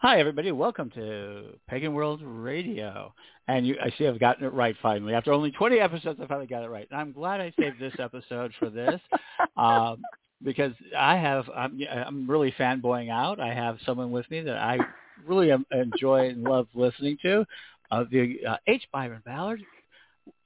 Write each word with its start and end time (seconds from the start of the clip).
Hi, 0.00 0.18
everybody. 0.18 0.52
Welcome 0.52 0.90
to 0.90 1.54
Pagan 1.68 1.94
World 1.94 2.20
Radio. 2.22 3.14
And 3.48 3.66
you, 3.66 3.76
I 3.82 3.90
see 3.96 4.06
I've 4.06 4.20
gotten 4.20 4.44
it 4.44 4.52
right 4.52 4.74
finally. 4.82 5.14
After 5.14 5.32
only 5.32 5.50
20 5.52 5.78
episodes, 5.78 6.18
I 6.22 6.26
finally 6.26 6.46
got 6.46 6.64
it 6.64 6.68
right. 6.68 6.86
And 6.90 7.00
I'm 7.00 7.12
glad 7.12 7.40
I 7.40 7.52
saved 7.58 7.80
this 7.80 7.94
episode 7.98 8.52
for 8.58 8.68
this 8.68 9.00
um, 9.56 10.02
because 10.42 10.72
I 10.98 11.16
have, 11.16 11.48
I'm, 11.54 11.78
I'm 11.90 12.28
really 12.28 12.52
fanboying 12.58 13.10
out. 13.10 13.40
I 13.40 13.54
have 13.54 13.78
someone 13.86 14.10
with 14.10 14.28
me 14.30 14.40
that 14.42 14.56
I 14.56 14.78
really 15.26 15.50
enjoy 15.72 16.28
and 16.28 16.42
love 16.42 16.66
listening 16.74 17.16
to, 17.22 17.46
uh, 17.90 18.04
the 18.10 18.40
uh, 18.46 18.56
H. 18.66 18.84
Byron 18.92 19.22
Ballard, 19.24 19.62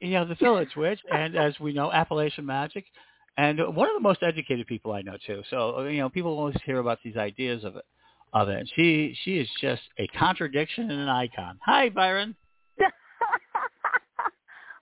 you 0.01 0.11
know, 0.11 0.25
the 0.27 0.37
Village 0.37 0.71
Witch, 0.77 1.01
and 1.11 1.37
as 1.37 1.59
we 1.59 1.73
know, 1.73 1.91
Appalachian 1.91 2.47
Magic. 2.47 2.85
And 3.37 3.59
one 3.75 3.89
of 3.89 3.95
the 3.95 4.01
most 4.01 4.23
educated 4.23 4.67
people 4.67 4.93
I 4.93 5.03
know 5.03 5.17
too. 5.25 5.43
So 5.49 5.85
you 5.85 5.99
know, 5.99 6.09
people 6.09 6.37
always 6.37 6.57
hear 6.65 6.79
about 6.79 6.99
these 7.05 7.17
ideas 7.17 7.63
of 7.65 7.77
it 7.77 7.85
of 8.33 8.49
it. 8.49 8.69
She 8.75 9.17
she 9.25 9.39
is 9.39 9.49
just 9.61 9.83
a 9.99 10.07
contradiction 10.09 10.91
and 10.91 11.01
an 11.01 11.09
icon. 11.09 11.59
Hi, 11.65 11.89
Byron. 11.89 12.35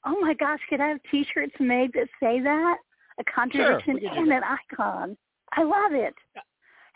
oh 0.06 0.20
my 0.20 0.34
gosh, 0.34 0.60
could 0.68 0.80
I 0.80 0.88
have 0.88 1.00
T-shirts 1.10 1.54
made 1.60 1.92
that 1.94 2.08
say 2.20 2.40
that? 2.40 2.76
A 3.18 3.24
contradiction 3.24 3.98
sure, 4.00 4.12
and 4.12 4.32
an 4.32 4.42
icon. 4.44 5.16
I 5.52 5.62
love 5.62 5.92
it. 5.92 6.14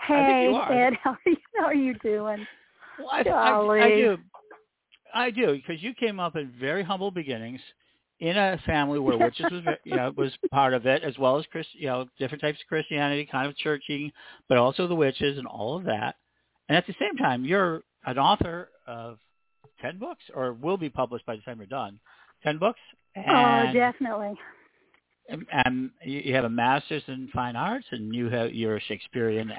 Hey, 0.07 0.55
Ed, 0.71 0.95
how 1.02 1.10
are 1.12 1.19
you, 1.27 1.37
how 1.57 1.65
are 1.65 1.74
you 1.74 1.95
doing? 2.02 2.47
Well, 2.98 3.09
I, 3.10 3.23
I, 3.23 3.85
I 3.85 3.88
do. 3.88 4.19
I 5.12 5.30
do 5.30 5.55
because 5.55 5.82
you 5.82 5.95
came 5.95 6.21
up 6.21 6.37
in 6.37 6.52
very 6.60 6.82
humble 6.82 7.10
beginnings 7.10 7.60
in 8.21 8.37
a 8.37 8.60
family 8.66 8.98
where 8.98 9.16
witches 9.19 9.46
was 9.51 9.62
you 9.85 9.96
know 9.96 10.12
was 10.16 10.32
part 10.51 10.74
of 10.74 10.87
it 10.87 11.02
as 11.02 11.19
well 11.19 11.38
as 11.38 11.45
Chris 11.51 11.66
you 11.73 11.87
know 11.87 12.07
different 12.19 12.43
types 12.43 12.60
of 12.60 12.69
Christianity, 12.69 13.29
kind 13.30 13.48
of 13.48 13.57
churching, 13.57 14.12
but 14.48 14.59
also 14.59 14.87
the 14.87 14.95
witches 14.95 15.38
and 15.38 15.46
all 15.46 15.77
of 15.77 15.85
that. 15.85 16.16
And 16.70 16.77
at 16.77 16.87
the 16.87 16.95
same 17.01 17.16
time, 17.16 17.45
you're 17.45 17.83
an 18.06 18.16
author 18.16 18.69
of 18.87 19.19
10 19.83 19.98
books 19.98 20.23
or 20.33 20.52
will 20.52 20.77
be 20.77 20.88
published 20.88 21.26
by 21.26 21.35
the 21.35 21.43
time 21.43 21.59
you're 21.59 21.66
done. 21.66 21.99
10 22.45 22.59
books? 22.59 22.79
Oh, 23.16 23.23
and, 23.26 23.71
oh, 23.71 23.73
definitely. 23.73 24.38
And, 25.29 25.46
and 25.51 25.91
you 26.04 26.32
have 26.37 26.45
a 26.45 26.48
master's 26.48 27.02
in 27.09 27.29
fine 27.35 27.57
arts 27.57 27.87
and 27.91 28.15
you 28.15 28.29
have, 28.29 28.54
you're 28.54 28.76
a 28.76 28.80
Shakespearean, 28.82 29.52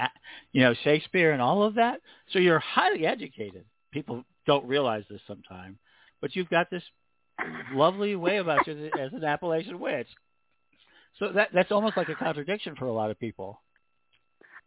you 0.53 0.61
know, 0.61 0.73
Shakespeare 0.85 1.33
and 1.33 1.41
all 1.41 1.63
of 1.63 1.75
that. 1.75 1.99
So 2.31 2.39
you're 2.39 2.59
highly 2.59 3.05
educated. 3.05 3.65
People 3.91 4.23
don't 4.47 4.65
realize 4.65 5.03
this 5.09 5.19
sometimes. 5.27 5.75
But 6.21 6.33
you've 6.33 6.49
got 6.49 6.69
this 6.71 6.83
lovely 7.73 8.15
way 8.15 8.37
about 8.37 8.65
you 8.67 8.89
as 8.97 9.11
an 9.11 9.25
Appalachian 9.25 9.81
witch. 9.81 10.07
So 11.19 11.33
that 11.33 11.49
that's 11.53 11.73
almost 11.73 11.97
like 11.97 12.07
a 12.07 12.15
contradiction 12.15 12.77
for 12.77 12.85
a 12.85 12.93
lot 12.93 13.11
of 13.11 13.19
people. 13.19 13.59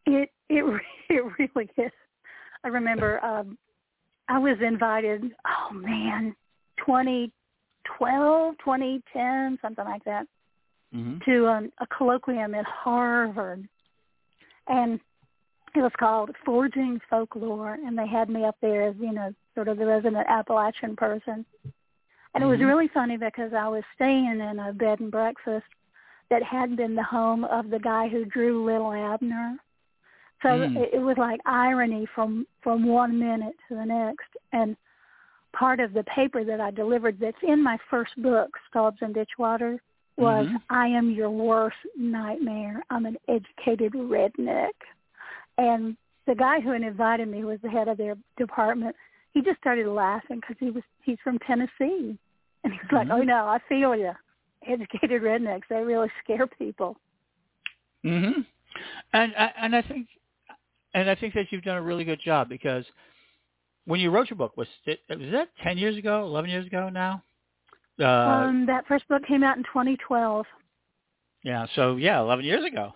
It 0.05 0.29
it 0.51 0.83
it 1.09 1.25
really 1.39 1.71
is. 1.79 1.91
I 2.65 2.69
remember 2.69 3.25
um, 3.25 3.59
I 4.29 4.39
was 4.39 4.57
invited. 4.61 5.23
Oh 5.47 5.75
man, 5.75 6.35
twenty 6.85 7.31
twelve, 7.99 8.57
twenty 8.59 9.03
ten, 9.13 9.59
something 9.63 9.85
like 9.85 10.05
that, 10.05 10.27
mm-hmm. 10.95 11.19
to 11.31 11.47
um, 11.47 11.73
a 11.81 11.87
colloquium 11.87 12.59
at 12.59 12.65
Harvard, 12.65 13.69
and 14.69 14.99
it 15.75 15.81
was 15.81 15.93
called 15.99 16.31
Forging 16.45 17.01
Folklore, 17.11 17.75
and 17.85 17.99
they 17.99 18.07
had 18.07 18.29
me 18.29 18.45
up 18.45 18.57
there 18.63 18.89
as 18.89 18.95
you 18.99 19.13
know, 19.13 19.35
sort 19.55 19.69
of 19.69 19.79
the 19.79 19.87
resident 19.87 20.27
Appalachian 20.29 20.97
person. 20.97 21.45
And 22.35 22.43
it 22.43 22.47
was 22.47 22.59
mm-hmm. 22.59 22.67
really 22.67 22.89
funny 22.93 23.17
because 23.17 23.53
I 23.57 23.69
was 23.69 23.85
staying 23.95 24.41
in 24.41 24.59
a 24.59 24.73
bed 24.73 25.01
and 25.01 25.11
breakfast 25.11 25.67
that 26.31 26.43
had 26.43 26.77
been 26.77 26.95
the 26.95 27.03
home 27.03 27.45
of 27.45 27.71
the 27.71 27.79
guy 27.79 28.09
who 28.09 28.25
drew 28.25 28.65
Little 28.65 28.93
Abner. 28.93 29.57
So 30.43 30.49
mm. 30.49 30.77
it, 30.77 30.95
it 30.95 30.99
was 31.01 31.17
like 31.19 31.41
irony 31.47 32.07
from 32.15 32.47
from 32.63 32.87
one 32.87 33.19
minute 33.19 33.55
to 33.69 33.75
the 33.75 33.85
next. 33.85 34.29
And 34.53 34.77
part 35.53 35.81
of 35.81 35.93
the 35.93 36.05
paper 36.05 36.45
that 36.45 36.61
I 36.61 36.71
delivered 36.71 37.19
that's 37.21 37.37
in 37.43 37.63
my 37.63 37.79
first 37.91 38.13
book, 38.23 38.51
Staubs 38.69 38.99
and 39.01 39.15
Ditchwater, 39.15 39.81
was 40.17 40.47
mm-hmm. 40.47 40.57
I 40.71 40.87
am 40.89 41.11
your 41.11 41.31
worst 41.31 41.77
nightmare. 41.97 42.83
I'm 42.91 43.07
an 43.07 43.17
educated 43.29 43.93
redneck. 43.93 44.73
And 45.59 45.97
the 46.27 46.35
guy 46.35 46.61
who 46.61 46.71
had 46.71 46.83
invited 46.83 47.29
me 47.29 47.45
was 47.45 47.59
the 47.63 47.71
head 47.71 47.89
of 47.89 47.97
their 47.97 48.17
department. 48.37 48.95
He 49.33 49.43
just 49.43 49.59
started 49.61 49.89
laughing 49.89 50.41
because 50.41 50.57
he 50.61 50.71
was 50.71 50.83
he's 51.03 51.19
from 51.25 51.39
Tennessee, 51.41 52.17
and 52.63 52.73
he 52.73 52.79
was 52.79 52.93
like, 52.93 53.09
mm-hmm. 53.09 53.21
"Oh 53.21 53.23
no, 53.23 53.47
I 53.47 53.59
feel 53.69 53.97
you. 53.97 54.13
Educated 54.67 55.23
rednecks, 55.23 55.63
they 55.69 55.83
really 55.83 56.09
scare 56.23 56.47
people." 56.47 56.97
Mhm. 58.05 58.47
And 59.13 59.35
and 59.37 59.77
I 59.77 59.83
think 59.83 60.09
and 60.95 61.11
I 61.11 61.15
think 61.15 61.35
that 61.35 61.47
you've 61.51 61.65
done 61.65 61.77
a 61.77 61.83
really 61.83 62.05
good 62.05 62.21
job 62.25 62.49
because 62.49 62.85
when 63.85 64.01
you 64.01 64.11
wrote 64.11 64.31
your 64.31 64.37
book, 64.37 64.57
was 64.57 64.69
it 64.87 65.01
was 65.09 65.31
that 65.33 65.49
ten 65.63 65.77
years 65.77 65.97
ago, 65.97 66.25
eleven 66.25 66.51
years 66.51 66.67
ago 66.67 66.89
now? 66.89 67.23
Uh, 68.01 68.05
um, 68.05 68.67
that 68.67 68.87
first 68.87 69.07
book 69.09 69.23
came 69.27 69.45
out 69.45 69.57
in 69.57 69.63
2012. 69.65 70.47
Yeah, 71.45 71.67
so 71.75 71.97
yeah, 71.97 72.21
eleven 72.21 72.45
years 72.45 72.65
ago. 72.65 72.93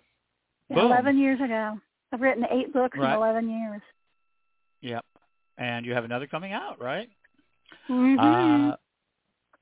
Yeah, 0.70 0.86
eleven 0.86 1.18
years 1.18 1.40
ago. 1.40 1.78
I've 2.12 2.20
written 2.20 2.44
eight 2.50 2.72
books 2.72 2.96
right. 2.98 3.10
in 3.10 3.16
eleven 3.16 3.50
years. 3.50 3.82
Yep, 4.80 5.04
and 5.58 5.84
you 5.84 5.92
have 5.92 6.04
another 6.04 6.26
coming 6.26 6.52
out, 6.52 6.80
right? 6.80 7.08
Mm-hmm. 7.90 8.70
Uh, 8.70 8.76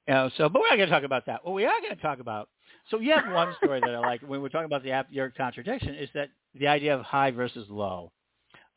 know, 0.09 0.31
so, 0.37 0.49
but 0.49 0.61
we're 0.61 0.69
not 0.69 0.77
going 0.77 0.89
to 0.89 0.95
talk 0.95 1.05
about 1.05 1.27
that. 1.27 1.45
What 1.45 1.55
we 1.55 1.65
are 1.65 1.81
going 1.81 1.95
to 1.95 2.03
talk 2.03 2.21
about. 2.21 2.49
So 2.91 3.01
you 3.01 3.13
have 3.13 3.33
one 3.33 3.55
story 3.63 3.81
that 3.81 3.91
I 3.91 3.99
like 3.99 4.21
when 4.23 4.41
we're 4.41 4.49
talking 4.49 4.67
about 4.67 4.85
the 4.85 5.05
your 5.11 5.31
contradiction 5.31 5.97
is 5.97 6.09
that 6.15 6.29
the 6.55 6.69
idea 6.69 6.95
of 6.95 7.03
high 7.03 7.33
versus 7.33 7.67
low 7.69 8.13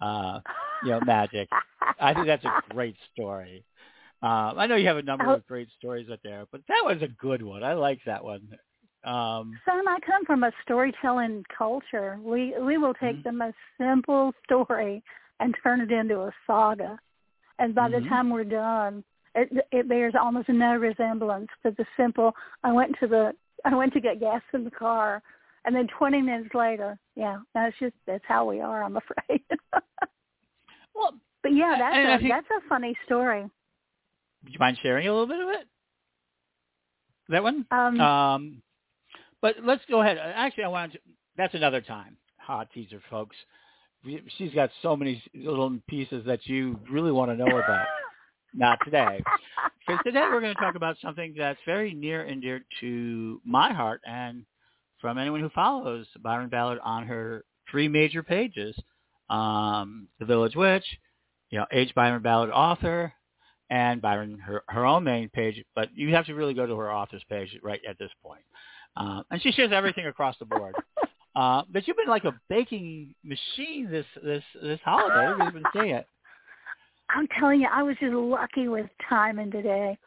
uh, 0.01 0.39
you 0.83 0.91
know, 0.91 0.99
magic. 1.05 1.49
I 1.99 2.13
think 2.13 2.27
that's 2.27 2.45
a 2.45 2.61
great 2.69 2.95
story. 3.13 3.63
Um, 4.21 4.55
I 4.57 4.67
know 4.67 4.75
you 4.75 4.87
have 4.87 4.97
a 4.97 5.01
number 5.01 5.33
of 5.33 5.45
great 5.47 5.69
stories 5.77 6.09
out 6.11 6.19
there, 6.23 6.45
but 6.51 6.61
that 6.67 6.83
was 6.83 7.01
a 7.01 7.07
good 7.07 7.41
one. 7.41 7.63
I 7.63 7.73
like 7.73 7.99
that 8.05 8.23
one. 8.23 8.41
Um, 9.05 9.57
Son, 9.65 9.87
I 9.87 9.97
come 10.05 10.25
from 10.25 10.43
a 10.43 10.51
storytelling 10.63 11.43
culture. 11.57 12.19
We 12.21 12.53
we 12.59 12.77
will 12.77 12.93
take 12.93 13.17
mm-hmm. 13.17 13.29
the 13.29 13.31
most 13.31 13.55
simple 13.79 14.33
story 14.43 15.01
and 15.39 15.55
turn 15.63 15.79
it 15.79 15.91
into 15.91 16.19
a 16.19 16.31
saga, 16.45 16.99
and 17.59 17.73
by 17.73 17.89
mm-hmm. 17.89 18.03
the 18.03 18.09
time 18.09 18.29
we're 18.29 18.43
done, 18.43 19.05
it, 19.35 19.49
it 19.71 19.87
bears 19.87 20.15
almost 20.19 20.49
no 20.49 20.75
resemblance 20.75 21.47
to 21.63 21.71
the 21.77 21.85
simple. 21.95 22.33
I 22.65 22.73
went 22.73 22.93
to 22.99 23.07
the 23.07 23.31
I 23.63 23.73
went 23.73 23.93
to 23.93 24.01
get 24.01 24.19
gas 24.19 24.41
in 24.53 24.65
the 24.65 24.71
car 24.71 25.21
and 25.65 25.75
then 25.75 25.87
20 25.97 26.21
minutes 26.21 26.53
later, 26.53 26.97
yeah, 27.15 27.37
that's 27.53 27.75
just 27.79 27.95
that's 28.07 28.23
how 28.27 28.45
we 28.45 28.61
are. 28.61 28.83
I'm 28.83 28.97
afraid. 29.29 29.41
well, 30.95 31.13
but 31.43 31.53
yeah, 31.53 31.75
that's 31.77 31.95
a, 31.95 32.17
think, 32.19 32.33
that's 32.33 32.63
a 32.65 32.69
funny 32.69 32.95
story. 33.05 33.41
Would 33.41 34.53
you 34.53 34.59
mind 34.59 34.77
sharing 34.81 35.07
a 35.07 35.11
little 35.11 35.27
bit 35.27 35.41
of 35.41 35.49
it? 35.49 35.67
That 37.29 37.43
one? 37.43 37.65
Um, 37.71 37.99
um, 37.99 38.61
but 39.41 39.55
let's 39.63 39.83
go 39.89 40.01
ahead. 40.01 40.17
Actually, 40.17 40.63
I 40.65 40.69
want 40.69 40.93
to. 40.93 40.99
That's 41.37 41.53
another 41.53 41.81
time. 41.81 42.17
Hot 42.37 42.69
teaser, 42.73 43.01
folks. 43.09 43.35
She's 44.37 44.53
got 44.53 44.69
so 44.81 44.95
many 44.95 45.21
little 45.35 45.77
pieces 45.87 46.25
that 46.25 46.39
you 46.45 46.79
really 46.89 47.11
want 47.11 47.31
to 47.31 47.37
know 47.37 47.57
about. 47.57 47.85
Not 48.53 48.79
today. 48.83 49.21
Because 49.85 50.01
today 50.03 50.21
we're 50.31 50.41
going 50.41 50.55
to 50.55 50.59
talk 50.59 50.75
about 50.75 50.95
something 51.01 51.35
that's 51.37 51.59
very 51.65 51.93
near 51.93 52.23
and 52.23 52.41
dear 52.41 52.65
to 52.79 53.41
my 53.45 53.73
heart 53.73 54.01
and 54.05 54.43
from 54.99 55.17
anyone 55.17 55.41
who 55.41 55.49
follows 55.49 56.07
Byron 56.21 56.49
Ballard 56.49 56.79
on 56.83 57.05
her 57.07 57.43
three 57.69 57.87
major 57.87 58.23
pages, 58.23 58.75
um, 59.29 60.07
The 60.19 60.25
Village 60.25 60.55
Witch, 60.55 60.85
you 61.49 61.59
know, 61.59 61.65
H. 61.71 61.93
Byron 61.95 62.21
Ballard 62.21 62.51
author, 62.51 63.13
and 63.69 64.01
Byron 64.01 64.39
her, 64.39 64.63
her 64.67 64.85
own 64.85 65.03
main 65.03 65.29
page. 65.29 65.63
But 65.75 65.89
you 65.93 66.13
have 66.15 66.25
to 66.25 66.35
really 66.35 66.53
go 66.53 66.65
to 66.65 66.75
her 66.77 66.91
author's 66.91 67.23
page 67.29 67.57
right 67.61 67.81
at 67.87 67.97
this 67.99 68.11
point. 68.23 68.41
Uh, 68.97 69.21
and 69.31 69.41
she 69.41 69.51
shares 69.51 69.71
everything 69.71 70.07
across 70.07 70.37
the 70.39 70.45
board. 70.45 70.75
Uh, 71.35 71.61
but 71.71 71.87
you've 71.87 71.95
been 71.95 72.07
like 72.07 72.25
a 72.25 72.37
baking 72.49 73.13
machine 73.23 73.89
this 73.89 74.05
this 74.23 74.43
this 74.61 74.79
holiday. 74.83 75.31
We've 75.41 75.53
been 75.53 75.63
seeing 75.73 75.91
it. 75.91 76.05
I'm 77.09 77.27
telling 77.39 77.61
you, 77.61 77.67
I 77.71 77.83
was 77.83 77.95
just 77.99 78.13
lucky 78.13 78.67
with 78.67 78.87
timing 79.07 79.51
today 79.51 79.97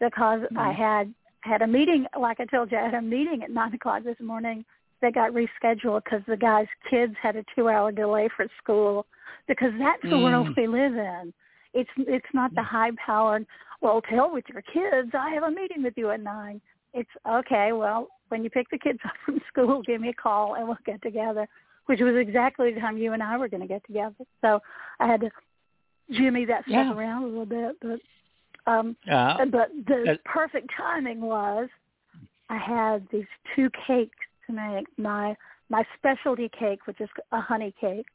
because 0.00 0.40
mm-hmm. 0.40 0.58
I 0.58 0.72
had 0.72 1.12
had 1.48 1.62
a 1.62 1.66
meeting, 1.66 2.06
like 2.18 2.40
I 2.40 2.44
told 2.44 2.70
you, 2.70 2.78
I 2.78 2.84
had 2.84 2.94
a 2.94 3.02
meeting 3.02 3.42
at 3.42 3.50
9 3.50 3.74
o'clock 3.74 4.04
this 4.04 4.16
morning 4.20 4.64
that 5.00 5.14
got 5.14 5.32
rescheduled 5.32 6.04
because 6.04 6.22
the 6.26 6.36
guy's 6.36 6.66
kids 6.90 7.14
had 7.20 7.36
a 7.36 7.44
two-hour 7.54 7.92
delay 7.92 8.28
for 8.36 8.46
school 8.62 9.06
because 9.46 9.72
that's 9.78 10.02
the 10.02 10.08
mm. 10.08 10.24
world 10.24 10.48
we 10.56 10.66
live 10.66 10.94
in. 10.94 11.32
It's 11.74 11.90
it's 11.96 12.26
not 12.34 12.54
the 12.54 12.62
high-powered, 12.62 13.46
well, 13.80 14.00
tell 14.02 14.32
with 14.32 14.44
your 14.52 14.62
kids, 14.62 15.12
I 15.14 15.30
have 15.30 15.44
a 15.44 15.50
meeting 15.50 15.82
with 15.82 15.94
you 15.96 16.10
at 16.10 16.20
9. 16.20 16.60
It's, 16.94 17.10
okay, 17.28 17.72
well, 17.72 18.08
when 18.28 18.42
you 18.42 18.50
pick 18.50 18.68
the 18.70 18.78
kids 18.78 18.98
up 19.04 19.12
from 19.24 19.40
school, 19.48 19.82
give 19.82 20.00
me 20.00 20.08
a 20.08 20.14
call 20.14 20.54
and 20.54 20.66
we'll 20.66 20.78
get 20.84 21.02
together, 21.02 21.46
which 21.86 22.00
was 22.00 22.16
exactly 22.16 22.72
the 22.72 22.80
time 22.80 22.98
you 22.98 23.12
and 23.12 23.22
I 23.22 23.36
were 23.36 23.48
going 23.48 23.62
to 23.62 23.68
get 23.68 23.84
together. 23.86 24.14
So 24.40 24.60
I 25.00 25.06
had 25.06 25.20
to 25.20 25.30
jimmy 26.10 26.44
that 26.46 26.62
stuff 26.62 26.72
yeah. 26.72 26.94
around 26.94 27.24
a 27.24 27.26
little 27.26 27.46
bit, 27.46 27.76
but 27.80 28.00
um, 28.68 28.96
yeah. 29.06 29.36
But 29.38 29.70
the 29.86 30.18
perfect 30.24 30.68
timing 30.76 31.20
was 31.20 31.68
I 32.50 32.58
had 32.58 33.06
these 33.12 33.26
two 33.54 33.68
cakes 33.86 34.16
to 34.46 34.52
make. 34.52 34.86
My 34.98 35.36
my 35.70 35.84
specialty 35.96 36.48
cake, 36.58 36.86
which 36.86 37.00
is 37.00 37.08
a 37.32 37.40
honey 37.40 37.74
cake, 37.80 38.06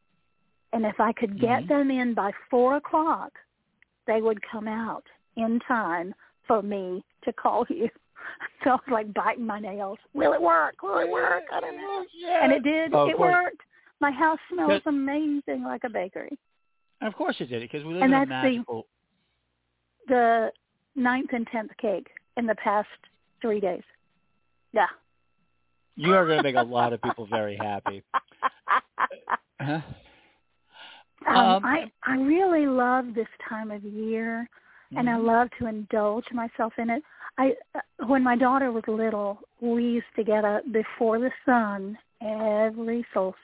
And 0.76 0.86
if 0.88 1.00
I 1.00 1.14
could 1.14 1.40
get 1.40 1.64
Mhm. 1.64 1.68
them 1.68 1.92
in 1.92 2.14
by 2.16 2.32
four 2.50 2.78
o'clock, 2.78 3.32
they 4.08 4.22
would 4.22 4.42
come 4.42 4.68
out 4.68 5.06
in 5.36 5.60
time 5.60 6.16
for 6.48 6.64
me 6.64 7.04
to 7.26 7.32
call 7.32 7.64
you. 7.70 7.90
So 8.64 8.72
I 8.72 8.74
was 8.74 8.82
like 8.88 9.14
biting 9.14 9.46
my 9.46 9.60
nails. 9.60 10.00
Will 10.14 10.34
it 10.34 10.42
work? 10.42 10.82
Will 10.82 10.98
it 10.98 11.10
work? 11.12 11.44
I 11.52 11.60
don't 11.60 11.78
know. 11.78 12.06
Yeah. 12.16 12.44
And 12.44 12.52
it 12.54 12.64
did. 12.64 12.92
Oh, 12.94 13.08
it 13.08 13.20
worked. 13.20 13.62
My 14.00 14.10
house 14.12 14.40
smells 14.52 14.82
amazing 14.88 15.64
like 15.64 15.84
a 15.84 15.90
bakery. 15.90 16.38
Of 17.02 17.14
course 17.16 17.36
it 17.40 17.50
did 17.50 17.62
because 17.62 17.84
we 17.86 17.94
live 17.94 18.04
And 18.04 18.14
in 18.14 18.24
a 18.24 18.26
magical. 18.26 18.88
The 20.08 20.52
ninth 20.96 21.30
and 21.34 21.48
tenth 21.48 21.72
cake 21.82 22.08
in 22.38 22.46
the 22.46 22.56
past 22.56 22.88
three 23.42 23.60
days. 23.60 23.84
Yeah. 24.74 24.88
You 25.96 26.14
are 26.16 26.26
going 26.26 26.40
to 26.40 26.44
make 26.44 26.56
a 26.56 26.62
lot 26.62 26.94
of 26.94 27.02
people 27.02 27.26
very 27.26 27.56
happy. 27.56 28.04
Huh? 29.62 29.80
Um, 31.28 31.38
Um, 31.38 31.66
I 31.66 31.92
I 32.04 32.16
really 32.18 32.66
love 32.66 33.14
this 33.14 33.28
time 33.48 33.72
of 33.72 33.82
year, 33.84 34.50
and 34.98 35.10
I 35.10 35.14
Mhm. 35.14 35.24
love 35.24 35.50
to 35.60 35.68
indulge 35.68 36.30
myself 36.34 36.78
in 36.78 36.90
it. 36.90 37.02
I 37.38 37.56
uh, 37.76 37.80
when 38.08 38.24
my 38.24 38.36
daughter 38.36 38.74
was 38.74 38.86
little, 38.88 39.40
we 39.62 39.84
used 39.86 40.14
to 40.18 40.24
get 40.24 40.44
up 40.44 40.70
before 40.74 41.20
the 41.20 41.32
sun 41.46 41.98
every 42.20 43.06
solstice, 43.14 43.42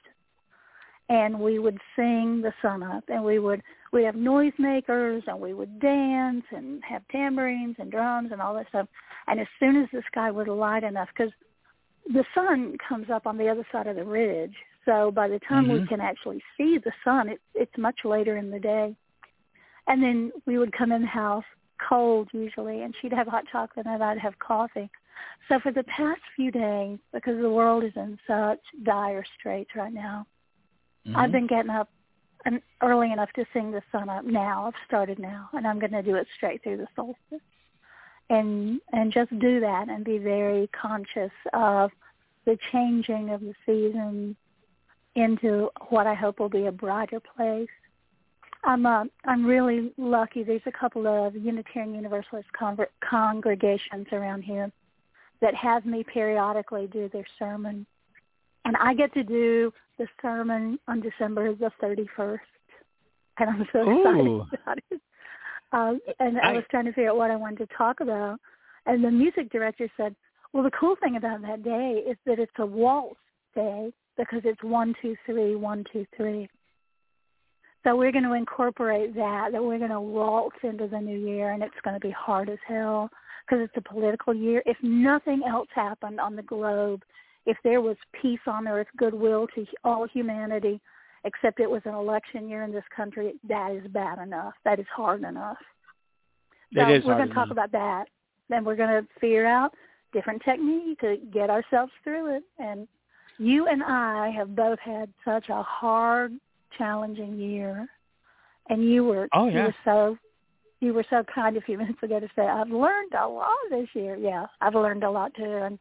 and 1.08 1.40
we 1.40 1.60
would 1.60 1.80
sing 1.96 2.42
the 2.42 2.54
sun 2.62 2.84
up, 2.84 3.04
and 3.08 3.24
we 3.24 3.40
would 3.40 3.64
we 3.92 4.04
have 4.04 4.16
noisemakers, 4.16 5.24
and 5.28 5.40
we 5.40 5.54
would 5.54 5.80
dance 5.80 6.46
and 6.52 6.84
have 6.84 7.08
tambourines 7.12 7.76
and 7.80 7.92
drums 7.92 8.32
and 8.32 8.42
all 8.42 8.54
that 8.56 8.68
stuff. 8.70 8.88
And 9.28 9.40
as 9.40 9.48
soon 9.60 9.78
as 9.78 9.90
the 9.92 10.04
sky 10.08 10.32
was 10.32 10.48
light 10.48 10.84
enough, 10.84 11.10
because 11.16 11.34
the 12.08 12.26
sun 12.34 12.78
comes 12.88 13.10
up 13.10 13.26
on 13.28 13.38
the 13.38 13.50
other 13.50 13.66
side 13.72 13.88
of 13.88 13.96
the 13.96 14.04
ridge, 14.04 14.56
so 14.86 15.12
by 15.12 15.28
the 15.28 15.40
time 15.40 15.68
we 15.68 15.80
Mhm. 15.80 15.88
can 15.88 16.02
actually 16.02 16.44
see 16.58 16.78
the 16.78 16.94
sun, 17.04 17.30
it, 17.30 17.42
it's 17.54 17.78
much 17.78 18.06
later 18.06 18.38
in 18.38 18.50
the 18.50 18.60
day. 18.60 18.96
And 19.88 20.02
then 20.02 20.32
we 20.46 20.58
would 20.58 20.72
come 20.72 20.92
in 20.92 21.02
the 21.02 21.08
house 21.08 21.46
cold 21.80 22.30
usually, 22.34 22.84
and 22.84 22.96
she'd 22.96 23.14
have 23.14 23.28
hot 23.28 23.46
chocolate 23.52 23.86
and 23.86 24.04
I'd 24.04 24.18
have 24.18 24.38
coffee. 24.40 24.90
So 25.48 25.60
for 25.60 25.72
the 25.72 25.84
past 25.84 26.22
few 26.36 26.52
days, 26.52 27.00
because 27.12 27.40
the 27.40 27.50
world 27.50 27.84
is 27.84 27.96
in 27.96 28.18
such 28.28 28.60
dire 28.84 29.26
straits 29.38 29.76
right 29.76 29.94
now, 29.94 30.26
I've 31.16 31.30
Mhm. 31.30 31.34
been 31.34 31.48
getting 31.48 31.72
up 31.72 31.90
and 32.46 32.62
early 32.82 33.12
enough 33.12 33.32
to 33.34 33.46
sing 33.54 33.72
the 33.72 33.82
sun 33.92 34.10
up 34.10 34.26
now. 34.26 34.68
I've 34.68 34.88
started 34.88 35.20
now, 35.20 35.50
and 35.54 35.68
I'm 35.68 35.80
going 35.80 35.92
to 35.92 36.04
do 36.04 36.16
it 36.16 36.28
straight 36.36 36.64
through 36.64 36.78
the 36.78 36.88
solstice, 36.96 37.46
and 38.30 38.80
and 38.92 39.12
just 39.12 39.38
do 39.40 39.60
that 39.60 39.90
and 39.90 40.04
be 40.06 40.18
very 40.18 40.68
conscious 40.68 41.32
of 41.54 41.92
the 42.46 42.58
changing 42.72 43.30
of 43.30 43.42
the 43.42 43.54
season 43.66 44.36
into 45.16 45.70
what 45.90 46.08
I 46.08 46.14
hope 46.14 46.40
will 46.40 46.50
be 46.50 46.68
a 46.68 46.72
brighter 46.72 47.20
place. 47.20 47.70
I'm 48.64 48.86
uh, 48.86 49.06
I'm 49.26 49.46
really 49.46 49.94
lucky. 49.98 50.44
There's 50.44 50.62
a 50.66 50.72
couple 50.72 51.08
of 51.08 51.36
Unitarian 51.36 51.96
Universalist 51.96 52.52
con- 52.58 52.78
congregations 53.02 54.08
around 54.12 54.44
here 54.44 54.72
that 55.42 55.56
have 55.56 55.86
me 55.86 56.04
periodically 56.04 56.88
do 56.88 57.10
their 57.12 57.26
sermon, 57.38 57.86
and 58.66 58.76
I 58.78 58.94
get 58.94 59.14
to 59.14 59.24
do 59.24 59.74
the 60.00 60.08
sermon 60.22 60.80
on 60.88 61.02
December 61.02 61.54
the 61.54 61.72
31st, 61.82 62.40
and 63.38 63.50
I'm 63.50 63.68
so 63.72 63.82
excited 63.82 64.60
about 64.64 64.78
it. 64.90 65.02
Um, 65.72 66.00
and 66.20 66.40
I, 66.40 66.50
I- 66.50 66.54
was 66.54 66.64
trying 66.72 66.86
to 66.86 66.92
figure 66.94 67.12
out 67.12 67.18
what 67.18 67.30
I 67.30 67.36
wanted 67.36 67.60
to 67.70 67.76
talk 67.78 68.00
about, 68.00 68.40
and 68.88 69.04
the 69.04 69.12
music 69.12 69.52
director 69.52 69.88
said, 69.98 70.16
"Well, 70.52 70.64
the 70.64 70.72
cool 70.72 70.96
thing 70.96 71.16
about 71.18 71.44
that 71.44 71.62
day 71.64 72.04
is 72.10 72.18
that 72.26 72.40
it's 72.40 72.52
a 72.58 72.66
waltz 72.66 73.20
day 73.54 73.94
because 74.18 74.42
it's 74.46 74.64
one, 74.64 74.96
two, 75.02 75.16
three, 75.26 75.56
one, 75.56 75.86
two, 75.94 76.06
three. 76.18 76.50
So 77.84 77.96
we're 77.96 78.12
going 78.12 78.26
to 78.26 78.34
incorporate 78.34 79.16
that, 79.16 79.52
that 79.54 79.64
we're 79.64 79.78
going 79.78 79.92
to 79.92 80.02
waltz 80.02 80.58
into 80.64 80.88
the 80.88 81.00
new 81.00 81.18
year, 81.18 81.52
and 81.52 81.64
it's 81.64 81.80
going 81.84 81.94
to 81.94 82.00
be 82.06 82.12
hard 82.12 82.50
as 82.50 82.58
hell 82.68 83.10
because 83.46 83.64
it's 83.64 83.78
a 83.78 83.94
political 83.94 84.34
year. 84.34 84.62
If 84.66 84.78
nothing 84.84 85.42
else 85.48 85.70
happened 85.74 86.20
on 86.20 86.36
the 86.36 86.42
globe, 86.44 87.04
if 87.46 87.58
there 87.64 87.82
was 87.82 87.98
peace 88.22 88.40
on 88.48 88.68
earth, 88.68 88.88
goodwill 88.98 89.48
to 89.56 89.66
all 89.84 90.08
humanity, 90.08 90.80
except 91.24 91.60
it 91.60 91.70
was 91.70 91.82
an 91.86 91.94
election 91.94 92.48
year 92.48 92.64
in 92.64 92.72
this 92.72 92.84
country, 92.96 93.34
that 93.48 93.72
is 93.72 93.86
bad 93.92 94.20
enough. 94.20 94.54
That 94.66 94.80
is 94.80 94.86
hard 94.96 95.24
enough. 95.24 95.58
So 96.74 96.82
It 96.88 96.98
is 96.98 97.06
we're 97.06 97.16
going 97.16 97.30
to 97.30 97.34
talk 97.34 97.52
about 97.52 97.72
that. 97.72 98.06
Then 98.50 98.64
we're 98.64 98.76
going 98.76 98.90
to 98.90 99.08
figure 99.20 99.46
out 99.46 99.74
different 100.14 100.42
technique 100.44 101.00
to 101.00 101.18
get 101.34 101.50
ourselves 101.50 101.92
through 102.04 102.38
it. 102.38 102.44
And 102.58 102.88
you 103.38 103.68
and 103.68 103.84
I 103.84 104.30
have 104.30 104.56
both 104.56 104.80
had 104.80 105.10
such 105.26 105.50
a 105.50 105.64
hard, 105.64 106.34
challenging 106.78 107.38
year. 107.40 107.88
And 108.70 108.84
you 108.88 109.04
were 109.04 109.28
Oh, 109.34 109.48
yeah. 109.48 109.54
you 109.54 109.64
were 109.66 109.76
so 109.84 110.18
you 110.82 110.94
were 110.94 111.06
so 111.10 111.24
kind 111.34 111.58
a 111.58 111.62
few 111.62 111.78
minutes 111.78 112.02
ago 112.02 112.20
to 112.20 112.28
say, 112.36 112.44
I've 112.44 112.70
learned 112.70 113.14
a 113.14 113.28
lot 113.28 113.50
this 113.70 113.90
year. 113.94 114.16
Yeah, 114.16 114.46
I've 114.62 114.76
learned 114.76 115.04
a 115.04 115.12
lot 115.12 115.34
too. 115.34 115.44
And 115.44 115.78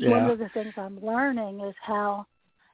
one 0.00 0.26
of 0.30 0.38
the 0.38 0.48
things 0.50 0.72
I'm 0.76 0.98
learning 1.04 1.60
is 1.60 1.74
how 1.82 2.26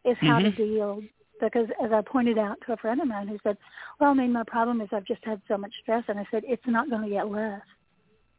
is 0.05 0.17
how 0.21 0.39
Mhm. 0.41 0.45
to 0.45 0.51
deal 0.53 1.03
because 1.41 1.69
as 1.83 1.93
I 1.93 2.03
pointed 2.03 2.39
out 2.39 2.59
to 2.67 2.73
a 2.73 2.77
friend 2.77 3.01
of 3.01 3.09
mine 3.09 3.29
who 3.29 3.39
said, 3.43 3.57
Well, 3.99 4.11
I 4.11 4.15
mean 4.15 4.33
my 4.33 4.45
problem 4.45 4.81
is 4.81 4.89
I've 4.93 5.05
just 5.07 5.25
had 5.25 5.41
so 5.49 5.57
much 5.59 5.75
stress 5.83 6.05
and 6.09 6.19
I 6.19 6.27
said, 6.31 6.45
It's 6.47 6.67
not 6.67 6.91
gonna 6.91 7.09
get 7.09 7.29
less. 7.31 7.63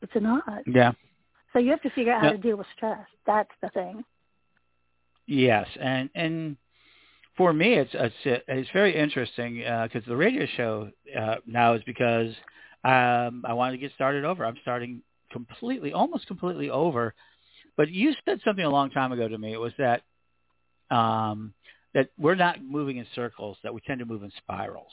It's 0.02 0.16
not. 0.16 0.64
Yeah. 0.68 0.94
So 1.54 1.60
you 1.60 1.72
have 1.72 1.82
to 1.82 1.90
figure 1.92 2.14
out 2.14 2.22
how 2.22 2.32
to 2.32 2.38
deal 2.38 2.58
with 2.58 2.68
stress. 2.76 3.06
That's 3.26 3.52
the 3.62 3.70
thing. 3.70 4.04
Yes, 5.28 5.68
and 5.80 6.10
and 6.16 6.58
for 7.38 7.54
me, 7.54 7.74
it's 7.76 7.92
it's 7.94 8.16
it's 8.48 8.70
very 8.72 8.96
interesting 8.96 9.58
because 9.58 10.04
the 10.08 10.16
radio 10.16 10.46
show 10.58 10.90
uh, 11.18 11.36
now 11.46 11.74
is 11.74 11.84
because 11.86 12.32
um, 12.84 13.44
I 13.48 13.54
wanted 13.54 13.74
to 13.74 13.78
get 13.78 13.94
started 13.94 14.26
over. 14.26 14.46
I'm 14.46 14.58
starting 14.62 15.02
completely, 15.32 15.94
almost 15.94 16.28
completely 16.28 16.70
over. 16.70 17.14
But 17.78 17.90
you 17.90 18.14
said 18.26 18.40
something 18.44 18.64
a 18.64 18.70
long 18.70 18.90
time 18.90 19.12
ago 19.12 19.28
to 19.28 19.38
me. 19.38 19.54
It 19.54 19.60
was 19.60 19.74
that 19.78 20.02
um, 20.96 21.54
that 21.94 22.10
we're 22.18 22.36
not 22.36 22.64
moving 22.64 22.98
in 22.98 23.08
circles; 23.16 23.58
that 23.64 23.74
we 23.74 23.82
tend 23.82 24.00
to 24.00 24.06
move 24.06 24.24
in 24.24 24.32
spirals. 24.38 24.92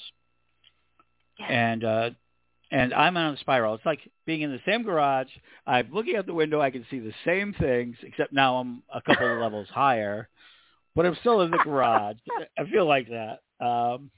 And 1.48 1.84
uh, 1.84 2.10
and 2.70 2.92
I'm 2.92 3.16
on 3.16 3.34
a 3.34 3.36
spiral. 3.38 3.74
It's 3.74 3.86
like 3.86 4.00
being 4.26 4.42
in 4.42 4.50
the 4.50 4.60
same 4.66 4.82
garage. 4.82 5.28
I'm 5.66 5.88
looking 5.92 6.16
out 6.16 6.26
the 6.26 6.34
window. 6.34 6.60
I 6.60 6.70
can 6.70 6.84
see 6.90 6.98
the 6.98 7.14
same 7.24 7.54
things, 7.58 7.96
except 8.02 8.32
now 8.32 8.56
I'm 8.56 8.82
a 8.92 9.00
couple 9.00 9.32
of 9.32 9.40
levels 9.40 9.68
higher, 9.70 10.28
but 10.94 11.06
I'm 11.06 11.16
still 11.20 11.40
in 11.42 11.50
the 11.50 11.58
garage. 11.58 12.16
I 12.58 12.64
feel 12.70 12.86
like 12.86 13.08
that. 13.08 13.40
Um, 13.64 14.10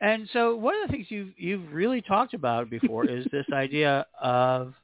and 0.00 0.28
so 0.32 0.54
one 0.54 0.74
of 0.76 0.88
the 0.88 0.92
things 0.92 1.06
you've 1.08 1.32
you've 1.36 1.72
really 1.72 2.02
talked 2.02 2.34
about 2.34 2.70
before 2.70 3.08
is 3.08 3.26
this 3.32 3.46
idea 3.52 4.06
of, 4.20 4.74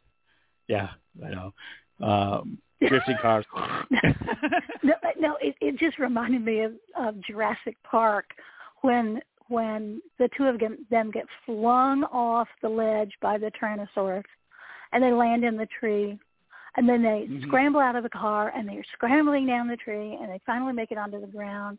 yeah, 0.66 0.90
I 1.24 1.30
know, 1.30 1.54
um, 2.00 2.58
drifting 2.88 3.16
cars. 3.22 3.44
no, 4.82 4.94
no, 5.18 5.36
it, 5.40 5.54
it 5.60 5.78
just 5.78 5.98
reminded 5.98 6.44
me 6.44 6.60
of, 6.60 6.72
of 6.98 7.20
Jurassic 7.22 7.76
Park 7.82 8.26
when 8.82 9.20
when 9.48 10.00
the 10.18 10.28
two 10.36 10.44
of 10.44 10.58
them, 10.58 11.10
get 11.10 11.26
flung 11.44 12.04
off 12.04 12.48
the 12.62 12.68
ledge 12.68 13.12
by 13.20 13.36
the 13.36 13.50
Tyrannosaurus, 13.60 14.22
and 14.92 15.04
they 15.04 15.12
land 15.12 15.44
in 15.44 15.56
the 15.56 15.68
tree, 15.78 16.18
and 16.76 16.88
then 16.88 17.02
they 17.02 17.26
Mhm. 17.28 17.42
scramble 17.46 17.80
out 17.80 17.94
of 17.94 18.02
the 18.04 18.08
car, 18.08 18.52
and 18.56 18.66
they're 18.66 18.82
scrambling 18.94 19.46
down 19.46 19.68
the 19.68 19.76
tree, 19.76 20.14
and 20.20 20.30
they 20.30 20.38
finally 20.46 20.72
make 20.72 20.92
it 20.92 20.98
onto 20.98 21.20
the 21.20 21.26
ground, 21.26 21.78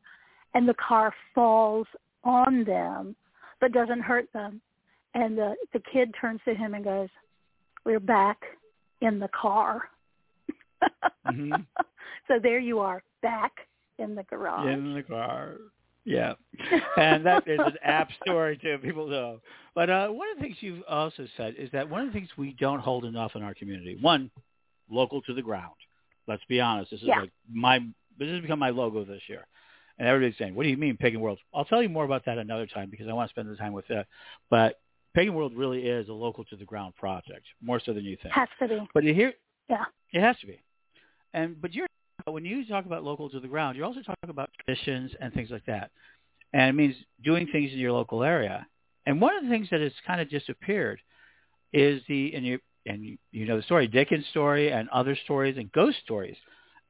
and 0.54 0.70
the 0.70 0.76
car 0.76 1.12
falls 1.34 1.88
on 2.24 2.64
them, 2.66 3.16
but 3.60 3.72
doesn't 3.72 4.02
hurt 4.02 4.32
them, 4.32 4.62
and 5.16 5.38
the 5.38 5.56
the 5.74 5.80
kid 5.92 6.14
turns 6.14 6.42
to 6.46 6.54
him 6.54 6.76
and 6.76 6.84
goes, 6.84 7.10
"We're 7.84 8.00
back 8.00 8.46
in 9.02 9.18
the 9.20 9.30
car." 9.30 9.90
Mhm. 11.28 11.66
So 12.28 12.40
there 12.42 12.60
you 12.60 12.80
are, 12.80 13.04
back 13.22 13.52
in 14.00 14.16
the 14.16 14.24
garage. 14.24 14.66
in 14.68 14.94
the 14.96 15.04
car. 15.04 15.58
Yeah. 16.06 16.34
and 16.98 17.24
that 17.26 17.48
is 17.48 17.60
an 17.60 17.78
app 17.84 18.10
story 18.24 18.58
too. 18.58 18.78
People 18.82 19.08
know. 19.08 19.42
But 19.76 19.90
uh, 19.92 20.08
one 20.10 20.28
of 20.32 20.38
the 20.38 20.44
things 20.44 20.58
you've 20.60 20.84
also 20.90 21.28
said 21.38 21.54
is 21.58 21.70
that 21.72 21.88
one 21.90 22.02
of 22.02 22.08
the 22.08 22.14
things 22.14 22.30
we 22.38 22.54
don't 22.60 22.80
hold 22.80 23.06
enough 23.06 23.36
in 23.36 23.44
our 23.44 23.54
community. 23.54 23.98
One, 24.02 24.32
local 24.90 25.22
to 25.24 25.34
the 25.34 25.42
ground. 25.42 25.76
Let's 26.28 26.44
be 26.50 26.60
honest. 26.62 26.92
This 26.92 27.02
is 27.02 27.08
Yeah. 27.08 27.22
like 27.22 27.32
my 27.52 27.80
this 28.18 28.30
has 28.30 28.42
become 28.42 28.60
my 28.60 28.70
logo 28.70 29.04
this 29.06 29.22
year. 29.28 29.46
And 30.00 30.08
everybody's 30.08 30.38
saying, 30.38 30.56
"What 30.56 30.64
do 30.64 30.70
you 30.70 30.78
mean, 30.78 30.98
Pagan 30.98 31.22
World?" 31.22 31.40
I'll 31.54 31.66
tell 31.66 31.82
you 31.84 31.90
more 31.90 32.06
about 32.06 32.26
that 32.26 32.38
another 32.40 32.66
time 32.66 32.90
because 32.90 33.08
I 33.08 33.14
want 33.14 33.30
to 33.30 33.34
spend 33.34 33.50
the 33.50 33.56
time 33.56 33.74
with 33.74 33.88
that. 33.90 34.08
But 34.50 34.80
Pagan 35.14 35.34
World 35.36 35.54
really 35.56 35.86
is 35.88 36.10
a 36.10 36.14
local 36.14 36.44
to 36.46 36.56
the 36.56 36.66
ground 36.66 36.96
project, 36.96 37.46
more 37.62 37.80
so 37.80 37.94
than 37.94 38.04
you 38.04 38.18
think. 38.22 38.34
Has 38.34 38.50
to 38.60 38.68
be. 38.68 38.80
But 38.94 39.04
you 39.04 39.14
hear, 39.14 39.34
Yeah. 39.70 39.86
it 40.12 40.22
has 40.22 40.38
to 40.40 40.48
be. 40.48 40.60
And 41.36 41.62
but 41.62 41.74
you're 41.74 41.88
when 42.26 42.46
you 42.46 42.66
talk 42.66 42.86
about 42.86 43.04
local 43.04 43.30
to 43.30 43.40
the 43.40 43.48
ground, 43.48 43.78
you're 43.78 43.86
also 43.86 44.02
talking 44.02 44.30
about 44.30 44.50
traditions 44.64 45.12
and 45.20 45.32
things 45.34 45.52
like 45.52 45.66
that. 45.66 45.92
And 46.54 46.70
it 46.70 46.74
means 46.74 46.96
doing 47.24 47.48
things 47.52 47.72
in 47.72 47.78
your 47.78 47.92
local 47.92 48.24
area. 48.24 48.66
And 49.06 49.22
one 49.22 49.36
of 49.36 49.44
the 49.44 49.50
things 49.50 49.68
that 49.70 49.82
has 49.82 49.92
kind 50.08 50.22
of 50.22 50.30
disappeared 50.30 51.00
is 51.74 52.02
the 52.08 52.34
and 52.34 52.46
you 52.46 52.60
and 52.88 53.18
you, 53.32 53.46
know 53.46 53.58
the 53.58 53.64
story 53.64 53.88
Dickens 53.88 54.26
story 54.32 54.72
and 54.72 54.88
other 54.90 55.16
stories 55.26 55.58
and 55.58 55.72
ghost 55.74 55.98
stories. 56.04 56.38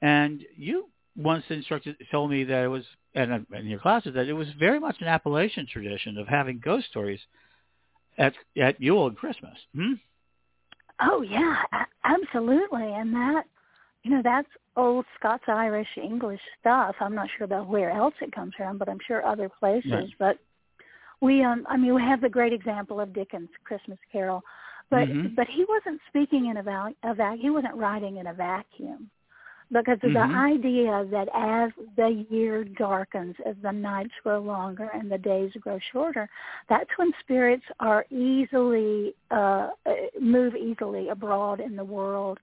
And 0.01 0.43
you 0.55 0.89
once 1.17 1.43
instructed 1.49 1.95
told 2.11 2.29
me 2.29 2.43
that 2.43 2.63
it 2.63 2.67
was, 2.67 2.83
and 3.15 3.45
in 3.51 3.65
your 3.65 3.79
classes 3.79 4.13
that 4.13 4.27
it 4.27 4.33
was 4.33 4.47
very 4.59 4.79
much 4.79 4.97
an 4.99 5.07
Appalachian 5.07 5.65
tradition 5.71 6.17
of 6.17 6.27
having 6.27 6.61
ghost 6.63 6.85
stories 6.87 7.19
at 8.17 8.33
at 8.61 8.79
Yule 8.79 9.07
and 9.07 9.17
Christmas. 9.17 9.57
Hmm? 9.75 9.93
Oh 11.01 11.23
yeah, 11.23 11.63
absolutely, 12.03 12.93
and 12.93 13.13
that 13.13 13.45
you 14.05 14.11
know 14.11 14.21
that's 14.23 14.47
old 14.77 15.03
Scots 15.17 15.45
Irish 15.47 15.87
English 15.97 16.39
stuff. 16.59 16.95
I'm 16.99 17.15
not 17.15 17.27
sure 17.35 17.45
about 17.45 17.67
where 17.67 17.89
else 17.89 18.13
it 18.21 18.31
comes 18.31 18.53
from, 18.55 18.77
but 18.77 18.87
I'm 18.87 18.99
sure 19.05 19.25
other 19.25 19.49
places. 19.49 19.91
Right. 19.91 20.13
But 20.19 20.37
we 21.21 21.43
um 21.43 21.65
I 21.67 21.75
mean 21.75 21.95
we 21.95 22.01
have 22.03 22.21
the 22.21 22.29
great 22.29 22.53
example 22.53 22.99
of 22.99 23.13
Dickens' 23.13 23.49
Christmas 23.63 23.97
Carol, 24.11 24.43
but 24.91 25.07
Mhm. 25.07 25.35
but 25.35 25.47
he 25.47 25.65
wasn't 25.67 25.99
speaking 26.07 26.45
in 26.47 26.57
a, 26.57 26.63
val- 26.63 26.93
a 27.03 27.15
vac 27.15 27.39
he 27.39 27.49
wasn't 27.49 27.75
writing 27.75 28.17
in 28.17 28.27
a 28.27 28.33
vacuum 28.33 29.09
because 29.71 29.97
of 30.03 30.11
Mhm. 30.11 30.13
the 30.13 30.37
idea 30.53 31.05
that 31.05 31.27
as 31.33 31.71
the 31.95 32.11
year 32.29 32.63
darkens, 32.63 33.35
as 33.43 33.55
the 33.63 33.71
nights 33.71 34.13
grow 34.21 34.39
longer 34.39 34.91
and 34.93 35.11
the 35.11 35.17
days 35.17 35.51
grow 35.53 35.79
shorter, 35.91 36.29
that's 36.69 36.95
when 36.99 37.11
spirits 37.21 37.65
are 37.79 38.05
easily 38.11 39.15
uh 39.31 39.69
uh, 39.87 39.93
move 40.21 40.55
easily 40.55 41.09
abroad 41.09 41.59
in 41.59 41.75
the 41.75 41.83
world. 41.99 42.37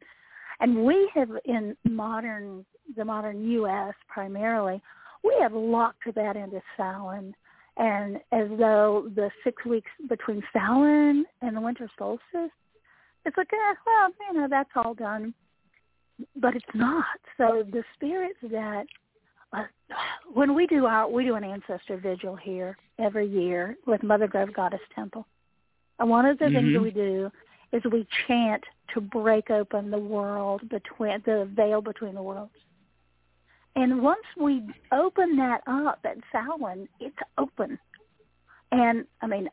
And 0.63 0.85
we 0.85 1.11
have 1.15 1.29
in 1.45 1.77
modern 1.85 2.65
the 2.97 3.05
modern 3.05 3.49
US 3.51 3.95
primarily, 4.09 4.81
we 5.23 5.37
have 5.41 5.53
locked 5.53 6.03
that 6.15 6.37
into 6.37 6.61
Samhain 6.77 7.35
and 7.77 8.17
as 8.33 8.49
though 8.59 9.11
the 9.15 9.31
six 9.45 9.65
weeks 9.65 9.91
between 10.09 10.43
Samhain 10.53 11.25
and 11.41 11.57
the 11.57 11.61
winter 11.61 11.91
solstice, 11.99 12.51
it's 13.25 13.37
like, 13.37 13.49
eh, 13.53 13.75
well, 13.87 14.11
you 14.29 14.41
know, 14.41 14.47
that's 14.49 14.71
all 14.77 14.95
done. 14.95 15.33
But 16.37 16.55
it's 16.55 16.65
not. 16.75 17.05
So 17.39 17.65
the 17.71 17.83
spirits 17.95 18.39
that 18.51 18.85
uh, 19.53 19.65
when 20.33 20.55
we 20.55 20.67
do 20.67 20.87
our 20.87 21.09
we 21.09 21.25
do 21.25 21.35
an 21.35 21.45
ancestor 21.45 21.97
vigil 21.97 22.37
here 22.37 22.77
every 22.99 23.27
year 23.27 23.77
with 23.87 24.03
Mother 24.03 24.27
Grove 24.27 24.53
Goddess 24.53 24.81
Temple. 24.95 25.27
And 25.99 26.09
one 26.09 26.27
of 26.27 26.39
the 26.39 26.47
things 26.47 26.69
Mhm. 26.69 26.75
that 26.75 26.83
we 26.83 26.91
do 26.91 27.33
is 27.73 27.83
we 27.85 28.07
chant 28.27 28.65
to 28.95 29.01
break 29.01 29.51
open 29.51 29.91
the 29.91 29.99
world 29.99 30.69
between 30.69 31.23
the 31.25 31.51
veil 31.55 31.81
between 31.81 32.15
the 32.15 32.23
worlds. 32.23 32.53
And 33.75 34.03
once 34.03 34.25
we 34.39 34.63
open 34.93 35.37
that 35.37 35.63
up 35.67 36.01
at 36.05 36.19
Samhain, 36.31 36.89
it's 37.01 37.17
open. 37.39 37.79
And 38.71 39.07
I 39.23 39.27
mean, 39.27 39.49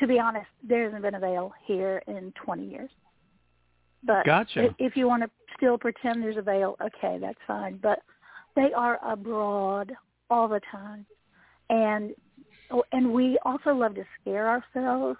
to 0.00 0.06
be 0.06 0.18
honest, 0.18 0.46
there 0.66 0.84
hasn't 0.84 1.02
been 1.02 1.16
a 1.16 1.20
veil 1.20 1.52
here 1.66 2.02
in 2.06 2.32
20 2.44 2.64
years. 2.64 2.90
But 4.04 4.24
Gotcha. 4.24 4.74
if 4.78 4.96
you 4.96 5.06
want 5.06 5.22
to 5.22 5.30
still 5.56 5.76
pretend 5.76 6.22
there's 6.22 6.36
a 6.36 6.42
veil, 6.42 6.76
okay, 6.80 7.18
that's 7.20 7.38
fine. 7.46 7.78
But 7.82 7.98
they 8.54 8.72
are 8.72 8.98
abroad 9.04 9.92
all 10.30 10.48
the 10.48 10.60
time, 10.70 11.04
and 11.68 12.14
oh, 12.70 12.84
and 12.92 13.12
we 13.12 13.38
also 13.44 13.74
love 13.74 13.94
to 13.96 14.04
scare 14.20 14.48
ourselves. 14.48 15.18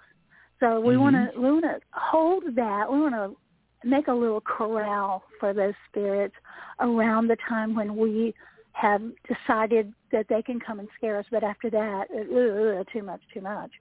So 0.59 0.79
we 0.79 0.95
Mhm. 0.95 0.99
want 1.01 1.15
to 1.15 1.39
we 1.39 1.51
want 1.51 1.63
to 1.63 1.81
hold 1.91 2.55
that. 2.55 2.91
We 2.91 3.01
want 3.01 3.15
to 3.15 3.35
make 3.83 4.07
a 4.07 4.13
little 4.13 4.41
corral 4.41 5.23
for 5.39 5.53
those 5.53 5.73
spirits 5.89 6.35
around 6.79 7.27
the 7.27 7.37
time 7.47 7.75
when 7.75 7.95
we 7.95 8.33
have 8.73 9.01
decided 9.27 9.93
that 10.11 10.27
they 10.29 10.41
can 10.41 10.59
come 10.59 10.79
and 10.79 10.87
scare 10.97 11.17
us. 11.17 11.25
But 11.31 11.43
after 11.43 11.69
that, 11.69 12.07
uh, 12.13 12.79
uh, 12.79 12.83
too 12.91 13.03
much, 13.03 13.21
too 13.33 13.41
much. 13.41 13.71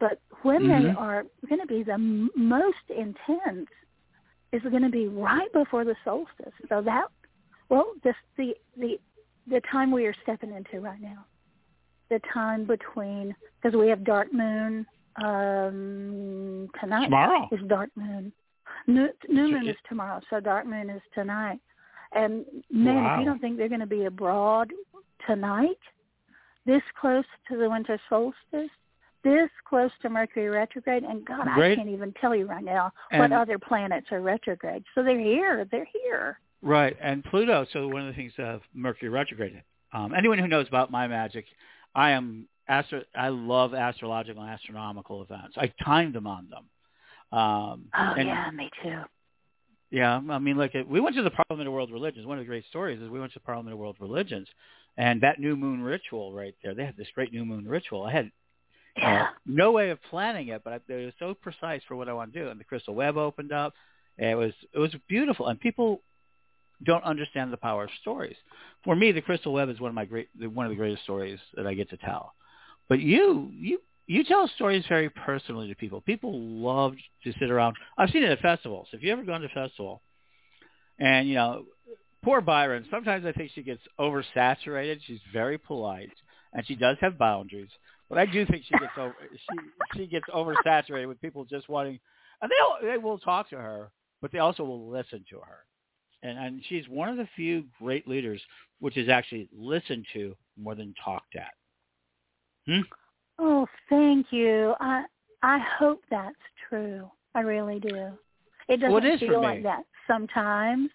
But 0.00 0.18
when 0.42 0.68
they 0.68 0.90
Mhm. 0.90 0.96
are 0.96 1.24
going 1.48 1.60
to 1.60 1.66
be 1.66 1.82
the 1.82 1.98
most 2.34 2.88
intense 2.90 3.68
is 4.52 4.62
going 4.62 4.82
to 4.82 4.88
be 4.90 5.08
right 5.08 5.52
before 5.52 5.84
the 5.84 5.96
solstice. 6.04 6.52
So 6.68 6.82
that, 6.82 7.08
well, 7.68 7.92
just 8.04 8.18
the 8.36 8.54
the 8.76 9.00
the 9.46 9.60
time 9.62 9.90
we 9.90 10.06
are 10.06 10.14
stepping 10.22 10.52
into 10.52 10.80
right 10.80 11.00
now, 11.00 11.24
the 12.10 12.20
time 12.32 12.64
between 12.64 13.34
because 13.60 13.76
we 13.78 13.88
have 13.88 14.04
dark 14.04 14.32
moon 14.32 14.86
um 15.16 16.68
tonight 16.80 17.04
Tomorrow. 17.04 17.48
is 17.52 17.60
dark 17.68 17.90
moon. 17.96 18.32
New, 18.86 19.08
new 19.28 19.48
moon 19.50 19.68
is 19.68 19.76
tomorrow, 19.88 20.20
so 20.30 20.40
dark 20.40 20.66
moon 20.66 20.90
is 20.90 21.02
tonight. 21.14 21.60
And 22.14 22.44
man, 22.70 23.14
if 23.14 23.20
you 23.20 23.24
don't 23.24 23.40
think 23.40 23.56
they're 23.56 23.68
going 23.68 23.80
to 23.80 23.86
be 23.86 24.04
abroad 24.04 24.70
tonight, 25.26 25.78
this 26.66 26.82
close 27.00 27.24
to 27.48 27.56
the 27.56 27.68
winter 27.70 27.98
solstice, 28.08 28.70
this 29.24 29.50
close 29.68 29.90
to 30.02 30.10
Mercury 30.10 30.48
retrograde, 30.48 31.04
and 31.04 31.24
God, 31.24 31.46
I 31.48 31.74
can't 31.74 31.88
even 31.88 32.12
tell 32.20 32.34
you 32.34 32.46
right 32.46 32.64
now 32.64 32.92
what 33.12 33.24
And- 33.24 33.32
other 33.32 33.58
planets 33.58 34.06
are 34.10 34.20
retrograde. 34.20 34.84
So 34.94 35.02
they're 35.02 35.18
here. 35.18 35.64
They're 35.70 35.88
here. 36.04 36.40
Right, 36.60 36.96
and 37.00 37.24
Pluto. 37.24 37.66
So 37.72 37.88
one 37.88 38.02
of 38.02 38.08
the 38.08 38.14
things 38.14 38.32
of 38.38 38.62
Mercury 38.74 39.08
retrograde. 39.08 39.62
Um, 39.92 40.14
anyone 40.14 40.38
who 40.38 40.48
knows 40.48 40.68
about 40.68 40.90
my 40.90 41.06
magic, 41.06 41.44
I 41.94 42.10
am 42.10 42.48
astro. 42.68 43.02
I 43.14 43.28
love 43.28 43.74
astrological 43.74 44.42
and 44.42 44.50
astronomical 44.50 45.22
events. 45.22 45.56
I 45.56 45.72
timed 45.84 46.14
them 46.14 46.26
on 46.26 46.48
them. 46.48 46.64
Um, 47.32 47.86
Oh 47.94 48.14
and 48.16 48.28
yeah, 48.28 48.50
me 48.50 48.70
too. 48.82 49.00
Yeah, 49.90 50.20
I 50.30 50.38
mean, 50.38 50.58
uh, 50.58 50.68
we 50.88 51.00
went 51.00 51.16
to 51.16 51.22
the 51.22 51.30
Parliament 51.30 51.68
of 51.68 51.74
World 51.74 51.92
Religions. 51.92 52.26
One 52.26 52.38
of 52.38 52.44
the 52.44 52.48
great 52.48 52.64
stories 52.70 53.00
is 53.00 53.10
we 53.10 53.20
went 53.20 53.32
to 53.34 53.38
the 53.38 53.44
Parliament 53.44 53.74
of 53.74 53.78
World 53.78 53.96
Religions, 54.00 54.48
and 54.96 55.20
that 55.20 55.38
new 55.38 55.54
moon 55.54 55.82
ritual 55.82 56.32
right 56.32 56.54
there. 56.62 56.74
They 56.74 56.86
had 56.86 56.96
this 56.96 57.08
great 57.14 57.30
new 57.32 57.44
moon 57.44 57.68
ritual. 57.68 58.04
I 58.04 58.12
had 58.12 58.30
uh, 59.02 59.26
no 59.46 59.70
way 59.72 59.90
of 59.90 59.98
planning 60.08 60.48
it, 60.48 60.62
but 60.64 60.72
I, 60.72 60.92
it 60.92 61.04
was 61.04 61.14
so 61.18 61.34
precise 61.34 61.82
for 61.86 61.96
what 61.96 62.08
I 62.08 62.14
want 62.14 62.32
to 62.32 62.40
do. 62.40 62.48
And 62.48 62.58
the 62.58 62.64
crystal 62.64 62.94
web 62.94 63.16
opened 63.16 63.52
up. 63.52 63.74
It 64.16 64.36
was 64.36 64.52
it 64.72 64.78
was 64.78 64.94
beautiful, 65.08 65.48
and 65.48 65.60
people 65.60 66.00
don't 66.84 67.04
understand 67.04 67.52
the 67.52 67.58
power 67.58 67.84
of 67.84 67.90
stories. 68.00 68.36
For 68.84 68.96
me, 68.96 69.12
the 69.12 69.20
crystal 69.20 69.52
web 69.52 69.68
is 69.68 69.80
one 69.80 69.90
of 69.90 69.94
my 69.94 70.04
great 70.04 70.28
one 70.38 70.66
of 70.66 70.70
the 70.70 70.76
greatest 70.76 71.02
stories 71.02 71.38
that 71.54 71.66
I 71.66 71.74
get 71.74 71.90
to 71.90 71.96
tell. 71.98 72.32
But 72.88 73.00
you 73.00 73.50
you 73.52 73.80
you 74.06 74.24
tell 74.24 74.48
stories 74.48 74.84
very 74.88 75.10
personally 75.10 75.68
to 75.68 75.74
people. 75.74 76.00
People 76.00 76.38
love 76.38 76.94
to 77.24 77.32
sit 77.38 77.50
around. 77.50 77.76
I've 77.96 78.10
seen 78.10 78.24
it 78.24 78.30
at 78.30 78.40
festivals. 78.40 78.88
If 78.92 79.02
you 79.02 79.12
ever 79.12 79.24
gone 79.24 79.40
to 79.42 79.46
a 79.46 79.50
festival, 79.50 80.02
and 80.98 81.28
you 81.28 81.34
know, 81.34 81.64
poor 82.24 82.40
Byron. 82.40 82.86
Sometimes 82.90 83.24
I 83.26 83.32
think 83.32 83.50
she 83.54 83.62
gets 83.62 83.82
oversaturated. 83.98 85.00
She's 85.04 85.20
very 85.32 85.58
polite, 85.58 86.10
and 86.52 86.66
she 86.66 86.74
does 86.74 86.96
have 87.00 87.18
boundaries. 87.18 87.70
But 88.08 88.18
I 88.18 88.26
do 88.26 88.44
think 88.46 88.64
she 88.64 88.74
gets 88.74 88.92
over 88.98 89.14
she 89.50 89.58
she 89.96 90.06
gets 90.06 90.28
oversaturated 90.28 91.08
with 91.08 91.20
people 91.20 91.44
just 91.44 91.68
wanting, 91.68 91.98
and 92.40 92.50
they 92.50 92.88
they 92.88 92.98
will 92.98 93.18
talk 93.18 93.50
to 93.50 93.56
her, 93.56 93.90
but 94.20 94.32
they 94.32 94.38
also 94.38 94.64
will 94.64 94.90
listen 94.90 95.24
to 95.30 95.36
her. 95.36 95.58
And 96.22 96.38
and 96.38 96.62
she's 96.68 96.88
one 96.88 97.08
of 97.08 97.16
the 97.16 97.28
few 97.36 97.64
great 97.80 98.06
leaders 98.06 98.40
which 98.80 98.96
is 98.96 99.08
actually 99.08 99.48
listened 99.56 100.04
to 100.12 100.34
more 100.58 100.74
than 100.74 100.94
talked 101.04 101.36
at. 101.36 101.52
Hmm? 102.66 102.80
Oh, 103.44 103.66
thank 103.88 104.26
you. 104.30 104.74
I 104.78 105.04
I 105.42 105.58
hope 105.58 106.00
that's 106.08 106.36
true. 106.68 107.10
I 107.34 107.40
really 107.40 107.80
do. 107.80 108.12
It 108.68 108.76
doesn't 108.76 108.92
Well, 108.92 109.04
it 109.04 109.18
feel 109.18 109.42
like 109.42 109.64
that 109.64 109.82
sometimes, 110.06 110.90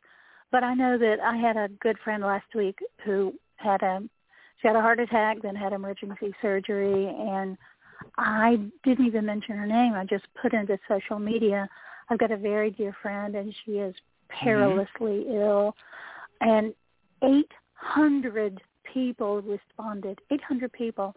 but 0.50 0.64
I 0.64 0.74
know 0.74 0.98
that 0.98 1.20
I 1.20 1.36
had 1.36 1.58
a 1.58 1.68
good 1.82 1.98
friend 2.06 2.24
last 2.24 2.46
week 2.56 2.80
who 3.04 3.34
had 3.58 3.82
a 3.84 4.02
she 4.62 4.68
had 4.68 4.78
a 4.78 4.82
heart 4.82 5.02
attack, 5.02 5.42
then 5.44 5.56
had 5.56 5.74
emergency 5.74 6.34
surgery, 6.42 7.08
and 7.08 7.58
I 8.18 8.58
didn't 8.86 9.06
even 9.06 9.26
mention 9.26 9.58
her 9.58 9.68
name. 9.68 9.94
I 9.94 10.06
just 10.06 10.26
put 10.42 10.54
into 10.54 10.80
social 10.88 11.20
media. 11.20 11.68
I've 12.10 12.18
got 12.18 12.32
a 12.32 12.38
very 12.38 12.72
dear 12.72 12.96
friend, 13.02 13.36
and 13.36 13.54
she 13.66 13.74
is 13.74 13.94
perilously 14.30 15.26
ill, 15.30 15.76
and 16.40 16.74
800 17.22 18.62
people 18.94 19.42
responded. 19.42 20.20
800 20.32 20.72
people 20.72 21.14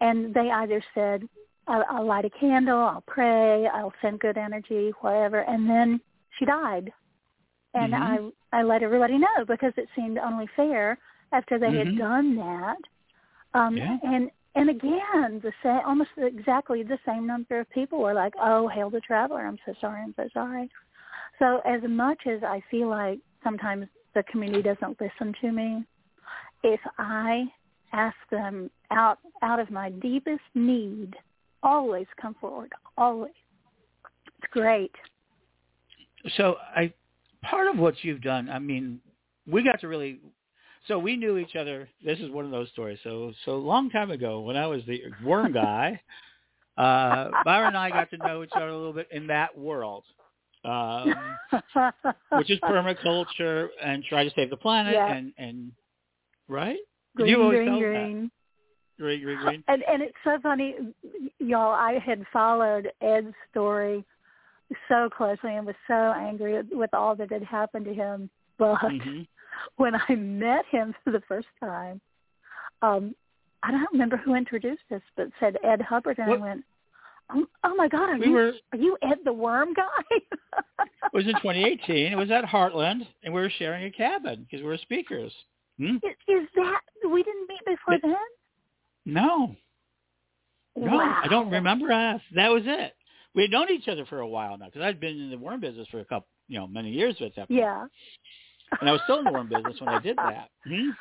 and 0.00 0.34
they 0.34 0.50
either 0.50 0.82
said, 0.94 1.28
I'll, 1.66 1.84
I'll 1.90 2.06
light 2.06 2.24
a 2.24 2.30
candle, 2.30 2.78
I'll 2.78 3.04
pray, 3.06 3.66
I'll 3.66 3.92
send 4.02 4.20
good 4.20 4.36
energy, 4.38 4.92
whatever, 5.00 5.40
and 5.40 5.68
then 5.68 6.00
she 6.38 6.44
died. 6.44 6.92
And 7.74 7.92
Mhm. 7.92 8.32
I 8.52 8.58
I 8.58 8.62
let 8.62 8.82
everybody 8.82 9.18
know 9.18 9.44
because 9.46 9.72
it 9.76 9.88
seemed 9.96 10.18
only 10.18 10.46
fair 10.56 10.98
after 11.32 11.58
they 11.58 11.66
Mhm. 11.72 11.78
had 11.78 11.98
done 11.98 12.36
that. 12.36 12.78
Um, 13.54 13.76
Yeah. 13.76 13.98
And 14.02 14.30
and 14.54 14.70
again, 14.70 15.40
the 15.40 15.52
same, 15.62 15.82
almost 15.84 16.10
exactly 16.16 16.82
the 16.82 16.98
same 17.04 17.26
number 17.26 17.60
of 17.60 17.68
people 17.70 17.98
were 17.98 18.14
like, 18.14 18.34
"Oh, 18.40 18.68
hail 18.68 18.88
the 18.88 19.00
traveler! 19.02 19.46
I'm 19.46 19.58
so 19.66 19.74
sorry, 19.80 20.00
I'm 20.02 20.14
so 20.14 20.28
sorry." 20.32 20.70
So 21.38 21.58
as 21.66 21.82
much 21.82 22.26
as 22.26 22.42
I 22.42 22.60
feel 22.70 22.88
like 22.88 23.20
sometimes 23.44 23.86
the 24.14 24.22
community 24.24 24.62
doesn't 24.62 24.98
listen 25.00 25.34
to 25.42 25.52
me, 25.52 25.84
if 26.62 26.80
I 26.98 27.52
ask 27.92 28.16
them 28.30 28.70
out 28.90 29.18
out 29.42 29.60
of 29.60 29.70
my 29.70 29.90
deepest 29.90 30.40
need, 30.54 31.14
always 31.62 32.06
come 32.20 32.34
forward. 32.40 32.72
Always. 32.96 33.32
It's 34.38 34.52
great. 34.52 34.92
So 36.36 36.56
I, 36.74 36.92
part 37.42 37.68
of 37.68 37.78
what 37.78 37.94
you've 38.02 38.22
done, 38.22 38.48
I 38.48 38.58
mean, 38.58 39.00
we 39.50 39.62
got 39.62 39.80
to 39.80 39.88
really, 39.88 40.20
so 40.88 40.98
we 40.98 41.16
knew 41.16 41.38
each 41.38 41.56
other. 41.56 41.88
This 42.04 42.18
is 42.18 42.30
one 42.30 42.44
of 42.44 42.50
those 42.50 42.68
stories. 42.70 42.98
So, 43.04 43.32
so 43.44 43.56
long 43.56 43.90
time 43.90 44.10
ago 44.10 44.40
when 44.40 44.56
I 44.56 44.66
was 44.66 44.82
the 44.86 45.02
worm 45.24 45.52
guy, 45.52 46.00
uh, 46.78 47.30
Byron 47.44 47.68
and 47.68 47.76
I 47.76 47.90
got 47.90 48.10
to 48.10 48.18
know 48.18 48.42
each 48.42 48.50
other 48.54 48.68
a 48.68 48.76
little 48.76 48.92
bit 48.92 49.08
in 49.10 49.26
that 49.28 49.56
world, 49.56 50.04
um, 50.64 51.14
which 52.32 52.50
is 52.50 52.58
permaculture 52.60 53.68
and 53.82 54.02
try 54.04 54.24
to 54.24 54.30
save 54.34 54.50
the 54.50 54.56
planet 54.56 54.94
Yeah. 54.94 55.12
and, 55.12 55.32
and 55.38 55.72
right? 56.48 56.78
Green, 57.16 57.28
you 57.30 57.42
always 57.42 57.58
green, 57.58 57.78
green. 57.78 58.30
Green, 58.98 59.22
green, 59.22 59.38
green. 59.42 59.64
And 59.68 59.82
and 59.88 60.02
it's 60.02 60.16
so 60.24 60.38
funny, 60.42 60.74
y'all. 61.38 61.72
I 61.74 61.98
had 62.04 62.24
followed 62.32 62.90
Ed's 63.02 63.34
story 63.50 64.04
so 64.88 65.08
closely 65.14 65.54
and 65.56 65.66
was 65.66 65.76
so 65.86 65.94
angry 66.16 66.60
with 66.72 66.92
all 66.94 67.14
that 67.16 67.30
had 67.30 67.42
happened 67.44 67.84
to 67.86 67.94
him. 67.94 68.30
But 68.58 68.76
hmm 68.80 69.22
when 69.76 69.94
I 70.08 70.14
met 70.14 70.64
him 70.70 70.94
for 71.04 71.10
the 71.12 71.22
first 71.28 71.48
time, 71.60 72.00
um, 72.82 73.14
I 73.62 73.70
don't 73.70 73.88
remember 73.92 74.16
who 74.16 74.34
introduced 74.34 74.82
us, 74.94 75.02
but 75.16 75.28
said 75.40 75.56
Ed 75.64 75.80
Hubbard, 75.82 76.18
and 76.18 76.28
What- 76.28 76.38
I 76.38 76.42
went, 76.42 76.64
"Oh, 77.34 77.46
oh 77.64 77.74
my 77.74 77.88
God, 77.88 78.08
are 78.10 78.16
We 78.18 78.26
you 78.26 78.32
were. 78.32 78.52
are 78.72 78.78
you 78.78 78.96
Ed 79.02 79.18
the 79.24 79.32
Worm 79.32 79.74
guy?" 79.74 79.84
It 80.10 81.12
was 81.12 81.26
in 81.26 81.34
2018. 81.42 82.12
It 82.12 82.16
was 82.16 82.30
at 82.30 82.44
Heartland, 82.44 83.06
and 83.24 83.34
we 83.34 83.40
were 83.40 83.50
sharing 83.58 83.84
a 83.84 83.90
cabin 83.90 84.44
because 84.48 84.62
we 84.62 84.68
were 84.68 84.78
speakers. 84.78 85.32
Hmm? 85.78 85.96
is, 85.96 86.16
is 86.26 86.48
that 86.54 86.80
we 87.12 87.22
didn't 87.22 87.48
meet 87.48 87.60
before 87.66 87.98
But- 88.00 88.02
then? 88.02 88.16
No, 89.06 89.54
no, 90.76 90.96
wow. 90.96 91.20
I 91.24 91.28
don't 91.28 91.50
remember 91.50 91.90
us. 91.92 92.20
That 92.34 92.50
was 92.50 92.64
it. 92.66 92.94
We 93.34 93.42
had 93.42 93.50
known 93.50 93.70
each 93.70 93.88
other 93.88 94.04
for 94.06 94.20
a 94.20 94.26
while 94.28 94.58
now 94.58 94.66
because 94.66 94.82
I'd 94.82 95.00
been 95.00 95.18
in 95.18 95.30
the 95.30 95.38
worm 95.38 95.60
business 95.60 95.86
for 95.90 96.00
a 96.00 96.04
couple, 96.04 96.26
you 96.48 96.58
know, 96.58 96.66
many 96.66 96.90
years 96.90 97.14
at 97.20 97.34
that 97.36 97.48
point. 97.48 97.60
Yeah. 97.60 97.86
And 98.80 98.88
I 98.90 98.92
was 98.92 99.00
still 99.04 99.18
in 99.20 99.24
the 99.24 99.32
worm 99.32 99.48
business 99.48 99.76
when 99.80 99.88
I 99.88 100.00
did 100.00 100.16
that. 100.18 100.50
Hmm? 100.66 100.90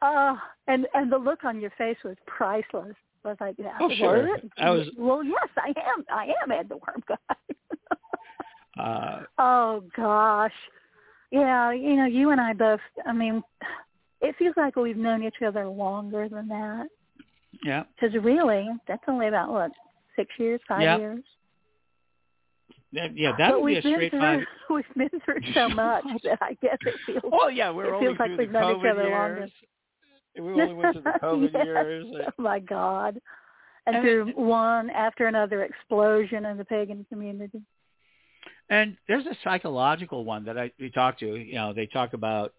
Oh, 0.00 0.38
and 0.68 0.86
and 0.94 1.10
the 1.10 1.18
look 1.18 1.42
on 1.44 1.60
your 1.60 1.72
face 1.76 1.96
was 2.04 2.14
priceless. 2.24 2.94
I 3.24 3.28
was 3.30 3.36
like, 3.40 3.56
yeah, 3.58 3.76
Oh, 3.80 3.90
sure. 3.96 4.28
what? 4.28 4.40
I 4.56 4.70
was- 4.70 4.86
Well, 4.96 5.24
yes, 5.24 5.48
I 5.56 5.70
am. 5.70 6.04
I 6.08 6.28
am 6.40 6.52
Ed 6.52 6.68
the 6.68 6.76
Worm 6.76 7.02
guy. 7.08 7.16
Uh, 8.78 9.22
oh 9.38 9.82
gosh, 9.96 10.52
yeah. 11.32 11.72
You 11.72 11.96
know, 11.96 12.04
you 12.04 12.30
and 12.30 12.40
I 12.40 12.52
both. 12.52 12.78
I 13.04 13.12
mean, 13.12 13.42
it 14.20 14.36
feels 14.38 14.54
like 14.56 14.76
we've 14.76 14.96
known 14.96 15.24
each 15.24 15.42
other 15.44 15.66
longer 15.66 16.28
than 16.28 16.46
that. 16.46 16.86
Yeah. 17.64 17.84
Because 18.00 18.14
really, 18.22 18.68
that's 18.86 19.02
only 19.08 19.28
about 19.28 19.50
what 19.52 19.70
six 20.16 20.30
years, 20.38 20.60
five 20.68 20.82
Yeah. 20.82 20.98
years. 20.98 21.24
That, 22.92 23.16
yeah, 23.16 23.32
that 23.36 23.50
but 23.52 23.62
would 23.62 23.68
be 23.68 23.76
a 23.76 23.80
straight 23.82 24.10
through 24.10 24.20
five. 24.20 24.40
we've 24.70 24.84
been 24.96 25.20
through 25.24 25.40
so 25.52 25.68
much 25.74 26.04
that 26.24 26.38
I 26.40 26.54
guess 26.62 26.78
it 26.86 26.94
feels. 27.04 27.20
Oh 27.32 27.48
yeah, 27.48 27.70
we're 27.70 27.86
It 27.86 27.92
only 27.92 28.06
feels 28.06 28.18
like 28.18 28.38
we've 28.38 28.50
known 28.50 28.76
each 28.76 28.82
COVID 28.82 28.90
other 28.92 29.10
longer. 29.10 29.36
years. 29.38 29.50
We 30.40 30.62
only 30.62 30.74
went 30.74 30.92
through 30.94 31.02
the 31.02 31.18
COVID 31.22 31.50
Yes. 31.52 31.64
years. 31.66 32.06
Oh 32.38 32.42
my 32.42 32.58
God. 32.60 33.20
And, 33.86 33.96
And 33.96 34.04
through 34.04 34.28
it- 34.30 34.38
one 34.38 34.88
after 34.90 35.26
another 35.26 35.64
explosion 35.64 36.46
in 36.46 36.56
the 36.56 36.64
pagan 36.64 37.04
community. 37.10 37.60
And 38.70 38.96
there's 39.06 39.26
a 39.26 39.36
psychological 39.44 40.24
one 40.24 40.44
that 40.44 40.58
I 40.58 40.70
we 40.78 40.90
talked 40.90 41.20
to. 41.20 41.36
You 41.36 41.54
know, 41.54 41.72
they 41.74 41.86
talk 41.86 42.12
about 42.14 42.52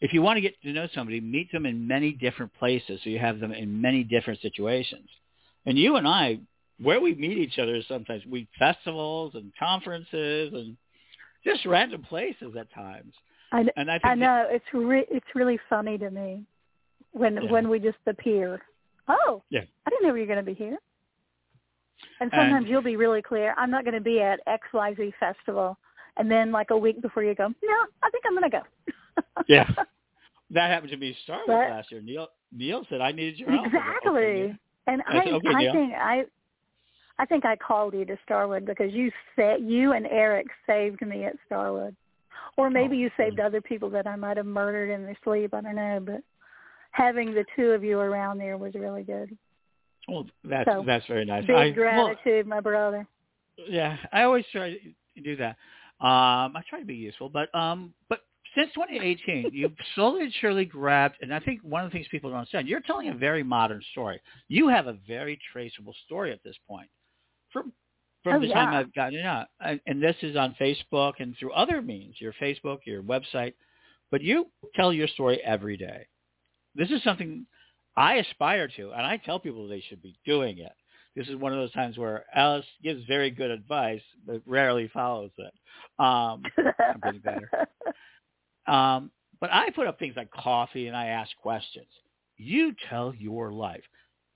if 0.00 0.12
you 0.12 0.22
want 0.22 0.36
to 0.38 0.40
get 0.40 0.60
to 0.62 0.72
know 0.72 0.88
somebody, 0.94 1.20
meet 1.20 1.50
them 1.52 1.66
in 1.66 1.86
many 1.86 2.12
different 2.12 2.52
places, 2.58 3.00
so 3.04 3.10
you 3.10 3.18
have 3.18 3.38
them 3.40 3.52
in 3.52 3.80
many 3.80 4.02
different 4.04 4.40
situations. 4.40 5.08
And 5.66 5.78
you 5.78 5.96
and 5.96 6.08
I, 6.08 6.38
where 6.80 7.00
we 7.00 7.14
meet 7.14 7.36
each 7.38 7.58
other, 7.58 7.74
is 7.76 7.84
sometimes 7.86 8.22
we 8.26 8.48
festivals 8.58 9.34
and 9.34 9.52
conferences 9.58 10.52
and 10.54 10.76
just 11.44 11.66
random 11.66 12.02
places 12.02 12.54
at 12.58 12.72
times. 12.72 13.12
I, 13.52 13.64
And 13.76 13.90
I 13.90 13.94
think 13.94 14.06
I 14.06 14.14
know 14.14 14.46
it's 14.48 14.64
re- 14.72 15.06
it's 15.10 15.26
really 15.34 15.58
funny 15.68 15.98
to 15.98 16.10
me 16.10 16.44
when 17.12 17.34
Yeah. 17.42 17.50
when 17.50 17.68
we 17.68 17.78
just 17.78 17.98
appear. 18.06 18.60
Oh, 19.08 19.42
Yeah. 19.50 19.62
I 19.86 19.90
didn't 19.90 20.06
know 20.06 20.14
you 20.14 20.20
were 20.20 20.26
going 20.26 20.38
to 20.38 20.42
be 20.44 20.54
here. 20.54 20.78
And 22.20 22.32
And- 22.32 22.40
sometimes 22.40 22.68
you'll 22.68 22.80
be 22.82 22.96
really 22.96 23.22
clear. 23.22 23.54
I'm 23.58 23.70
not 23.70 23.84
going 23.84 23.94
to 23.94 24.00
be 24.00 24.20
at 24.20 24.40
X 24.46 24.66
Y 24.72 24.94
Z 24.94 25.12
festival, 25.20 25.76
and 26.16 26.30
then 26.30 26.52
like 26.52 26.70
a 26.70 26.76
week 26.76 27.00
before 27.02 27.24
you 27.24 27.34
go, 27.34 27.48
no, 27.48 27.86
I 28.02 28.10
think 28.10 28.24
I'm 28.26 28.32
going 28.38 28.50
to 28.50 28.56
go. 28.58 28.62
Yeah. 29.48 29.68
that 30.50 30.70
happened 30.70 30.90
to 30.92 30.96
me 30.96 31.16
Starwood 31.24 31.46
But- 31.46 31.70
last 31.70 31.90
year. 31.92 32.00
Neil 32.02 32.28
Neil 32.52 32.84
said 32.88 33.00
I 33.00 33.12
needed 33.12 33.38
your 33.38 33.50
help. 33.50 33.66
Exactly. 33.66 34.58
And 34.86 35.02
I 35.08 35.18
I 35.20 35.24
said, 35.24 35.34
"Okay, 35.34 35.48
I 35.48 35.58
Neil." 35.58 35.72
think 35.72 35.92
I 35.94 36.24
I 37.18 37.26
think 37.26 37.44
I 37.44 37.54
called 37.56 37.94
you 37.94 38.04
to 38.06 38.16
Starwood 38.24 38.64
because 38.64 38.92
you 38.92 39.12
said 39.36 39.60
you 39.62 39.92
and 39.92 40.06
Eric 40.06 40.46
saved 40.66 41.00
me 41.06 41.24
at 41.24 41.36
Starwood. 41.46 41.94
Or 42.56 42.70
maybe 42.70 42.96
Oh, 42.96 42.98
you 43.00 43.10
saved 43.16 43.38
other 43.40 43.60
people 43.60 43.90
that 43.90 44.06
I 44.06 44.16
might 44.16 44.36
have 44.36 44.46
murdered 44.46 44.90
in 44.90 45.04
their 45.04 45.16
sleep, 45.22 45.54
I 45.54 45.60
don't 45.60 45.76
know, 45.76 46.00
but 46.04 46.22
having 46.92 47.32
the 47.32 47.44
two 47.54 47.70
of 47.70 47.84
you 47.84 47.98
around 48.00 48.38
there 48.38 48.56
was 48.58 48.74
really 48.74 49.02
good. 49.04 49.36
Well, 50.08 50.26
that's 50.44 50.68
So, 50.68 50.82
that's 50.84 51.06
very 51.06 51.24
nice. 51.24 51.46
Big 51.46 51.54
I, 51.56 51.66
well, 51.66 51.74
gratitude, 51.74 52.46
my 52.46 52.60
brother. 52.60 53.06
yeah, 53.68 53.96
I 54.12 54.22
always 54.22 54.44
try 54.50 54.70
to 55.14 55.20
do 55.22 55.36
that. 55.36 55.56
Um, 56.04 56.56
I 56.56 56.62
try 56.68 56.80
to 56.80 56.86
be 56.86 56.94
useful, 56.96 57.28
but 57.28 57.54
um, 57.54 57.92
but 58.08 58.20
since 58.54 58.70
2018, 58.74 59.50
you've 59.52 59.72
slowly 59.94 60.22
and 60.24 60.32
surely 60.40 60.64
grabbed, 60.64 61.16
and 61.20 61.32
I 61.32 61.40
think 61.40 61.60
one 61.62 61.84
of 61.84 61.90
the 61.90 61.94
things 61.94 62.08
people 62.10 62.30
don't 62.30 62.40
understand, 62.40 62.68
you're 62.68 62.80
telling 62.80 63.08
a 63.08 63.14
very 63.14 63.42
modern 63.42 63.82
story. 63.92 64.20
You 64.48 64.68
have 64.68 64.86
a 64.86 64.96
very 65.06 65.38
traceable 65.52 65.94
story 66.06 66.32
at 66.32 66.42
this 66.44 66.56
point, 66.68 66.88
from 67.52 67.72
from 68.22 68.34
Oh, 68.34 68.40
the 68.40 68.52
time. 68.52 68.74
I've 68.74 68.92
gotten 68.94 69.18
it 69.18 69.24
out, 69.24 69.46
and, 69.60 69.80
and 69.86 70.02
this 70.02 70.16
is 70.22 70.36
on 70.36 70.54
Facebook 70.60 71.14
and 71.20 71.34
through 71.38 71.52
other 71.52 71.80
means, 71.80 72.16
your 72.20 72.34
Facebook, 72.34 72.78
your 72.84 73.02
website, 73.02 73.54
but 74.10 74.20
you 74.22 74.46
tell 74.74 74.92
your 74.92 75.08
story 75.08 75.40
every 75.42 75.76
day. 75.76 76.06
This 76.74 76.90
is 76.90 77.02
something 77.02 77.46
I 77.96 78.14
aspire 78.16 78.68
to, 78.76 78.90
and 78.90 79.06
I 79.06 79.16
tell 79.18 79.38
people 79.40 79.66
they 79.68 79.82
should 79.88 80.02
be 80.02 80.16
doing 80.26 80.58
it. 80.58 80.72
This 81.16 81.28
is 81.28 81.36
one 81.36 81.52
of 81.52 81.58
those 81.58 81.72
times 81.72 81.98
where 81.98 82.24
Alice 82.34 82.66
gives 82.82 83.04
very 83.06 83.30
good 83.30 83.50
advice, 83.50 84.02
but 84.26 84.42
rarely 84.46 84.88
follows 84.92 85.30
it. 85.38 85.52
Um, 85.98 86.42
I'm 86.58 87.00
getting 87.02 87.20
better. 87.20 87.50
Um, 88.66 89.10
but 89.40 89.50
I 89.52 89.70
put 89.70 89.86
up 89.86 89.98
things 89.98 90.14
like 90.16 90.30
coffee 90.30 90.86
and 90.86 90.96
I 90.96 91.06
ask 91.06 91.30
questions. 91.40 91.86
You 92.36 92.74
tell 92.88 93.14
your 93.14 93.52
life. 93.52 93.82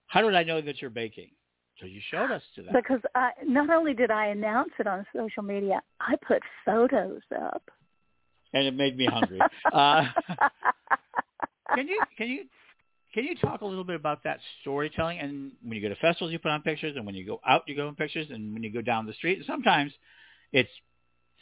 How 0.06 0.22
did 0.22 0.34
I 0.34 0.44
know 0.44 0.60
that 0.60 0.80
you're 0.80 0.90
baking? 0.90 1.30
So 1.80 1.86
you 1.86 2.00
showed 2.10 2.30
us 2.30 2.42
to 2.54 2.62
that. 2.62 2.72
because 2.72 3.00
I, 3.14 3.30
not 3.44 3.68
only 3.70 3.94
did 3.94 4.10
I 4.10 4.26
announce 4.26 4.70
it 4.78 4.86
on 4.86 5.04
social 5.14 5.42
media, 5.42 5.80
I 6.00 6.14
put 6.26 6.40
photos 6.64 7.20
up. 7.36 7.62
and 8.52 8.66
it 8.66 8.74
made 8.74 8.96
me 8.96 9.06
hungry. 9.06 9.40
Uh, 9.72 10.04
can 11.74 11.88
you 11.88 12.00
can 12.16 12.28
you 12.28 12.44
can 13.12 13.24
you 13.24 13.34
talk 13.36 13.62
a 13.62 13.64
little 13.64 13.84
bit 13.84 13.96
about 13.96 14.22
that 14.24 14.38
storytelling? 14.60 15.18
And 15.18 15.52
when 15.62 15.76
you 15.76 15.82
go 15.82 15.88
to 15.88 16.00
festivals, 16.00 16.32
you 16.32 16.38
put 16.38 16.50
on 16.50 16.62
pictures, 16.62 16.94
and 16.96 17.04
when 17.06 17.14
you 17.14 17.26
go 17.26 17.40
out, 17.46 17.62
you 17.66 17.74
go 17.74 17.88
in 17.88 17.94
pictures, 17.96 18.26
and 18.30 18.52
when 18.52 18.62
you 18.62 18.72
go 18.72 18.82
down 18.82 19.06
the 19.06 19.12
street, 19.14 19.38
and 19.38 19.46
sometimes 19.46 19.92
it's 20.52 20.70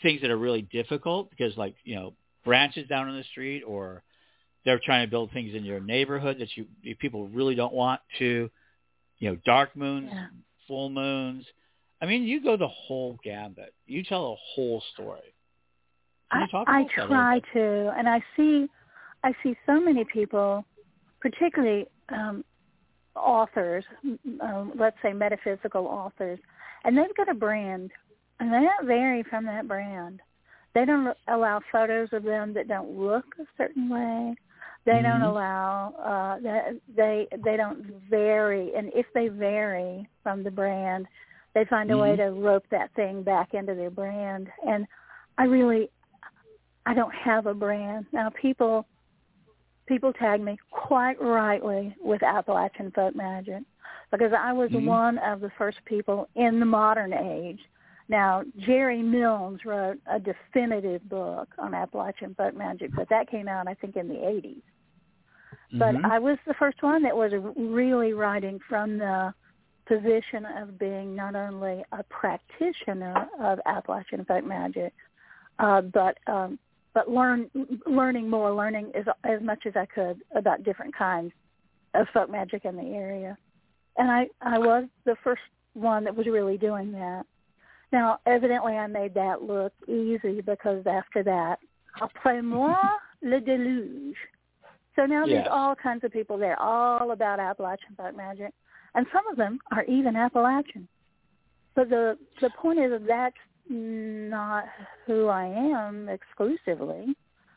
things 0.03 0.23
that 0.23 0.31
are 0.31 0.37
really 0.39 0.63
difficult 0.63 1.29
because, 1.31 1.57
like 1.57 1.75
you 1.85 1.95
know, 1.97 2.15
branches 2.45 2.89
down 2.89 3.09
in 3.09 3.17
the 3.17 3.25
street, 3.25 3.63
or 3.63 4.03
they're 4.65 4.81
trying 4.85 5.07
to 5.07 5.11
build 5.11 5.33
things 5.33 5.55
in 5.55 5.65
your 5.65 5.81
neighborhood 5.81 6.39
that 6.39 6.49
you 6.57 6.67
people 6.97 7.29
really 7.29 7.55
don't 7.55 7.75
want 7.75 8.01
to. 8.19 8.51
You 9.19 9.31
know, 9.31 9.37
dark 9.45 9.77
moons, 9.77 10.11
Yeah. 10.13 10.27
full 10.67 10.91
moons. 10.91 11.47
I 12.01 12.07
mean, 12.07 12.25
you 12.25 12.43
go 12.43 12.57
the 12.57 12.69
whole 12.69 13.19
gambit. 13.23 13.73
You 13.87 14.03
tell 14.03 14.33
a 14.33 14.37
whole 14.55 14.83
story. 14.93 15.35
I, 16.33 16.47
I 16.67 16.85
try 16.95 17.41
to, 17.53 17.93
and 17.97 18.09
I 18.09 18.21
see, 18.37 18.67
I 19.23 19.33
see 19.43 19.55
so 19.67 19.79
many 19.79 20.05
people, 20.05 20.65
particularly 21.21 21.87
um, 22.09 22.43
authors, 23.15 23.85
um, 24.41 24.73
let's 24.77 24.97
say 25.03 25.13
metaphysical 25.13 25.87
authors, 25.87 26.39
and 26.85 26.97
they've 26.97 27.15
got 27.17 27.29
a 27.29 27.35
brand, 27.35 27.91
and 28.41 28.53
they 28.53 28.61
don't 28.61 28.87
vary 28.87 29.23
from 29.25 29.45
that 29.47 29.69
brand. 29.69 30.21
They 30.75 30.85
don't 30.85 31.17
allow 31.29 31.61
photos 31.71 32.09
of 32.13 32.23
them 32.23 32.55
that 32.55 32.69
don't 32.69 32.99
look 32.99 33.25
a 33.39 33.45
certain 33.59 33.89
way. 33.89 34.35
They 34.85 35.01
don't 35.03 35.21
Mhm. 35.21 35.27
allow 35.27 35.95
uh, 35.99 36.39
that 36.41 36.81
they 36.89 37.29
they 37.45 37.57
don't 37.57 37.85
vary, 38.11 38.75
and 38.75 38.93
if 38.95 39.07
they 39.13 39.29
vary 39.29 40.09
from 40.23 40.43
the 40.43 40.51
brand, 40.51 41.07
they 41.55 41.65
find 41.67 41.91
a 41.91 41.99
way 41.99 42.15
Mhm. 42.15 42.17
to 42.17 42.41
rope 42.41 42.67
that 42.71 42.93
thing 42.95 43.23
back 43.23 43.55
into 43.55 43.75
their 43.75 43.91
brand. 43.91 44.51
And 44.67 44.87
I 45.39 45.45
really, 45.45 45.91
I 46.87 46.95
don't 46.95 47.15
have 47.15 47.47
a 47.47 47.55
brand 47.55 48.07
now. 48.13 48.31
People, 48.31 48.87
people 49.87 50.13
tag 50.15 50.41
me 50.41 50.59
quite 50.71 51.21
rightly 51.21 51.95
with 52.01 52.23
Appalachian 52.23 52.91
folk 52.91 53.15
magic 53.15 53.63
because 54.11 54.33
I 54.33 54.53
was 54.53 54.71
Mhm. 54.71 54.85
one 54.85 55.19
of 55.19 55.41
the 55.41 55.51
first 55.51 55.85
people 55.85 56.29
in 56.35 56.59
the 56.59 56.67
modern 56.67 57.13
age. 57.13 57.61
Now, 58.13 58.43
Jerry 58.59 59.03
Milnes 59.03 59.61
wrote 59.65 59.99
a 60.07 60.21
definitive 60.21 61.09
book 61.09 61.49
on 61.59 61.73
Appalachian 61.73 62.35
folk 62.35 62.55
magic, 62.55 62.91
but 62.95 63.09
that 63.09 63.31
came 63.31 63.49
out, 63.49 63.67
I 63.67 63.73
think, 63.73 63.97
in 63.97 64.07
the 64.07 64.23
80s. 64.23 64.63
But 65.73 65.95
Mhm. 65.95 66.05
I 66.05 66.19
was 66.19 66.39
the 66.45 66.53
first 66.53 66.83
one 66.83 67.03
that 67.05 67.17
was 67.17 67.33
really 67.57 68.13
writing 68.13 68.59
from 68.69 68.99
the 68.99 69.33
position 69.87 70.45
of 70.45 70.79
being 70.79 71.17
not 71.17 71.35
only 71.35 71.87
a 71.93 72.03
practitioner 72.05 73.31
of 73.39 73.59
Appalachian 73.65 74.27
folk 74.27 74.45
magic, 74.45 74.93
uh, 75.59 75.81
but 75.81 76.19
um, 76.27 76.59
but 76.93 77.09
learn 77.09 77.51
learning 77.87 78.29
more, 78.29 78.53
learning 78.53 78.95
as 78.95 79.07
as 79.25 79.41
much 79.41 79.65
as 79.65 79.75
I 79.75 79.87
could 79.87 80.23
about 80.33 80.65
different 80.65 80.95
kinds 80.95 81.33
of 81.95 82.07
folk 82.11 82.29
magic 82.29 82.67
in 82.67 82.77
the 82.77 82.95
area. 82.95 83.39
And 83.97 84.11
I 84.11 84.29
I 84.43 84.59
was 84.59 84.87
the 85.05 85.17
first 85.17 85.43
one 85.73 86.05
that 86.05 86.15
was 86.15 86.27
really 86.27 86.59
doing 86.59 86.93
that. 86.93 87.25
Now, 87.93 88.19
evidently, 88.27 88.73
I 88.79 88.87
made 88.87 89.15
that 89.15 89.43
look 89.43 89.73
easy 89.87 90.41
because 90.41 90.87
after 90.87 91.23
that, 91.25 91.59
après 92.01 92.43
moi 92.43 92.75
le 93.23 93.41
déluge. 93.41 94.17
So 94.97 95.07
now 95.07 95.25
Yes. 95.27 95.45
there's 95.45 95.49
all 95.51 95.75
kinds 95.75 96.05
of 96.05 96.13
people 96.13 96.37
there, 96.39 96.59
all 96.61 97.13
about 97.13 97.39
Appalachian 97.41 97.95
folk 97.97 98.15
magic, 98.17 98.53
and 98.95 99.07
some 99.13 99.27
of 99.29 99.37
them 99.37 99.59
are 99.73 99.85
even 99.85 100.17
Appalachian. 100.17 100.89
But 101.75 101.89
the 101.91 102.19
the 102.41 102.51
point 102.51 102.79
is 102.79 102.91
that 102.91 103.07
that's 103.07 103.37
not 103.69 104.65
who 105.07 105.29
I 105.29 105.45
am 105.47 106.09
exclusively. 106.09 107.15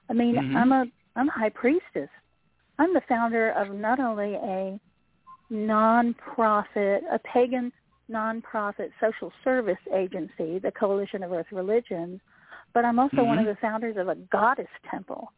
I 0.10 0.14
mean, 0.14 0.36
Mhm. 0.36 0.56
I'm 0.56 0.72
a 0.72 0.86
I'm 1.18 1.30
a 1.30 1.32
high 1.32 1.50
priestess. 1.50 2.10
I'm 2.78 2.94
the 2.94 3.02
founder 3.02 3.52
of 3.52 3.74
not 3.74 4.00
only 4.00 4.36
a 4.36 4.80
non-profit, 5.50 7.04
a 7.10 7.20
pagan 7.20 7.72
non-profit 8.08 8.92
social 9.00 9.32
service 9.44 9.78
agency, 9.94 10.60
the 10.60 10.72
Coalition 10.78 11.24
of 11.24 11.32
Earth 11.32 11.48
Religions, 11.52 12.20
but 12.74 12.86
I'm 12.86 13.00
also 13.00 13.24
one 13.24 13.40
of 13.40 13.46
the 13.46 13.58
founders 13.62 13.98
of 13.98 14.10
a 14.10 14.16
goddess 14.16 14.68
temple. 14.90 15.32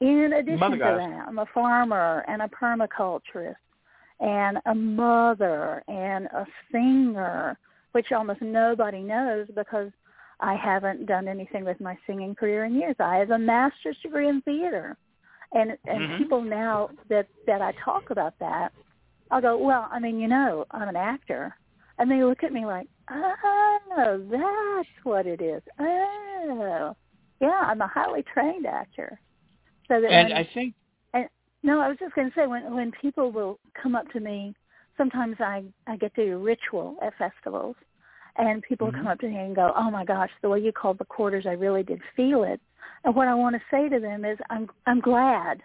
In 0.00 0.34
addition 0.34 0.58
Mother 0.58 0.76
to 0.76 0.82
goddess. 0.82 1.06
that, 1.08 1.28
I'm 1.28 1.38
a 1.38 1.46
farmer 1.54 2.24
and 2.28 2.42
a 2.42 2.48
permaculturist 2.48 3.56
and 4.20 4.58
a 4.66 4.74
mother 4.74 5.82
and 5.88 6.26
a 6.26 6.46
singer, 6.72 7.58
which 7.92 8.12
almost 8.12 8.42
nobody 8.42 9.02
knows 9.02 9.46
because 9.54 9.90
I 10.40 10.54
haven't 10.54 11.06
done 11.06 11.28
anything 11.28 11.64
with 11.64 11.80
my 11.80 11.96
singing 12.06 12.34
career 12.34 12.64
in 12.66 12.74
years. 12.74 12.96
I 12.98 13.16
have 13.16 13.30
a 13.30 13.38
master's 13.38 13.96
degree 14.02 14.28
in 14.28 14.42
theater. 14.42 14.96
And 15.52 15.78
and 15.86 16.10
Mhm. 16.10 16.18
people 16.18 16.42
now 16.42 16.90
that 17.08 17.28
that 17.46 17.62
I 17.62 17.72
talk 17.72 18.10
about 18.10 18.38
that, 18.40 18.72
I'll 19.30 19.40
go, 19.40 19.56
well, 19.56 19.88
I 19.90 19.98
mean, 19.98 20.18
you 20.18 20.28
know, 20.28 20.66
I'm 20.72 20.88
an 20.88 20.96
actor. 20.96 21.56
And 21.98 22.10
they 22.10 22.22
look 22.24 22.42
at 22.42 22.52
me 22.52 22.66
like, 22.66 22.88
oh, 23.10 24.26
that's 24.30 24.88
what 25.04 25.26
it 25.26 25.40
is. 25.40 25.62
Oh, 25.78 26.94
yeah, 27.40 27.60
I'm 27.62 27.80
a 27.80 27.86
highly 27.86 28.22
trained 28.22 28.66
actor. 28.66 29.18
So 29.88 30.00
that 30.00 30.10
And 30.10 30.28
when, 30.28 30.36
I 30.38 30.44
think 30.52 30.74
And, 31.14 31.28
no, 31.62 31.80
I 31.80 31.88
was 31.88 31.96
just 31.98 32.14
going 32.14 32.28
to 32.28 32.34
say 32.34 32.46
when 32.46 32.74
when 32.74 32.92
people 33.00 33.30
will 33.30 33.58
come 33.80 33.94
up 33.94 34.08
to 34.12 34.20
me, 34.20 34.54
sometimes 34.96 35.36
I 35.40 35.64
I 35.86 35.96
get 35.96 36.14
to 36.16 36.24
do 36.26 36.34
a 36.34 36.38
ritual 36.38 36.96
at 37.02 37.16
festivals, 37.16 37.76
and 38.36 38.62
people 38.62 38.88
Mhm. 38.90 38.94
come 38.98 39.06
up 39.06 39.20
to 39.20 39.28
me 39.28 39.36
and 39.38 39.56
go, 39.56 39.72
"Oh 39.74 39.90
my 39.90 40.04
gosh, 40.04 40.30
the 40.42 40.48
way 40.48 40.60
you 40.60 40.72
called 40.72 40.98
the 40.98 41.04
quarters, 41.06 41.46
I 41.46 41.52
really 41.52 41.82
did 41.82 42.02
feel 42.14 42.44
it." 42.44 42.60
And 43.04 43.14
what 43.14 43.28
I 43.28 43.34
want 43.34 43.56
to 43.56 43.62
say 43.70 43.88
to 43.88 44.00
them 44.00 44.24
is, 44.24 44.38
"I'm 44.50 44.68
I'm 44.86 45.00
glad, 45.00 45.62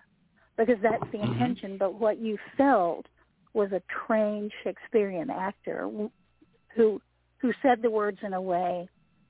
because 0.58 0.80
that's 0.82 1.04
the 1.12 1.18
Mhm. 1.18 1.34
intention. 1.34 1.78
But 1.78 1.96
what 1.96 2.20
you 2.20 2.38
felt 2.56 3.08
was 3.54 3.72
a 3.74 3.82
trained 4.06 4.54
Shakespearean 4.64 5.30
actor 5.30 5.90
who 6.76 7.02
who 7.40 7.52
said 7.62 7.82
the 7.82 7.90
words 7.90 8.20
in 8.24 8.34
a 8.34 8.42
way 8.42 8.88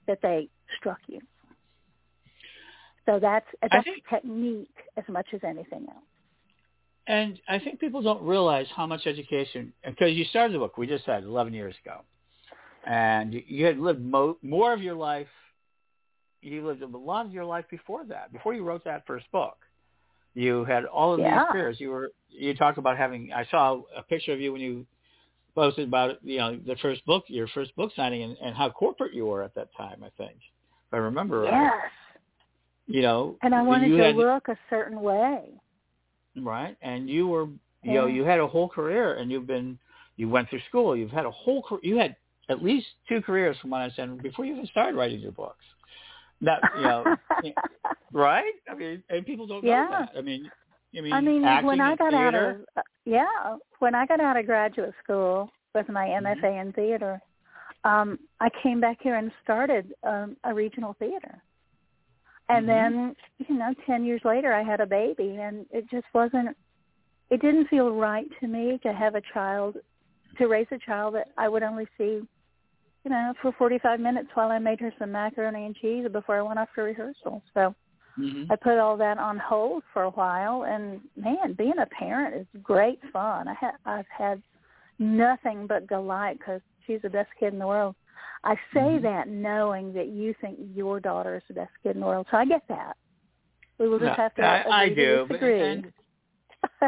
that 0.07 0.19
they 0.21 0.49
struck 0.77 0.99
you." 1.07 1.19
So 3.05 3.19
that's 3.19 3.45
that's 3.61 3.83
think- 3.83 4.07
technique 4.09 4.69
as 4.97 5.03
much 5.09 5.27
as 5.33 5.41
anything 5.43 5.87
else. 5.89 6.05
And 7.07 7.39
I 7.47 7.57
think 7.59 7.79
people 7.79 8.01
don't 8.03 8.21
realize 8.21 8.67
how 8.75 8.85
much 8.85 9.07
education, 9.07 9.73
because 9.83 10.13
you 10.13 10.23
started 10.25 10.53
the 10.53 10.59
book, 10.59 10.77
we 10.77 10.85
just 10.85 11.03
said 11.03 11.23
11 11.23 11.51
years 11.51 11.75
ago, 11.83 12.01
and 12.85 13.33
you 13.33 13.65
had 13.65 13.79
lived 13.79 14.01
mo- 14.01 14.37
more 14.43 14.71
of 14.71 14.83
your 14.83 14.93
life, 14.93 15.27
you 16.43 16.65
lived 16.65 16.83
a 16.83 16.87
lot 16.87 17.25
of 17.25 17.33
your 17.33 17.43
life 17.43 17.65
before 17.71 18.05
that, 18.05 18.31
before 18.31 18.53
you 18.53 18.63
wrote 18.63 18.83
that 18.85 19.05
first 19.07 19.29
book. 19.31 19.57
You 20.35 20.63
had 20.63 20.85
all 20.85 21.13
of 21.13 21.19
Yeah. 21.19 21.39
these 21.39 21.47
careers. 21.51 21.81
You 21.81 21.89
were, 21.89 22.11
you 22.29 22.53
talked 22.53 22.77
about 22.77 22.97
having, 22.97 23.33
I 23.33 23.45
saw 23.45 23.81
a 23.95 24.03
picture 24.03 24.31
of 24.31 24.39
you 24.39 24.51
when 24.53 24.61
you 24.61 24.85
posted 25.55 25.87
about, 25.87 26.23
you 26.23 26.37
know, 26.37 26.57
the 26.65 26.75
first 26.81 27.05
book, 27.05 27.23
your 27.27 27.47
first 27.49 27.75
book 27.75 27.91
signing 27.95 28.23
and, 28.23 28.37
and 28.41 28.55
how 28.55 28.69
corporate 28.69 29.13
you 29.13 29.25
were 29.25 29.43
at 29.43 29.53
that 29.55 29.69
time, 29.77 30.03
I 30.03 30.09
think, 30.17 30.35
if 30.37 30.93
I 30.93 30.97
remember 30.97 31.41
right. 31.41 31.51
Yes. 31.53 31.73
You 32.87 33.01
know, 33.01 33.37
And 33.41 33.53
I 33.55 33.61
wanted 33.61 33.89
you 33.89 33.97
to 33.97 34.03
had, 34.03 34.15
look 34.15 34.47
a 34.47 34.57
certain 34.69 35.01
way. 35.01 35.49
right? 36.41 36.75
And 36.81 37.09
you 37.09 37.27
were, 37.27 37.47
you 37.83 37.93
know, 37.93 38.05
you 38.05 38.23
had 38.23 38.39
a 38.39 38.47
whole 38.47 38.67
career, 38.69 39.15
and 39.15 39.31
you've 39.31 39.47
been, 39.47 39.77
you 40.17 40.27
went 40.29 40.49
through 40.49 40.61
school. 40.67 40.95
You've 40.95 41.11
had 41.11 41.25
a 41.25 41.31
whole, 41.31 41.63
you 41.81 41.97
had 41.97 42.15
at 42.49 42.61
least 42.63 42.87
two 43.07 43.21
careers, 43.21 43.55
from 43.61 43.69
what 43.69 43.77
I 43.79 43.83
understand, 43.83 44.21
before 44.21 44.45
you 44.45 44.53
even 44.53 44.67
started 44.67 44.95
writing 44.97 45.19
your 45.19 45.31
books. 45.31 45.63
That 46.41 46.61
you 46.77 46.83
know, 46.83 47.17
right? 48.11 48.53
I 48.69 48.75
mean, 48.75 49.03
and 49.09 49.25
people 49.25 49.47
don't 49.47 49.63
Yeah. 49.63 49.83
know 49.89 49.89
that. 49.99 50.17
I 50.17 50.21
mean, 50.21 50.49
I 50.95 51.01
mean, 51.01 51.13
I 51.13 51.21
mean, 51.21 51.65
when 51.65 51.81
I 51.81 51.95
got 51.95 52.13
out 52.13 52.35
of 52.35 52.55
uh, 52.77 52.81
yeah, 53.05 53.57
when 53.79 53.95
I 53.95 54.05
got 54.05 54.19
out 54.19 54.37
of 54.37 54.45
graduate 54.45 54.93
school 55.03 55.49
with 55.73 55.87
my 55.89 56.07
Mm-hmm. 56.07 56.45
MFA 56.45 56.61
in 56.61 56.73
theater, 56.73 57.21
um, 57.83 58.19
I 58.39 58.49
came 58.61 58.81
back 58.81 58.97
here 59.01 59.15
and 59.15 59.31
started 59.43 59.93
um, 60.03 60.37
a 60.43 60.53
regional 60.53 60.93
theater. 60.99 61.41
And 62.49 62.65
Mhm. 62.65 62.67
then, 62.67 63.15
you 63.47 63.55
know, 63.57 63.73
ten 63.85 64.03
years 64.03 64.21
later, 64.25 64.53
I 64.53 64.61
had 64.63 64.81
a 64.81 64.85
baby, 64.85 65.37
and 65.37 65.65
it 65.71 65.89
just 65.89 66.07
wasn't. 66.13 66.55
It 67.29 67.41
didn't 67.41 67.67
feel 67.69 67.91
right 67.95 68.27
to 68.41 68.47
me 68.47 68.77
to 68.83 68.91
have 68.91 69.15
a 69.15 69.21
child, 69.33 69.77
to 70.37 70.47
raise 70.47 70.67
a 70.71 70.77
child 70.79 71.15
that 71.15 71.29
I 71.37 71.47
would 71.47 71.63
only 71.63 71.87
see, 71.97 72.21
you 73.05 73.09
know, 73.09 73.33
for 73.41 73.53
forty-five 73.53 74.01
minutes 74.01 74.29
while 74.33 74.51
I 74.51 74.59
made 74.59 74.81
her 74.81 74.93
some 74.99 75.13
macaroni 75.13 75.65
and 75.65 75.75
cheese 75.75 76.07
before 76.11 76.37
I 76.37 76.41
went 76.41 76.59
off 76.59 76.67
to 76.75 76.81
rehearsal. 76.81 77.41
So 77.53 77.73
Mhm. 78.17 78.47
I 78.49 78.55
put 78.55 78.77
all 78.77 78.97
that 78.97 79.17
on 79.17 79.37
hold 79.37 79.83
for 79.93 80.03
a 80.03 80.09
while, 80.11 80.63
and 80.63 81.01
man, 81.15 81.53
being 81.53 81.77
a 81.79 81.85
parent 81.87 82.35
is 82.35 82.61
great 82.61 82.99
fun. 83.11 83.47
I 83.47 83.53
ha- 83.53 83.77
I've 83.85 84.07
had 84.07 84.41
nothing 84.99 85.67
but 85.67 85.87
delight 85.87 86.37
because 86.39 86.61
she's 86.85 87.01
the 87.01 87.09
best 87.09 87.29
kid 87.39 87.53
in 87.53 87.59
the 87.59 87.67
world. 87.67 87.95
I 88.43 88.55
say 88.73 88.97
Mhm. 88.97 89.01
that 89.03 89.27
knowing 89.27 89.93
that 89.93 90.07
you 90.07 90.33
think 90.35 90.57
your 90.73 90.99
daughter 90.99 91.35
is 91.35 91.43
the 91.47 91.53
best 91.53 91.71
kid 91.81 91.95
in 91.95 92.01
the 92.01 92.05
world, 92.07 92.27
so 92.29 92.37
I 92.37 92.45
get 92.45 92.67
that. 92.67 92.97
We 93.77 93.87
will 93.87 93.99
just 93.99 94.09
No, 94.17 94.23
have 94.23 94.35
to 94.35 94.43
I, 94.43 94.83
I 94.83 94.89
do, 94.89 95.25
disagree. 95.27 95.61
and 95.61 95.93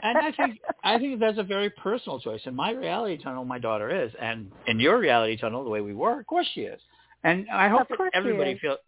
and 0.04 0.18
I 0.20 0.32
think 0.32 0.60
I 0.84 1.00
think 1.00 1.20
that's 1.20 1.38
a 1.38 1.44
very 1.44 1.70
personal 1.70 2.20
choice. 2.20 2.46
In 2.46 2.56
my 2.56 2.72
reality 2.72 3.18
tunnel, 3.18 3.46
my 3.46 3.58
daughter 3.60 3.90
is, 3.90 4.14
and 4.16 4.52
in 4.68 4.80
your 4.80 5.00
reality 5.00 5.38
tunnel, 5.38 5.64
the 5.64 5.70
way 5.70 5.82
we 5.82 5.94
were, 5.94 6.20
of 6.20 6.28
course 6.28 6.48
she 6.54 6.62
is. 6.62 6.82
And 7.24 7.48
I 7.50 7.70
hope 7.70 7.88
that 7.90 8.12
everybody 8.14 8.58
feels, 8.60 8.80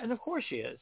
and 0.00 0.12
of 0.12 0.18
course 0.18 0.44
she 0.48 0.56
is. 0.56 0.78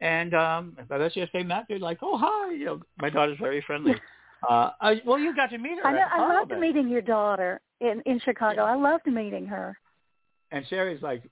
And 0.00 0.34
um, 0.34 0.76
I 0.90 0.98
bet 0.98 1.16
you 1.16 1.22
if 1.22 1.30
they 1.32 1.42
met, 1.42 1.64
they'd 1.68 1.80
like, 1.80 1.98
oh 2.02 2.18
hi, 2.18 2.52
you 2.52 2.64
know, 2.66 2.80
my 3.00 3.10
daughter's 3.10 3.38
very 3.40 3.62
friendly. 3.66 3.94
Uh, 4.48 4.70
I, 4.80 5.00
well, 5.04 5.18
you 5.18 5.34
got 5.34 5.48
to 5.50 5.58
meet 5.58 5.78
her. 5.82 5.86
I 5.86 5.92
know. 5.92 6.04
I 6.12 6.34
loved 6.34 6.52
meeting 6.60 6.88
your 6.88 7.00
daughter 7.00 7.60
in 7.80 8.02
in 8.04 8.20
Chicago. 8.20 8.62
I 8.62 8.76
loved 8.76 9.06
meeting 9.06 9.46
her. 9.46 9.76
And 10.52 10.64
Sherry's 10.68 11.02
like, 11.02 11.22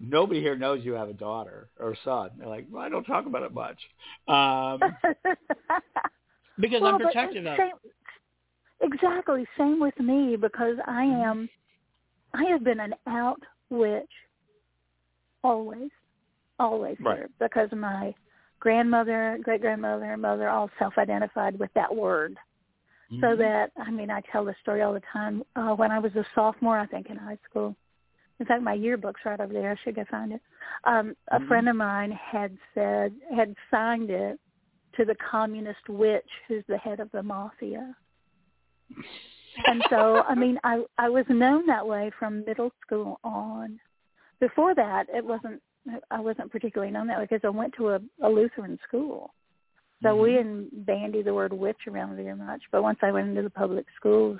nobody 0.00 0.40
here 0.40 0.56
knows 0.56 0.84
you 0.84 0.94
have 0.94 1.08
a 1.08 1.12
daughter 1.12 1.68
or 1.78 1.94
son. 2.04 2.30
They're 2.38 2.48
like, 2.48 2.66
well, 2.70 2.82
I 2.82 2.88
don't 2.88 3.04
talk 3.04 3.26
about 3.26 3.42
it 3.42 3.52
much. 3.52 3.78
Um, 4.26 4.80
because 6.58 6.80
well, 6.82 6.94
I'm 6.94 7.00
protective 7.00 7.46
of 7.46 7.56
same, 7.58 7.72
exactly 8.80 9.46
same 9.58 9.78
with 9.80 9.98
me 10.00 10.36
because 10.36 10.76
I 10.86 11.04
Mm-hmm. 11.04 11.22
am 11.22 11.48
I 12.34 12.44
have 12.44 12.64
been 12.64 12.80
an 12.80 12.94
out 13.06 13.40
witch 13.70 14.10
always 15.44 15.90
always 16.58 16.96
Right. 17.00 17.18
here 17.18 17.28
because 17.40 17.68
my 17.72 18.14
grandmother 18.60 19.38
great 19.42 19.60
grandmother 19.60 20.12
and 20.12 20.22
mother 20.22 20.48
all 20.48 20.70
self 20.78 20.94
identified 20.98 21.58
with 21.58 21.72
that 21.74 21.94
word 21.94 22.36
so 23.20 23.26
Mhm. 23.28 23.38
that 23.38 23.72
I 23.76 23.90
mean 23.90 24.10
I 24.10 24.20
tell 24.32 24.44
the 24.44 24.54
story 24.62 24.82
all 24.82 24.94
the 24.94 25.02
time 25.12 25.42
uh 25.56 25.74
when 25.74 25.90
I 25.90 25.98
was 25.98 26.14
a 26.16 26.24
sophomore 26.34 26.78
I 26.78 26.86
think 26.86 27.10
in 27.10 27.16
high 27.16 27.38
school 27.48 27.76
in 28.40 28.46
fact 28.46 28.62
my 28.62 28.74
yearbook's 28.74 29.20
right 29.24 29.40
over 29.40 29.52
there 29.52 29.72
I 29.72 29.76
should 29.82 29.96
go 29.96 30.04
find 30.10 30.32
it 30.32 30.40
um 30.84 31.16
a 31.28 31.38
Mhm. 31.38 31.48
friend 31.48 31.68
of 31.68 31.76
mine 31.76 32.12
had 32.12 32.56
said 32.74 33.14
had 33.34 33.54
signed 33.70 34.10
it 34.10 34.38
to 34.96 35.04
the 35.04 35.16
communist 35.16 35.88
witch 35.88 36.30
who's 36.48 36.64
the 36.68 36.78
head 36.78 37.00
of 37.00 37.10
the 37.12 37.22
mafia 37.22 37.94
and 39.66 39.84
so 39.90 40.22
I 40.22 40.34
mean 40.42 40.58
I 40.64 40.84
I 40.98 41.08
was 41.08 41.26
known 41.28 41.66
that 41.66 41.86
way 41.86 42.10
from 42.18 42.44
middle 42.44 42.70
school 42.80 43.18
on 43.24 43.78
before 44.40 44.74
that 44.74 45.08
it 45.12 45.24
wasn't 45.24 45.60
I 46.10 46.20
wasn't 46.20 46.50
particularly 46.50 46.92
known 46.92 47.06
that 47.08 47.18
way 47.18 47.26
because 47.28 47.44
I 47.44 47.50
went 47.50 47.74
to 47.74 47.90
a, 47.90 48.00
a 48.22 48.28
Lutheran 48.28 48.78
school 48.88 49.34
so 50.04 50.14
we 50.14 50.30
Mhm. 50.30 50.36
didn't 50.36 50.86
bandy 50.86 51.22
the 51.22 51.32
word 51.32 51.52
witch 51.52 51.86
around 51.86 52.16
very 52.16 52.34
much. 52.36 52.62
But 52.70 52.82
once 52.82 52.98
I 53.02 53.10
went 53.10 53.28
into 53.28 53.42
the 53.42 53.50
public 53.50 53.86
schools, 53.96 54.38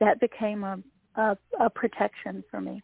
that 0.00 0.20
became 0.20 0.64
a 0.64 0.82
a, 1.14 1.38
a 1.58 1.70
protection 1.70 2.44
for 2.50 2.60
me. 2.60 2.82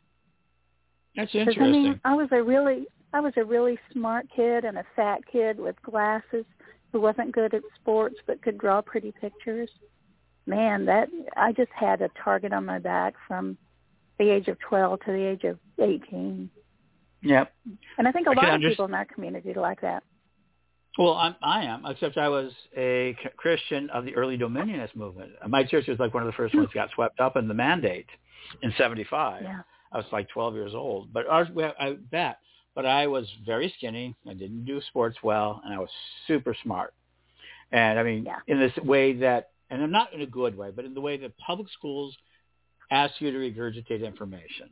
That's 1.14 1.34
interesting. 1.34 1.62
I 1.62 1.70
mean, 1.70 2.00
I 2.04 2.14
was 2.14 2.28
a 2.32 2.42
really 2.42 2.86
I 3.12 3.20
was 3.20 3.34
a 3.36 3.44
really 3.44 3.78
smart 3.92 4.26
kid 4.34 4.64
and 4.64 4.78
a 4.78 4.84
fat 4.96 5.26
kid 5.26 5.58
with 5.58 5.80
glasses 5.82 6.46
who 6.92 7.00
wasn't 7.00 7.32
good 7.32 7.52
at 7.52 7.62
sports 7.74 8.16
but 8.26 8.40
could 8.40 8.56
draw 8.56 8.80
pretty 8.80 9.12
pictures. 9.12 9.70
Man, 10.46 10.86
that 10.86 11.10
I 11.36 11.52
just 11.52 11.72
had 11.72 12.00
a 12.00 12.08
target 12.24 12.52
on 12.52 12.64
my 12.64 12.78
back 12.78 13.14
from 13.28 13.58
the 14.18 14.30
age 14.30 14.48
of 14.48 14.58
12 14.60 15.00
to 15.00 15.12
the 15.12 15.24
age 15.24 15.44
of 15.44 15.58
18. 15.78 16.50
Yep. 17.22 17.52
And 17.98 18.08
I 18.08 18.12
think 18.12 18.26
a 18.26 18.30
I 18.30 18.34
lot 18.34 18.54
of 18.54 18.60
people 18.60 18.84
in 18.84 18.94
our 18.94 19.04
community 19.04 19.54
like 19.54 19.80
that. 19.80 20.02
Well, 20.98 21.14
I'm, 21.14 21.34
I 21.42 21.64
am, 21.64 21.86
except 21.86 22.18
I 22.18 22.28
was 22.28 22.52
a 22.76 23.16
Christian 23.36 23.88
of 23.90 24.04
the 24.04 24.14
early 24.14 24.36
Dominionist 24.36 24.94
movement. 24.94 25.32
My 25.48 25.64
church 25.64 25.86
was 25.88 25.98
like 25.98 26.12
one 26.12 26.22
of 26.22 26.26
the 26.26 26.34
first 26.34 26.52
hmm. 26.52 26.58
ones 26.58 26.70
that 26.74 26.78
got 26.78 26.90
swept 26.94 27.18
up 27.18 27.36
in 27.36 27.48
the 27.48 27.54
mandate 27.54 28.06
in 28.62 28.74
'75. 28.76 29.42
Yeah. 29.42 29.62
I 29.92 29.96
was 29.96 30.06
like 30.10 30.28
12 30.30 30.54
years 30.54 30.74
old, 30.74 31.12
but 31.12 31.26
ours, 31.26 31.48
we- 31.54 31.64
I 31.64 31.94
bet. 32.10 32.38
But 32.74 32.86
I 32.86 33.06
was 33.06 33.30
very 33.44 33.72
skinny. 33.76 34.16
I 34.26 34.32
didn't 34.32 34.64
do 34.64 34.80
sports 34.88 35.18
well, 35.22 35.60
and 35.64 35.74
I 35.74 35.78
was 35.78 35.90
super 36.26 36.54
smart. 36.62 36.94
And 37.70 37.98
I 37.98 38.02
mean, 38.02 38.24
Yeah. 38.24 38.38
in 38.46 38.58
this 38.58 38.74
way 38.78 39.12
that, 39.14 39.50
and 39.68 39.82
I'm 39.82 39.90
not 39.90 40.12
in 40.14 40.22
a 40.22 40.26
good 40.26 40.56
way, 40.56 40.70
but 40.70 40.86
in 40.86 40.94
the 40.94 41.00
way 41.00 41.18
that 41.18 41.36
public 41.36 41.68
schools 41.70 42.16
ask 42.90 43.20
you 43.20 43.30
to 43.30 43.38
regurgitate 43.38 44.04
information. 44.04 44.70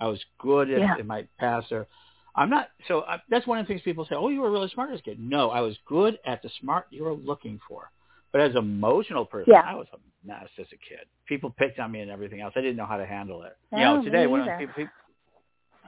I 0.00 0.08
was 0.08 0.20
good 0.38 0.70
at, 0.70 0.80
Yeah. 0.80 0.96
in 0.98 1.06
my 1.06 1.26
past. 1.38 1.72
Or 1.72 1.86
I'm 2.34 2.50
not. 2.50 2.68
So 2.88 3.02
I, 3.02 3.20
that's 3.30 3.46
one 3.46 3.58
of 3.58 3.64
the 3.64 3.68
things 3.68 3.82
people 3.82 4.04
say. 4.04 4.14
Oh, 4.14 4.28
you 4.28 4.40
were 4.40 4.50
really 4.50 4.68
smart 4.68 4.90
as 4.92 5.00
a 5.00 5.02
kid. 5.02 5.18
No, 5.18 5.50
I 5.50 5.60
was 5.60 5.76
good 5.86 6.18
at 6.26 6.42
the 6.42 6.50
smart 6.60 6.86
you 6.90 7.04
were 7.04 7.14
looking 7.14 7.58
for. 7.68 7.90
But 8.32 8.40
as 8.42 8.50
an 8.52 8.58
emotional 8.58 9.24
person, 9.24 9.52
Yeah. 9.54 9.62
I 9.64 9.74
was 9.74 9.86
a 9.94 9.98
mess 10.26 10.48
as 10.58 10.66
a 10.66 10.76
kid. 10.76 11.06
People 11.26 11.50
picked 11.50 11.78
on 11.78 11.90
me 11.92 12.00
and 12.00 12.10
everything 12.10 12.40
else. 12.40 12.52
I 12.56 12.60
didn't 12.60 12.76
know 12.76 12.84
how 12.86 12.96
to 12.98 13.06
handle 13.06 13.42
it. 13.42 13.56
you 13.72 13.78
know, 13.78 14.02
today 14.04 14.26
when 14.26 14.42
people, 14.58 14.74
people, 14.74 14.92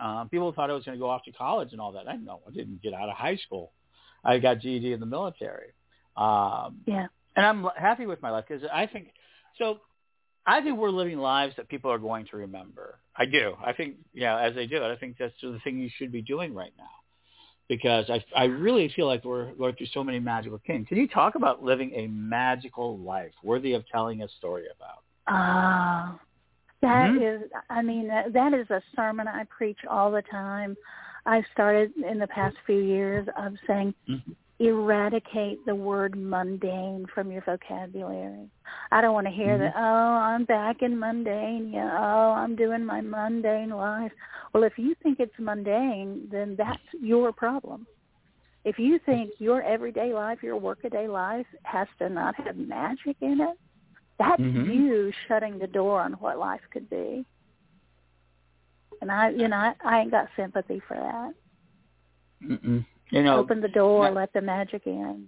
um, 0.01 0.29
people 0.29 0.53
thought 0.53 0.71
I 0.71 0.75
was 0.75 0.85
going 0.85 0.97
to 0.97 1.01
go 1.01 1.11
off 1.11 1.25
to 1.25 1.33
college 1.33 1.73
and 1.73 1.81
all 1.81 1.92
that. 1.92 2.09
I 2.09 2.12
didn't 2.12 2.25
know. 2.25 2.40
I 2.47 2.51
didn't 2.53 2.81
get 2.83 2.94
out 2.94 3.09
of 3.09 3.16
high 3.16 3.37
school. 3.37 3.73
I 4.25 4.38
got 4.38 4.61
GED 4.61 4.92
in 4.92 5.01
the 5.01 5.07
military. 5.07 5.73
Um, 6.16 6.81
Yeah. 6.87 7.09
and 7.37 7.44
I'm 7.47 7.66
happy 7.77 8.07
with 8.07 8.23
my 8.23 8.31
life 8.31 8.44
because 8.49 8.66
I 8.73 8.87
think 8.87 9.09
so. 9.59 9.81
I 10.49 10.63
think 10.63 10.79
we're 10.79 10.89
living 10.91 11.19
lives 11.19 11.55
that 11.57 11.69
people 11.69 11.91
are 11.91 11.99
going 11.99 12.25
to 12.31 12.39
remember. 12.39 12.99
I 13.15 13.27
do. 13.27 13.55
I 13.63 13.75
think, 13.75 13.97
yeah, 14.15 14.39
as 14.41 14.55
they 14.55 14.67
do 14.67 14.77
it, 14.77 14.91
I 14.91 14.97
think 14.97 15.17
that's 15.19 15.35
the 15.43 15.59
thing 15.63 15.79
you 15.79 15.91
should 15.99 16.11
be 16.11 16.23
doing 16.23 16.55
right 16.55 16.73
now, 16.79 16.95
because 17.69 18.09
I 18.09 18.25
I 18.35 18.45
really 18.45 18.89
feel 18.97 19.07
like 19.07 19.25
we're 19.25 19.53
going 19.53 19.75
through 19.75 19.89
so 19.93 20.03
many 20.03 20.19
magical 20.19 20.59
things. 20.67 20.89
Can 20.89 20.97
you 20.97 21.07
talk 21.07 21.35
about 21.35 21.63
living 21.63 21.93
a 21.95 22.07
magical 22.07 22.99
life 22.99 23.33
worthy 23.43 23.75
of 23.75 23.87
telling 23.89 24.23
a 24.23 24.29
story 24.39 24.65
about? 24.75 25.03
Ah, 25.27 26.19
that 26.81 27.11
Mhm. 27.11 27.43
is. 27.45 27.51
I 27.69 27.83
mean, 27.83 28.09
that, 28.09 28.33
that 28.33 28.55
is 28.55 28.71
a 28.71 28.83
sermon 28.97 29.29
I 29.29 29.45
preach 29.45 29.85
all 29.91 30.11
the 30.11 30.23
time. 30.23 30.77
I've 31.27 31.45
started 31.53 31.95
in 31.97 32.19
the 32.19 32.29
past 32.29 32.57
few 32.65 32.81
years 32.81 33.29
of 33.37 33.59
saying, 33.67 33.93
Mhm. 34.09 34.35
Eradicate 34.61 35.64
the 35.66 35.75
word 35.75 36.16
mundane 36.16 37.07
from 37.14 37.31
your 37.31 37.42
vocabulary. 37.42 38.51
I 38.90 39.01
don't 39.01 39.14
want 39.14 39.27
to 39.27 39.33
hear 39.33 39.57
Mhm. 39.57 39.61
that, 39.61 39.75
oh, 39.77 40.16
I'm 40.16 40.44
back 40.44 40.83
in 40.83 40.99
mundane. 40.99 41.73
Yeah, 41.73 41.97
oh, 41.97 42.33
I'm 42.33 42.57
doing 42.57 42.85
my 42.85 43.01
mundane 43.01 43.71
life. 43.71 44.12
Well, 44.53 44.64
if 44.64 44.79
you 44.79 44.94
think 44.97 45.21
it's 45.21 45.38
mundane, 45.38 46.29
then 46.29 46.57
that's 46.57 46.83
your 47.01 47.33
problem. 47.33 47.87
If 48.64 48.79
you 48.79 48.99
think 48.99 49.33
your 49.38 49.62
everyday 49.62 50.12
life, 50.12 50.42
your 50.42 50.57
workaday 50.57 51.07
life 51.07 51.47
has 51.62 51.87
to 51.99 52.09
not 52.09 52.35
have 52.37 52.57
magic 52.57 53.16
in 53.21 53.40
it, 53.40 53.57
that's 54.18 54.42
Mhm. 54.42 54.66
you 54.66 55.12
shutting 55.29 55.59
the 55.59 55.68
door 55.68 56.01
on 56.01 56.14
what 56.14 56.38
life 56.38 56.68
could 56.71 56.90
be. 56.90 57.25
And 59.01 59.12
I, 59.12 59.29
you 59.29 59.47
know, 59.47 59.57
I, 59.57 59.75
I 59.85 60.01
ain't 60.01 60.11
got 60.11 60.29
sympathy 60.35 60.81
for 60.81 60.97
that. 60.97 61.35
Mm-mm. 62.42 62.85
You 63.11 63.23
know, 63.23 63.38
Open 63.38 63.61
the 63.61 63.68
door, 63.68 64.05
yeah. 64.07 64.11
let 64.11 64.33
the 64.33 64.40
magic 64.40 64.83
in. 64.87 65.27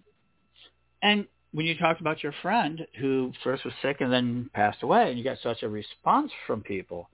And 1.03 1.27
when 1.53 1.67
you 1.67 1.77
talked 1.79 2.01
about 2.01 2.23
your 2.23 2.35
friend 2.43 2.87
who 2.99 3.33
first 3.43 3.65
was 3.65 3.75
sick 3.83 4.01
and 4.01 4.13
then 4.13 4.51
passed 4.53 4.83
away, 4.83 5.09
and 5.09 5.19
you 5.19 5.25
got 5.25 5.39
such 5.43 5.63
a 5.63 5.69
response 5.69 6.31
from 6.47 6.63
people 6.63 7.09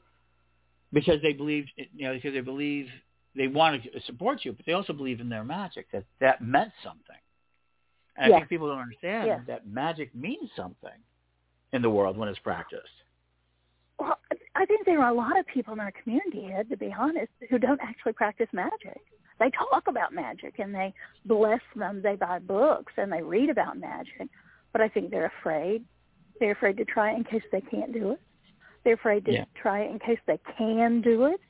because 0.93 1.23
they 1.23 1.33
believed, 1.33 1.71
you 1.77 2.07
know, 2.07 2.15
because 2.15 2.33
they 2.33 2.41
believe 2.41 2.89
they 3.37 3.47
want 3.47 3.83
to 3.83 4.01
support 4.03 4.45
you, 4.45 4.53
but 4.53 4.67
they 4.67 4.73
also 4.73 4.93
believe 4.93 5.21
in 5.21 5.29
their 5.29 5.45
magic 5.45 5.91
that 5.93 6.05
that 6.21 6.41
meant 6.43 6.73
something. 6.83 7.17
And 8.17 8.27
I 8.27 8.29
Yeah. 8.29 8.37
think 8.39 8.49
people 8.49 8.69
don't 8.69 8.81
understand 8.81 9.27
Yeah. 9.29 9.41
that 9.47 9.67
magic 9.67 10.15
means 10.15 10.51
something 10.57 11.03
in 11.73 11.83
the 11.83 11.91
world 11.91 12.17
when 12.17 12.29
it's 12.29 12.39
practiced. 12.41 13.03
Well, 13.99 14.19
I 14.55 14.67
think 14.67 14.85
there 14.85 15.01
are 15.01 15.11
a 15.11 15.15
lot 15.15 15.39
of 15.39 15.47
people 15.47 15.73
in 15.75 15.81
our 15.81 15.93
community, 15.93 16.53
Ed, 16.53 16.69
to 16.71 16.77
be 16.77 16.93
honest, 16.93 17.33
who 17.49 17.59
don't 17.59 17.81
actually 17.81 18.13
practice 18.15 18.53
magic. 18.53 19.01
They 19.39 19.51
talk 19.51 19.85
about 19.89 20.15
magic 20.15 20.59
and 20.59 20.75
they 20.75 20.95
bless 21.25 21.61
them. 21.75 22.01
They 22.03 22.17
buy 22.17 22.39
books 22.39 22.93
and 22.97 23.13
they 23.13 23.23
read 23.23 23.51
about 23.51 23.79
magic, 23.79 24.29
but 24.73 24.81
I 24.81 24.89
think 24.89 25.11
they're 25.11 25.33
afraid. 25.41 25.85
They're 26.41 26.53
afraid 26.53 26.77
to 26.79 26.85
try 26.85 27.13
it 27.13 27.17
in 27.17 27.25
case 27.25 27.43
they 27.53 27.61
can't 27.61 27.93
do 27.93 28.13
it. 28.13 28.21
They're 28.85 28.95
afraid 28.95 29.25
to 29.27 29.33
Yeah. 29.33 29.45
try 29.55 29.81
it 29.81 29.91
in 29.91 29.99
case 29.99 30.21
they 30.27 30.39
can 30.57 31.01
do 31.01 31.25
it. 31.27 31.41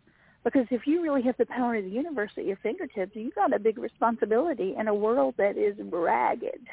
Because 0.42 0.66
if 0.70 0.87
you 0.87 1.03
really 1.03 1.22
have 1.22 1.37
the 1.38 1.46
power 1.46 1.75
of 1.75 1.85
the 1.85 1.90
universe 1.90 2.31
at 2.38 2.44
your 2.44 2.57
fingertips, 2.59 3.16
you've 3.16 3.35
got 3.35 3.53
a 3.53 3.59
big 3.59 3.79
responsibility 3.79 4.77
in 4.77 4.87
a 4.87 4.94
world 4.94 5.35
that 5.38 5.57
is 5.57 5.77
ragged. 5.81 6.68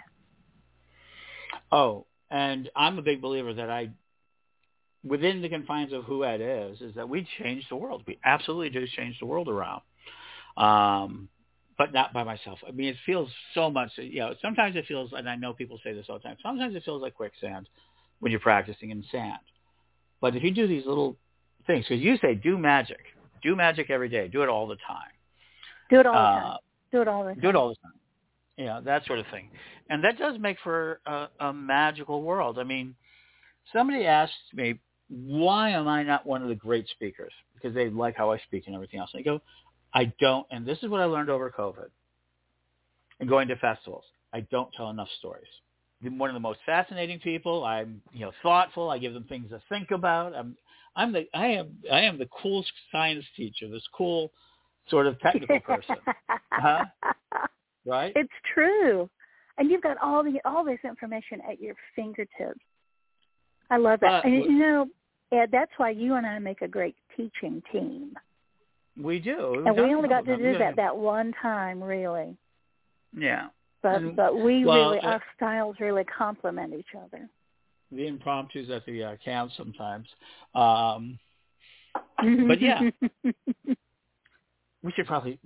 Oh, 1.72 2.06
and 2.30 2.70
I'm 2.76 3.00
a 3.00 3.02
big 3.02 3.20
believer 3.20 3.52
that 3.54 3.70
I, 3.72 3.90
within 5.04 5.42
the 5.42 5.50
confines 5.50 5.92
of 5.92 6.04
who 6.04 6.24
Ed 6.24 6.40
is, 6.40 6.82
is 6.82 6.94
that 6.96 7.10
we 7.10 7.28
change 7.40 7.68
the 7.68 7.76
world. 7.76 8.04
We 8.06 8.20
absolutely 8.24 8.70
do 8.70 8.86
change 8.96 9.20
the 9.20 9.26
world 9.26 9.50
around, 9.50 9.82
um, 10.58 11.30
but 11.78 11.94
not 11.94 12.14
by 12.14 12.24
myself. 12.24 12.60
I 12.68 12.72
mean, 12.72 12.90
it 12.90 12.98
feels 13.06 13.30
so 13.54 13.70
much. 13.70 13.92
You 13.98 14.20
know, 14.20 14.36
sometimes 14.42 14.76
it 14.76 14.86
feels, 14.88 15.12
and 15.14 15.28
I 15.30 15.36
know 15.36 15.54
people 15.54 15.80
say 15.84 15.94
this 15.94 16.06
all 16.10 16.18
the 16.18 16.24
time. 16.24 16.38
Sometimes 16.44 16.76
it 16.76 16.84
feels 16.84 17.02
like 17.02 17.16
quicksand 17.16 17.68
when 18.20 18.32
you're 18.32 18.40
practicing 18.40 18.92
in 18.92 19.04
sand. 19.12 19.40
But 20.22 20.36
if 20.36 20.44
you 20.44 20.52
do 20.52 20.68
these 20.68 20.86
little 20.86 21.18
things, 21.68 21.86
because 21.88 22.02
you 22.04 22.18
say 22.18 22.36
do 22.36 22.58
magic, 22.58 23.00
do 23.42 23.56
magic 23.56 23.90
every 23.90 24.10
day, 24.10 24.28
do 24.28 24.44
it 24.44 24.50
all 24.50 24.68
the 24.68 24.78
time. 24.88 25.12
Do 25.90 26.00
it 26.00 26.06
all 26.06 26.14
the 26.14 26.20
Uh, 26.20 26.42
time. 26.42 26.58
Do 26.92 27.02
it 27.02 27.08
all 27.08 27.24
the 27.24 27.32
time. 27.34 27.42
do 27.42 27.50
it 27.50 27.56
all 27.56 27.70
the 27.70 27.76
time. 27.76 28.00
You 28.58 28.66
know, 28.66 28.82
that 28.82 29.06
sort 29.06 29.20
of 29.20 29.26
thing. 29.32 29.50
And 29.90 30.04
that 30.04 30.18
does 30.18 30.38
make 30.40 30.58
for 30.64 31.02
a, 31.06 31.28
a 31.40 31.54
magical 31.54 32.22
world. 32.22 32.60
I 32.60 32.64
mean, 32.64 32.96
somebody 33.74 34.06
asked 34.06 34.54
me, 34.54 34.80
why 35.10 35.72
am 35.72 35.88
I 35.88 36.04
not 36.04 36.26
one 36.26 36.42
of 36.44 36.50
the 36.50 36.56
great 36.56 36.88
speakers? 36.90 37.34
Because 37.56 37.74
they 37.74 37.90
like 37.90 38.16
how 38.16 38.32
I 38.32 38.38
speak 38.40 38.64
and 38.68 38.76
everything 38.76 39.00
else. 39.00 39.10
And 39.14 39.20
I 39.22 39.24
go, 39.24 39.42
I 39.94 40.12
don't, 40.20 40.46
and 40.52 40.66
this 40.66 40.78
is 40.82 40.90
what 40.90 41.02
I 41.02 41.06
learned 41.06 41.30
over 41.30 41.52
COVID 41.56 41.90
and 43.20 43.30
going 43.30 43.48
to 43.50 43.56
festivals. 43.58 44.04
I 44.34 44.42
don't 44.52 44.72
tell 44.76 44.90
enough 44.90 45.10
stories. 45.20 45.48
I'm 46.04 46.18
one 46.18 46.30
of 46.30 46.34
the 46.34 46.40
most 46.40 46.60
fascinating 46.66 47.20
people. 47.20 47.64
I'm, 47.64 48.02
you 48.12 48.22
know, 48.22 48.32
thoughtful. 48.42 48.90
I 48.90 48.98
give 48.98 49.14
them 49.14 49.24
things 49.26 49.50
to 49.52 49.62
think 49.70 49.92
about. 49.92 50.36
I'm, 50.36 50.58
I'm 50.96 51.14
the, 51.14 51.26
I 51.34 51.48
am, 51.48 51.78
I 51.92 52.02
am 52.02 52.18
the 52.18 52.28
cool 52.42 52.66
science 52.92 53.24
teacher, 53.38 53.70
this 53.70 53.84
cool 53.96 54.32
sort 54.90 55.08
of 55.08 55.20
technical 55.20 55.60
person, 55.62 55.96
Huh? 56.52 56.86
right? 57.86 58.12
It's 58.16 58.34
true. 58.54 59.10
And 59.58 59.70
you've 59.70 59.84
got 59.84 59.98
all 60.00 60.24
the 60.24 60.40
all 60.46 60.66
this 60.66 60.80
information 60.84 61.40
at 61.50 61.62
your 61.62 61.76
fingertips. 61.96 62.60
I 63.70 63.78
love 63.78 64.00
that. 64.02 64.24
But- 64.24 64.30
uh, 64.30 64.34
and 64.34 64.44
you 64.46 64.60
know, 64.60 64.88
Ed, 65.32 65.50
that's 65.52 65.72
why 65.78 65.92
you 65.92 66.16
and 66.16 66.26
I 66.26 66.40
make 66.40 66.62
a 66.62 66.68
great 66.68 66.96
teaching 67.16 67.62
team. 67.72 68.14
We 69.02 69.20
do. 69.20 69.64
And 69.66 69.76
we 69.76 69.94
only 69.94 70.10
got 70.10 70.26
to 70.26 70.38
do 70.38 70.58
that 70.60 70.76
that 70.76 70.96
one 70.96 71.34
time 71.42 71.82
really. 71.84 72.38
Yeah. 73.18 73.48
But 73.82 73.96
And- 73.96 74.16
but 74.16 74.36
we 74.36 74.66
well, 74.66 74.92
really 74.92 75.00
uh, 75.00 75.12
our 75.12 75.24
styles 75.36 75.76
really 75.80 76.04
complement 76.06 76.74
each 76.74 76.96
other. 76.98 77.30
The 77.92 78.08
impromptus 78.08 78.70
at 78.72 78.86
the 78.86 79.04
uh, 79.04 79.16
camp 79.24 79.52
sometimes. 79.56 80.08
Um, 80.56 81.20
But 82.48 82.62
yeah. 82.62 82.90
we 84.84 84.92
should 84.96 85.06
probably. 85.06 85.40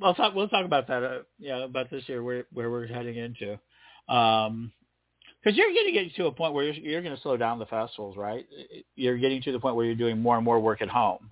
We'll 0.00 0.14
talk. 0.14 0.34
We'll 0.34 0.48
talk 0.48 0.64
about 0.64 0.86
that. 0.88 1.02
Uh, 1.02 1.18
yeah, 1.38 1.64
about 1.64 1.90
this 1.90 2.08
year 2.08 2.22
where 2.22 2.44
where 2.52 2.70
we're 2.70 2.86
heading 2.86 3.16
into. 3.16 3.58
Um, 4.08 4.72
because 5.42 5.56
you're 5.56 5.72
going 5.72 5.86
to 5.86 5.92
get 5.92 6.14
to 6.16 6.26
a 6.26 6.32
point 6.32 6.52
where 6.52 6.64
you're, 6.64 6.74
you're 6.74 7.02
going 7.02 7.16
to 7.16 7.22
slow 7.22 7.36
down 7.38 7.58
the 7.58 7.64
festivals, 7.66 8.16
right? 8.18 8.46
You're 8.94 9.16
getting 9.16 9.40
to 9.42 9.52
the 9.52 9.58
point 9.58 9.74
where 9.74 9.86
you're 9.86 9.94
doing 9.94 10.20
more 10.20 10.36
and 10.36 10.44
more 10.44 10.60
work 10.60 10.82
at 10.82 10.88
home. 10.90 11.30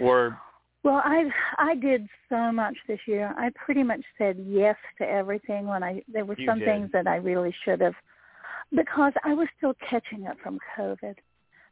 Or 0.00 0.38
Well, 0.84 1.02
I 1.04 1.30
I 1.58 1.74
did 1.74 2.08
so 2.28 2.52
much 2.52 2.76
this 2.86 3.00
year. 3.06 3.34
I 3.36 3.50
pretty 3.64 3.82
much 3.82 4.02
said 4.16 4.36
yes 4.38 4.76
to 4.98 5.08
everything 5.08 5.66
when 5.66 5.82
I 5.82 6.02
there 6.08 6.24
were 6.24 6.36
some 6.46 6.58
did. 6.60 6.66
things 6.66 6.90
that 6.92 7.06
I 7.06 7.16
really 7.16 7.54
should 7.64 7.80
have 7.80 7.94
because 8.74 9.12
I 9.24 9.34
was 9.34 9.48
still 9.56 9.74
catching 9.88 10.26
up 10.26 10.38
from 10.42 10.58
COVID. 10.76 11.16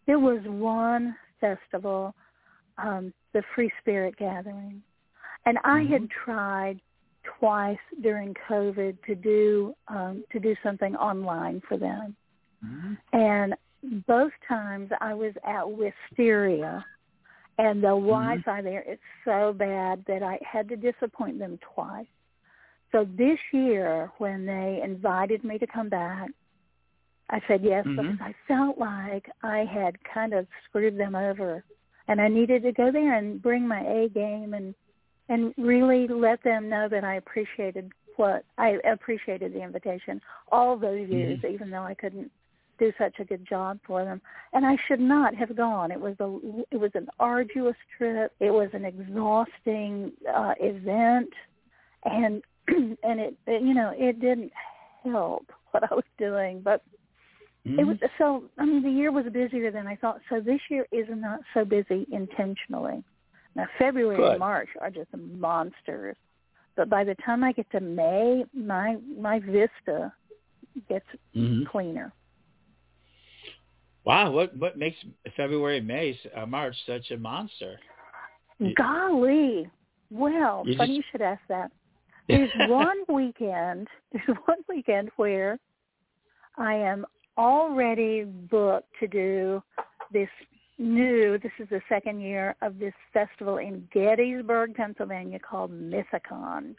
There 0.07 0.19
was 0.19 0.41
one 0.45 1.17
festival, 1.41 2.15
um, 2.79 3.13
the 3.33 3.43
Free 3.55 3.71
Spirit 3.81 4.17
Gathering, 4.17 4.83
and 5.45 5.59
I 5.65 5.83
had 5.83 6.03
Mhm. 6.03 6.11
tried 6.11 6.81
twice 7.25 7.79
during 8.01 8.35
COVID 8.49 9.03
to 9.05 9.15
do 9.15 9.75
um, 9.89 10.25
to 10.31 10.41
do 10.41 10.55
something 10.63 10.97
online 10.97 11.61
for 11.69 11.77
them, 11.77 12.17
and 13.13 13.55
both 14.07 14.33
times 14.49 14.91
I 15.01 15.15
was 15.15 15.35
at 15.45 15.69
Wisteria, 15.69 16.85
and 17.59 17.83
the 17.83 17.89
Wi-Fi 17.89 18.63
there 18.63 18.83
is 18.83 18.99
so 19.25 19.53
bad 19.53 20.05
that 20.07 20.23
I 20.23 20.39
had 20.43 20.69
to 20.69 20.77
disappoint 20.77 21.39
them 21.39 21.59
twice. 21.75 22.07
So 22.93 23.05
this 23.17 23.39
year, 23.53 24.11
when 24.19 24.47
they 24.47 24.81
invited 24.83 25.43
me 25.45 25.59
to 25.59 25.67
come 25.67 25.89
back, 25.89 26.31
I 27.31 27.41
said 27.49 27.63
yes 27.63 27.85
Mhm. 27.85 27.97
because 27.97 28.21
I 28.21 28.33
felt 28.47 28.79
like 28.79 29.29
I 29.43 29.65
had 29.65 30.03
kind 30.05 30.33
of 30.33 30.47
screwed 30.65 30.97
them 30.97 31.15
over, 31.15 31.65
and 32.09 32.21
I 32.21 32.29
needed 32.29 32.63
to 32.63 32.73
go 32.73 32.93
there 32.93 33.15
and 33.15 33.43
bring 33.43 33.67
my 33.67 33.81
A 33.81 34.09
game 34.09 34.55
and 34.55 34.75
and 35.29 35.53
really 35.59 36.07
let 36.07 36.41
them 36.45 36.69
know 36.69 36.89
that 36.89 37.03
I 37.03 37.17
appreciated 37.17 37.91
what 38.15 38.45
I 38.59 38.81
appreciated 38.85 39.53
the 39.53 39.61
invitation 39.61 40.23
all 40.53 40.77
those 40.77 41.09
years, 41.09 41.45
even 41.45 41.69
though 41.69 41.83
I 41.83 41.95
couldn't 41.95 42.31
do 42.79 42.93
such 42.99 43.15
a 43.19 43.25
good 43.25 43.47
job 43.49 43.79
for 43.87 44.05
them. 44.05 44.21
And 44.53 44.65
I 44.65 44.77
should 44.87 45.01
not 45.01 45.35
have 45.35 45.57
gone. 45.57 45.91
It 45.91 46.01
was 46.01 46.17
a 46.21 46.39
it 46.71 46.79
was 46.79 46.91
an 46.95 47.09
arduous 47.19 47.77
trip. 47.97 48.33
It 48.41 48.51
was 48.51 48.69
an 48.73 48.85
exhausting 48.85 50.13
uh, 50.33 50.55
event, 50.61 51.31
and 52.05 52.43
and 52.69 53.21
it, 53.21 53.37
it 53.47 53.63
you 53.63 53.75
know 53.75 53.93
it 53.95 54.21
didn't 54.21 54.53
help 55.05 55.47
what 55.71 55.85
I 55.91 55.95
was 55.95 56.05
doing. 56.19 56.61
But 56.63 56.83
Mm-hmm. 57.67 57.81
it 57.81 57.85
was 57.85 57.97
so. 58.19 58.45
I 58.59 58.65
mean, 58.65 58.83
the 58.83 58.91
year 58.91 59.11
was 59.11 59.25
busier 59.33 59.73
than 59.73 59.87
I 59.89 59.97
thought. 59.97 60.21
So 60.31 60.41
this 60.41 60.61
year 60.71 60.87
is 60.93 61.07
not 61.11 61.41
so 61.53 61.65
busy 61.65 62.07
intentionally. 62.13 63.03
Now 63.57 63.67
February 63.79 64.17
Good. 64.17 64.31
and 64.33 64.39
March 64.39 64.69
are 64.81 64.91
just 64.91 65.09
monsters. 65.17 66.17
But 66.77 66.89
by 66.89 67.03
the 67.05 67.17
time 67.25 67.43
I 67.43 67.53
get 67.53 67.69
to 67.73 67.81
May, 67.81 68.45
my 68.55 68.99
my 69.19 69.41
vista 69.41 70.13
gets 70.89 71.07
hmm 71.35 71.65
cleaner. 71.65 72.13
Wow, 74.07 74.31
what 74.31 74.57
what 74.57 74.79
makes 74.79 74.97
February, 75.37 75.81
May, 75.81 76.19
uh, 76.35 76.47
March 76.47 76.77
such 76.87 77.11
a 77.11 77.17
monster? 77.19 77.79
Golly. 78.77 79.69
Well, 80.11 80.63
You 80.65 80.77
funny 80.77 80.97
just- 80.97 80.97
you 80.99 81.03
should 81.11 81.23
ask 81.23 81.43
that. 81.49 81.73
There's 82.29 82.51
one 82.69 82.99
weekend. 83.09 83.89
There's 84.13 84.39
one 84.47 84.59
weekend 84.69 85.11
where 85.17 85.59
I 86.57 86.75
am 86.75 87.05
already 87.37 88.25
booked 88.25 88.89
to 89.01 89.09
do 89.09 89.63
this 90.13 90.29
new. 90.79 91.39
This 91.39 91.53
is 91.59 91.69
the 91.69 91.83
second 91.89 92.21
year 92.21 92.55
of 92.63 92.79
this 92.79 92.95
festival 93.13 93.59
in 93.59 93.89
Gettysburg, 93.93 94.75
Pennsylvania, 94.75 95.39
called 95.41 95.73
Mythicon, 95.73 96.77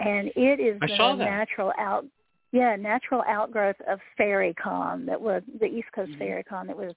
and 0.00 0.28
it 0.34 0.58
is 0.60 0.78
I 0.82 0.86
the 0.88 1.24
natural 1.24 1.72
out. 1.78 2.04
Yeah, 2.52 2.76
natural 2.76 3.22
outgrowth 3.26 3.76
of 3.86 4.00
FairyCon 4.18 5.04
that 5.06 5.20
was 5.20 5.42
the 5.60 5.66
East 5.66 5.88
Coast 5.94 6.12
Mhm. 6.12 6.18
FairyCon 6.20 6.66
that 6.68 6.76
was 6.76 6.94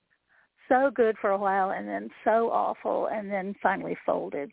so 0.70 0.90
good 0.92 1.18
for 1.18 1.32
a 1.32 1.38
while 1.38 1.72
and 1.72 1.88
then 1.88 2.10
so 2.24 2.50
awful 2.52 3.08
and 3.08 3.30
then 3.30 3.54
finally 3.56 3.96
folded. 4.06 4.52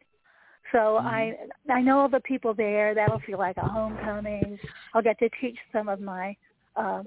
So 0.73 1.01
Mhm. 1.01 1.07
I 1.07 1.73
I 1.73 1.81
know 1.81 2.01
all 2.01 2.09
the 2.09 2.21
people 2.21 2.53
there. 2.53 2.95
That'll 2.95 3.21
feel 3.21 3.39
like 3.39 3.57
a 3.57 3.69
homecoming. 3.69 4.59
I'll 4.93 5.03
get 5.03 5.19
to 5.21 5.29
teach 5.41 5.59
some 5.73 5.89
of 5.89 6.01
my 6.01 6.37
uh, 6.77 7.05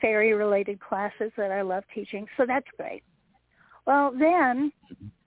fairy 0.00 0.32
related 0.32 0.80
classes 0.80 1.32
that 1.36 1.50
I 1.50 1.62
love 1.62 1.84
teaching. 1.94 2.26
So 2.36 2.46
that's 2.46 2.66
great. 2.78 3.04
Well, 3.86 4.10
then 4.12 4.72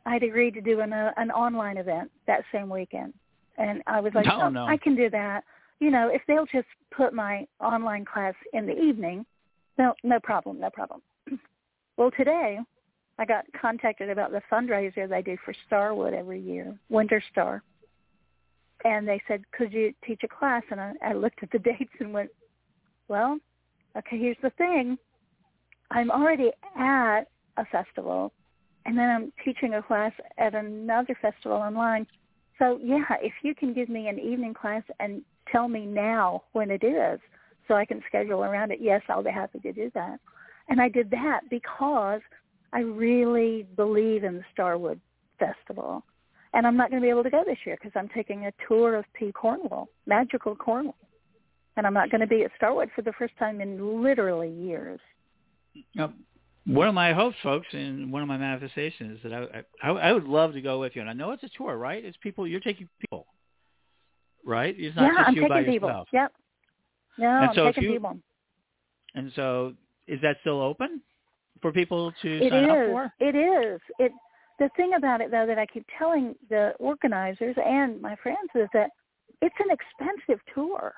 I'd 0.05 0.23
agreed 0.23 0.55
to 0.55 0.61
do 0.61 0.81
an 0.81 0.91
uh, 0.93 1.13
an 1.17 1.31
online 1.31 1.77
event 1.77 2.11
that 2.25 2.43
same 2.51 2.69
weekend, 2.69 3.13
and 3.57 3.83
I 3.85 4.01
was 4.01 4.13
like, 4.15 4.27
Oh, 4.27 4.41
"Oh, 4.43 4.49
no. 4.49 4.65
I 4.65 4.77
can 4.77 4.95
do 4.95 5.09
that. 5.11 5.43
You 5.79 5.91
know, 5.91 6.09
if 6.11 6.21
they'll 6.27 6.45
just 6.45 6.67
put 6.95 7.13
my 7.13 7.45
online 7.59 8.05
class 8.05 8.33
in 8.53 8.65
the 8.65 8.77
evening, 8.77 9.25
no, 9.77 9.93
no 10.03 10.19
problem, 10.19 10.59
no 10.59 10.69
problem. 10.69 11.01
well, 11.97 12.11
today 12.11 12.59
I 13.17 13.25
got 13.25 13.45
contacted 13.59 14.09
about 14.09 14.31
the 14.31 14.41
fundraiser 14.51 15.07
they 15.07 15.21
do 15.21 15.37
for 15.43 15.53
Starwood 15.67 16.13
every 16.13 16.39
year, 16.39 16.77
Winter 16.89 17.23
Star. 17.31 17.63
And 18.85 19.07
they 19.07 19.21
said, 19.27 19.43
could 19.51 19.73
you 19.73 19.93
teach 20.05 20.21
a 20.23 20.27
class? 20.27 20.63
And 20.71 20.79
I, 20.79 20.93
I 21.03 21.13
looked 21.13 21.43
at 21.43 21.51
the 21.51 21.59
dates 21.59 21.91
and 21.99 22.13
went, 22.13 22.29
well, 23.07 23.37
okay, 23.97 24.17
here's 24.17 24.37
the 24.41 24.51
thing. 24.51 24.97
I'm 25.91 26.11
already 26.11 26.51
at 26.77 27.23
a 27.57 27.65
festival, 27.65 28.31
and 28.85 28.97
then 28.97 29.09
I'm 29.09 29.33
teaching 29.43 29.73
a 29.73 29.81
class 29.81 30.11
at 30.37 30.53
another 30.53 31.17
festival 31.21 31.57
online. 31.57 32.05
So, 32.57 32.79
yeah, 32.81 33.03
if 33.21 33.33
you 33.43 33.55
can 33.55 33.73
give 33.73 33.89
me 33.89 34.07
an 34.07 34.19
evening 34.19 34.53
class 34.53 34.83
and 34.99 35.23
tell 35.51 35.67
me 35.67 35.85
now 35.85 36.43
when 36.53 36.71
it 36.71 36.83
is 36.83 37.19
so 37.67 37.75
I 37.75 37.85
can 37.85 38.01
schedule 38.07 38.43
around 38.43 38.71
it, 38.71 38.79
yes, 38.81 39.01
I'll 39.09 39.23
be 39.23 39.31
happy 39.31 39.59
to 39.59 39.71
do 39.71 39.91
that. 39.93 40.19
And 40.69 40.81
I 40.81 40.89
did 40.89 41.09
that 41.11 41.41
because 41.49 42.21
I 42.73 42.79
really 42.81 43.65
believe 43.75 44.23
in 44.23 44.35
the 44.35 44.43
Starwood 44.53 44.99
Festival. 45.39 46.03
And 46.53 46.65
I'm 46.65 46.75
not 46.75 46.89
going 46.89 47.01
to 47.01 47.05
be 47.05 47.09
able 47.09 47.23
to 47.23 47.29
go 47.29 47.43
this 47.45 47.57
year 47.65 47.77
because 47.79 47.91
I'm 47.95 48.09
taking 48.09 48.47
a 48.47 48.53
tour 48.67 48.95
of 48.95 49.05
P. 49.13 49.31
Cornwall, 49.31 49.89
magical 50.07 50.55
Cornwall. 50.55 50.95
And 51.77 51.85
I'm 51.85 51.93
not 51.93 52.09
going 52.09 52.21
to 52.21 52.27
be 52.27 52.43
at 52.43 52.51
Starwood 52.57 52.89
for 52.95 53.03
the 53.03 53.13
first 53.13 53.37
time 53.37 53.61
in 53.61 54.03
literally 54.03 54.49
years. 54.49 54.99
Now, 55.95 56.11
one 56.65 56.87
of 56.87 56.93
my 56.93 57.13
hopes, 57.13 57.37
folks, 57.41 57.67
and 57.71 58.11
one 58.11 58.21
of 58.21 58.27
my 58.27 58.37
manifestations 58.37 59.17
is 59.17 59.23
that 59.23 59.33
I, 59.33 59.87
I 59.87 59.89
I 59.89 60.11
would 60.11 60.25
love 60.25 60.53
to 60.53 60.61
go 60.61 60.79
with 60.79 60.95
you. 60.95 61.01
And 61.01 61.09
I 61.09 61.13
know 61.13 61.31
it's 61.31 61.43
a 61.43 61.49
tour, 61.57 61.77
right? 61.77 62.03
It's 62.03 62.17
people 62.17 62.47
you're 62.47 62.59
taking 62.59 62.89
people, 62.99 63.27
right? 64.45 64.75
It's 64.77 64.95
not 64.95 65.03
yeah, 65.03 65.09
just 65.17 65.27
I'm 65.29 65.35
you 65.35 65.41
taking 65.41 65.49
by 65.55 65.63
people. 65.63 65.89
yourself. 65.89 66.07
Yep. 66.13 66.33
No, 67.17 67.27
And 67.27 67.45
I'm 67.49 67.55
so 67.55 67.65
taking 67.65 67.83
you- 67.83 67.91
people. 67.93 68.17
And 69.15 69.31
so, 69.35 69.73
is 70.07 70.19
that 70.21 70.37
still 70.41 70.61
open 70.61 71.01
for 71.61 71.71
people 71.71 72.11
to 72.21 72.29
It 72.45 72.51
sign 72.51 72.69
up 72.69 72.77
is. 72.77 72.91
for? 72.91 73.13
It 73.19 73.35
is. 73.35 73.81
It. 73.99 74.11
The 74.59 74.69
thing 74.75 74.93
about 74.95 75.21
it, 75.21 75.31
though, 75.31 75.45
that 75.47 75.57
I 75.57 75.65
keep 75.65 75.85
telling 75.97 76.35
the 76.49 76.73
organizers 76.79 77.55
and 77.65 78.01
my 78.01 78.15
friends 78.17 78.49
is 78.55 78.67
that 78.73 78.89
it's 79.41 79.55
an 79.59 79.67
expensive 79.71 80.41
tour, 80.53 80.93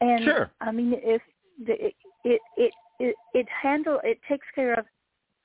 and 0.00 0.22
Sure. 0.24 0.50
I 0.60 0.70
mean, 0.70 0.94
if 1.02 1.20
the, 1.66 1.72
it, 1.86 1.94
it 2.24 2.40
it 2.56 2.72
it 3.00 3.14
it 3.34 3.46
handle 3.48 4.00
it 4.04 4.20
takes 4.28 4.46
care 4.54 4.74
of 4.74 4.86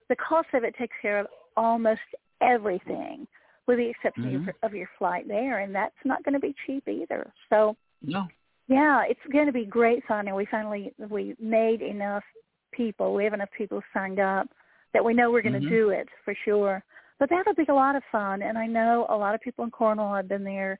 the 0.09 0.15
cost 0.17 0.47
of 0.53 0.63
it 0.63 0.75
takes 0.77 0.95
care 1.01 1.19
of 1.19 1.27
almost 1.57 2.01
everything, 2.41 3.27
with 3.67 3.77
the 3.77 3.89
exception 3.89 4.25
Mhm. 4.25 4.35
of, 4.35 4.43
your, 4.45 4.55
of 4.63 4.73
your 4.75 4.89
flight 4.97 5.27
there, 5.27 5.59
and 5.59 5.73
that's 5.73 5.95
not 6.03 6.23
going 6.23 6.33
to 6.33 6.39
be 6.39 6.55
cheap 6.65 6.87
either. 6.87 7.31
So 7.49 7.75
No. 8.01 8.27
yeah, 8.67 9.03
it's 9.03 9.25
going 9.31 9.45
to 9.45 9.51
be 9.53 9.65
great 9.65 10.03
fun, 10.05 10.27
and 10.27 10.35
we 10.35 10.45
finally 10.45 10.93
we 10.97 11.35
made 11.39 11.81
enough 11.81 12.23
people. 12.71 13.13
We 13.13 13.23
have 13.23 13.33
enough 13.33 13.51
people 13.57 13.81
signed 13.93 14.19
up 14.19 14.49
that 14.93 15.03
we 15.03 15.13
know 15.13 15.31
we're 15.31 15.41
going 15.41 15.59
to 15.61 15.67
Mhm. 15.67 15.69
do 15.69 15.89
it 15.89 16.09
for 16.23 16.33
sure. 16.45 16.83
But 17.19 17.29
that'll 17.29 17.53
be 17.53 17.65
a 17.69 17.73
lot 17.73 17.95
of 17.95 18.03
fun, 18.05 18.41
and 18.41 18.57
I 18.57 18.67
know 18.67 19.05
a 19.09 19.15
lot 19.15 19.35
of 19.35 19.41
people 19.41 19.63
in 19.63 19.71
Cornwall 19.71 20.15
have 20.15 20.27
been 20.27 20.43
there 20.43 20.79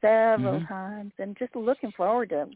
several 0.00 0.60
Mhm. 0.60 0.68
times, 0.68 1.12
and 1.18 1.36
just 1.36 1.54
looking 1.56 1.92
forward 1.92 2.30
to 2.30 2.50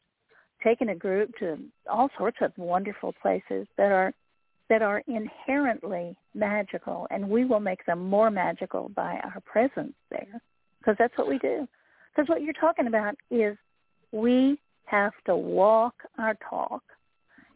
taking 0.62 0.90
a 0.90 0.94
group 0.94 1.34
to 1.36 1.58
all 1.88 2.08
sorts 2.16 2.40
of 2.40 2.56
wonderful 2.58 3.12
places 3.14 3.68
that 3.76 3.92
are 3.92 4.12
that 4.70 4.82
are 4.82 5.02
inherently 5.06 6.16
magical, 6.34 7.06
and 7.10 7.28
we 7.28 7.44
will 7.44 7.60
make 7.60 7.84
them 7.86 8.08
more 8.08 8.30
magical 8.30 8.88
by 8.90 9.20
our 9.22 9.40
presence 9.44 9.94
there, 10.10 10.40
because 10.78 10.96
that's 10.98 11.16
what 11.18 11.28
we 11.28 11.38
do. 11.38 11.68
Because 12.14 12.28
what 12.28 12.42
you're 12.42 12.54
talking 12.54 12.86
about 12.86 13.14
is 13.30 13.56
we 14.12 14.58
have 14.86 15.12
to 15.26 15.36
walk 15.36 15.94
our 16.18 16.36
talk. 16.48 16.82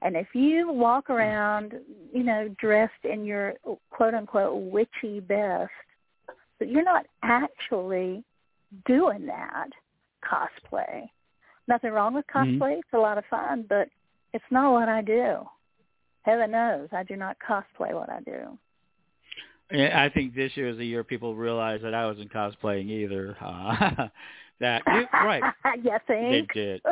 And 0.02 0.16
if 0.16 0.28
you 0.34 0.70
walk 0.70 1.10
around, 1.10 1.74
you 2.12 2.22
know, 2.22 2.48
dressed 2.60 3.04
in 3.04 3.24
your 3.24 3.54
quote 3.90 4.14
unquote 4.14 4.70
witchy 4.70 5.20
best, 5.20 5.70
but 6.58 6.68
you're 6.68 6.84
not 6.84 7.06
actually 7.22 8.24
doing 8.86 9.26
that 9.26 9.68
cosplay. 10.24 11.08
Nothing 11.66 11.92
wrong 11.92 12.14
with 12.14 12.26
Mhm. 12.28 12.58
cosplay. 12.58 12.78
It's 12.78 12.92
a 12.92 12.98
lot 12.98 13.18
of 13.18 13.24
fun, 13.26 13.62
but 13.62 13.88
it's 14.32 14.50
not 14.50 14.72
what 14.72 14.88
I 14.88 15.00
do. 15.02 15.48
Heaven 16.28 16.50
knows 16.50 16.88
I 16.92 17.04
do 17.04 17.16
not 17.16 17.38
cosplay 17.46 17.94
what 17.94 18.10
I 18.10 18.20
do. 18.20 18.58
I 19.70 20.10
think 20.12 20.34
this 20.34 20.56
year 20.56 20.68
is 20.68 20.76
the 20.76 20.84
year 20.84 21.02
people 21.04 21.34
realize 21.34 21.80
that 21.82 21.94
I 21.94 22.06
wasn't 22.06 22.32
cosplaying 22.32 22.88
either. 22.90 23.36
Uh, 23.48 24.08
that 24.60 24.82
you, 24.88 25.06
right? 25.12 25.42
you 25.84 25.92
They 26.08 26.46
did. 26.52 26.82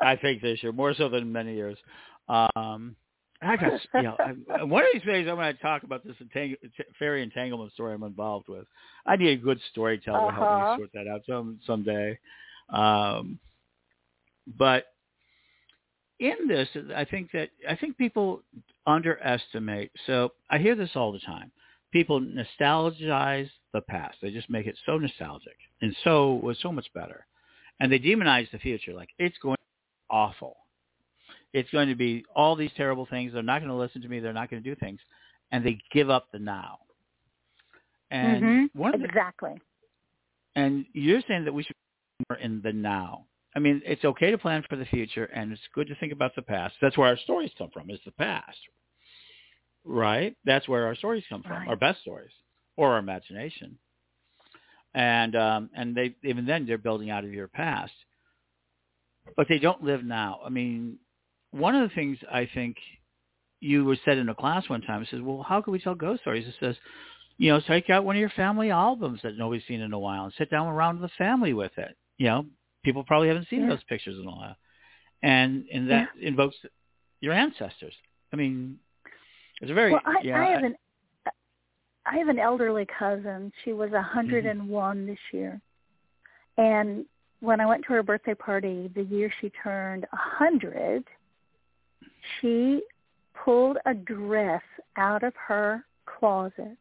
I 0.00 0.16
think 0.16 0.42
this 0.42 0.60
year 0.60 0.72
more 0.72 0.92
so 0.92 1.08
than 1.08 1.30
many 1.30 1.54
years. 1.54 1.78
Um, 2.28 2.96
I 3.40 3.56
got 3.56 3.72
you 3.94 4.02
know 4.02 4.16
I, 4.18 4.64
one 4.64 4.82
of 4.82 4.88
these 4.92 5.02
days 5.02 5.28
I'm 5.28 5.36
going 5.36 5.54
to 5.54 5.62
talk 5.62 5.84
about 5.84 6.04
this 6.04 6.16
entang- 6.20 6.56
fairy 6.98 7.22
entanglement 7.22 7.72
story 7.74 7.94
I'm 7.94 8.02
involved 8.02 8.48
with. 8.48 8.66
I 9.06 9.14
need 9.14 9.28
a 9.28 9.36
good 9.36 9.60
storyteller 9.70 10.26
to 10.26 10.32
help 10.32 10.46
Uh-huh. 10.50 10.72
me 10.72 10.78
sort 10.78 10.90
that 10.94 11.06
out 11.08 11.20
some 11.28 11.60
someday. 11.64 12.18
Um, 12.70 13.38
but 14.58 14.86
in 16.18 16.48
this, 16.48 16.68
I 16.94 17.04
think 17.04 17.30
that 17.32 17.50
I 17.68 17.76
think 17.76 17.96
people 17.98 18.42
underestimate. 18.86 19.90
So 20.06 20.32
I 20.50 20.58
hear 20.58 20.74
this 20.74 20.90
all 20.94 21.12
the 21.12 21.20
time. 21.20 21.50
People 21.92 22.20
nostalgize 22.20 23.50
the 23.72 23.80
past. 23.82 24.16
They 24.22 24.30
just 24.30 24.50
make 24.50 24.66
it 24.66 24.78
so 24.86 24.98
nostalgic 24.98 25.56
and 25.82 25.94
so 26.04 26.34
was 26.42 26.58
so 26.60 26.72
much 26.72 26.86
better, 26.94 27.26
and 27.80 27.90
they 27.92 27.98
demonize 27.98 28.50
the 28.50 28.58
future. 28.58 28.94
Like 28.94 29.10
it's 29.18 29.36
going 29.38 29.56
to 29.56 29.60
be 29.60 30.16
awful. 30.16 30.56
It's 31.52 31.70
going 31.70 31.88
to 31.88 31.94
be 31.94 32.24
all 32.34 32.56
these 32.56 32.70
terrible 32.76 33.06
things. 33.06 33.32
They're 33.32 33.42
not 33.42 33.58
going 33.60 33.70
to 33.70 33.76
listen 33.76 34.00
to 34.02 34.08
me. 34.08 34.20
They're 34.20 34.32
not 34.32 34.50
going 34.50 34.62
to 34.62 34.68
do 34.68 34.74
things, 34.76 35.00
and 35.50 35.64
they 35.64 35.78
give 35.92 36.08
up 36.08 36.28
the 36.32 36.38
now. 36.38 36.78
And 38.10 38.42
Mhm. 38.42 38.70
one 38.74 38.92
the 38.98 39.04
Exactly. 39.04 39.60
and 40.54 40.86
you're 40.92 41.22
saying 41.22 41.44
that 41.44 41.52
we 41.52 41.62
should 41.62 41.76
be 42.18 42.24
more 42.30 42.38
in 42.38 42.60
the 42.62 42.72
now. 42.72 43.26
I 43.54 43.58
mean, 43.58 43.82
it's 43.84 44.04
okay 44.04 44.30
to 44.30 44.38
plan 44.38 44.64
for 44.68 44.76
the 44.76 44.86
future, 44.86 45.24
and 45.24 45.52
it's 45.52 45.60
good 45.74 45.88
to 45.88 45.94
think 45.96 46.12
about 46.12 46.34
the 46.34 46.42
past. 46.42 46.74
That's 46.80 46.96
where 46.96 47.08
our 47.08 47.18
stories 47.18 47.50
come 47.58 47.70
from, 47.70 47.90
is 47.90 48.00
the 48.04 48.12
past. 48.12 48.56
Right? 49.84 50.36
That's 50.44 50.68
where 50.68 50.86
our 50.86 50.94
stories 50.94 51.24
come 51.28 51.42
from, 51.42 51.52
Right. 51.52 51.68
our 51.68 51.76
best 51.76 52.00
stories, 52.00 52.32
or 52.76 52.92
our 52.92 52.98
imagination. 52.98 53.78
And 54.94 55.34
um, 55.36 55.70
and 55.74 55.94
they 55.94 56.14
even 56.22 56.46
then 56.46 56.66
they're 56.66 56.78
building 56.78 57.10
out 57.10 57.24
of 57.24 57.32
your 57.32 57.48
past, 57.48 57.92
but 59.36 59.46
they 59.48 59.58
don't 59.58 59.82
live 59.82 60.04
now. 60.04 60.40
I 60.44 60.50
mean, 60.50 60.98
one 61.50 61.74
of 61.74 61.88
the 61.88 61.94
things 61.94 62.18
I 62.30 62.48
think 62.52 62.76
you 63.60 63.84
were 63.84 63.96
said 64.04 64.18
in 64.18 64.28
a 64.28 64.34
class 64.34 64.68
one 64.68 64.82
time. 64.82 65.02
It 65.02 65.08
says, 65.10 65.20
"Well, 65.22 65.42
how 65.42 65.62
can 65.62 65.72
we 65.72 65.78
tell 65.78 65.94
ghost 65.94 66.22
stories?" 66.22 66.46
It 66.46 66.54
says, 66.60 66.76
you 67.38 67.50
know, 67.50 67.60
take 67.60 67.90
out 67.90 68.04
one 68.04 68.16
of 68.16 68.20
your 68.20 68.30
family 68.30 68.70
albums 68.70 69.20
that 69.22 69.38
nobody's 69.38 69.66
seen 69.66 69.80
in 69.80 69.92
a 69.92 69.98
while 69.98 70.24
and 70.24 70.34
sit 70.34 70.50
down 70.50 70.66
around 70.68 71.00
the 71.00 71.08
family 71.16 71.54
with 71.54 71.72
it. 71.78 71.96
You 72.18 72.26
know, 72.26 72.46
people 72.82 73.04
probably 73.04 73.28
haven't 73.28 73.48
seen 73.48 73.62
Yeah. 73.62 73.68
those 73.70 73.82
pictures 73.84 74.18
in 74.18 74.26
a 74.26 74.30
while, 74.30 74.56
and 75.22 75.66
and 75.72 75.88
that 75.90 76.08
invokes 76.20 76.56
your 77.20 77.32
ancestors. 77.32 77.94
I 78.32 78.36
mean, 78.36 78.78
it's 79.60 79.70
a 79.70 79.74
very 79.74 79.92
well. 79.92 80.02
I, 80.04 80.20
yeah, 80.22 80.40
I 80.40 80.44
have 80.46 80.64
an 80.64 80.76
I 82.06 82.18
have 82.18 82.28
an 82.28 82.38
elderly 82.38 82.86
cousin. 82.98 83.52
She 83.64 83.72
was 83.72 83.90
a 83.90 83.92
101 83.94 84.96
Mm-hmm. 84.96 85.06
this 85.06 85.18
year, 85.32 85.60
and 86.58 87.06
when 87.40 87.60
I 87.60 87.66
went 87.66 87.82
to 87.84 87.92
her 87.94 88.02
birthday 88.02 88.34
party 88.34 88.88
the 88.94 89.02
year 89.02 89.32
she 89.40 89.50
turned 89.62 90.04
a 90.04 90.16
100, 90.16 91.04
she 92.40 92.82
pulled 93.34 93.78
a 93.86 93.94
dress 93.94 94.62
out 94.96 95.22
of 95.22 95.34
her 95.36 95.84
closet 96.06 96.76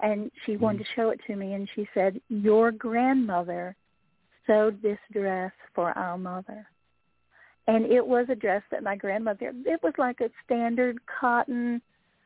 and 0.00 0.30
she 0.44 0.56
wanted 0.56 0.82
Mm-hmm. 0.82 0.84
to 0.84 0.94
show 0.94 1.10
it 1.10 1.20
to 1.26 1.36
me 1.36 1.54
and 1.54 1.68
she 1.74 1.88
said, 1.94 2.20
Your 2.28 2.70
grandmother 2.72 3.74
sewed 4.46 4.80
this 4.82 4.98
dress 5.12 5.52
for 5.74 5.96
our 5.96 6.18
mother. 6.18 6.66
And 7.68 7.86
it 7.86 8.04
was 8.04 8.26
a 8.28 8.34
dress 8.34 8.62
that 8.70 8.82
my 8.82 8.96
grandmother 8.96 9.52
it 9.64 9.82
was 9.82 9.94
like 9.98 10.20
a 10.20 10.30
standard 10.44 10.98
cotton 11.06 11.80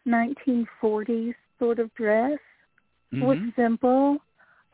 nineteen 0.04 0.66
forties 0.80 1.34
sort 1.58 1.78
of 1.78 1.92
dress. 1.94 2.38
It 3.22 3.24
was 3.24 3.38
simple. 3.54 4.18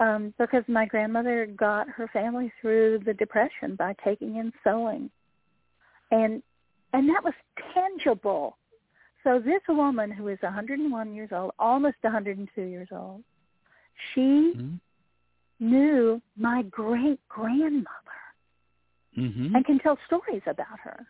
Um, 0.01 0.35
because 0.37 0.65
my 0.67 0.85
grandmother 0.87 1.47
got 1.47 1.89
her 1.89 2.09
family 2.13 2.53
through 2.61 3.01
the 3.05 3.15
depression 3.15 3.77
by 3.77 3.95
taking 4.05 4.37
in 4.37 4.53
sewing. 4.65 5.11
And 6.11 6.43
and 6.93 7.09
that 7.09 7.23
was 7.23 7.35
tangible. 7.73 8.57
So 9.25 9.39
this 9.39 9.63
woman 9.69 10.11
who 10.11 10.29
is 10.29 10.39
101 10.43 11.15
years 11.15 11.31
old, 11.33 11.53
almost 11.59 11.97
102 12.03 12.63
years 12.63 12.89
old, 12.91 13.23
she 14.13 14.55
Mhm. 14.55 14.81
Knew 15.63 16.21
my 16.37 16.63
great 16.65 17.21
grandmother 17.29 17.89
Mhm. 19.17 19.55
and 19.55 19.65
can 19.65 19.79
tell 19.79 19.99
stories 20.07 20.43
about 20.47 20.79
her. 20.83 21.07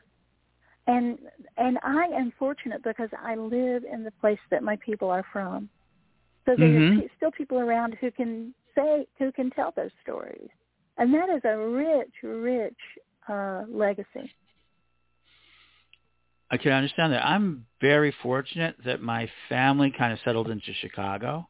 And 0.87 1.19
and 1.57 1.79
I 1.83 2.07
am 2.07 2.33
fortunate 2.39 2.83
because 2.83 3.11
I 3.19 3.37
live 3.37 3.85
in 3.85 4.05
the 4.05 4.11
place 4.21 4.41
that 4.51 4.63
my 4.63 4.77
people 4.77 5.11
are 5.11 5.25
from. 5.33 5.69
So 6.45 6.57
there 6.57 6.69
Mhm. 6.69 7.05
are 7.05 7.09
still 7.17 7.31
people 7.31 7.59
around 7.59 7.95
who 7.95 8.11
can 8.11 8.55
say 8.75 9.07
who 9.19 9.31
can 9.33 9.51
tell 9.51 9.73
those 9.73 9.93
stories. 10.03 10.49
And 10.99 11.15
that 11.15 11.29
is 11.31 11.45
a 11.45 11.57
rich, 11.57 12.15
rich 12.23 12.79
uh 13.29 13.65
legacy. 13.69 14.35
I 16.51 16.59
can 16.59 16.73
understand 16.73 17.13
that. 17.15 17.25
I'm 17.25 17.67
very 17.81 18.11
fortunate 18.11 18.77
that 18.85 19.01
my 19.01 19.31
family 19.49 19.91
kind 19.91 20.13
of 20.13 20.21
settled 20.21 20.51
into 20.51 20.75
Chicago. 20.75 21.49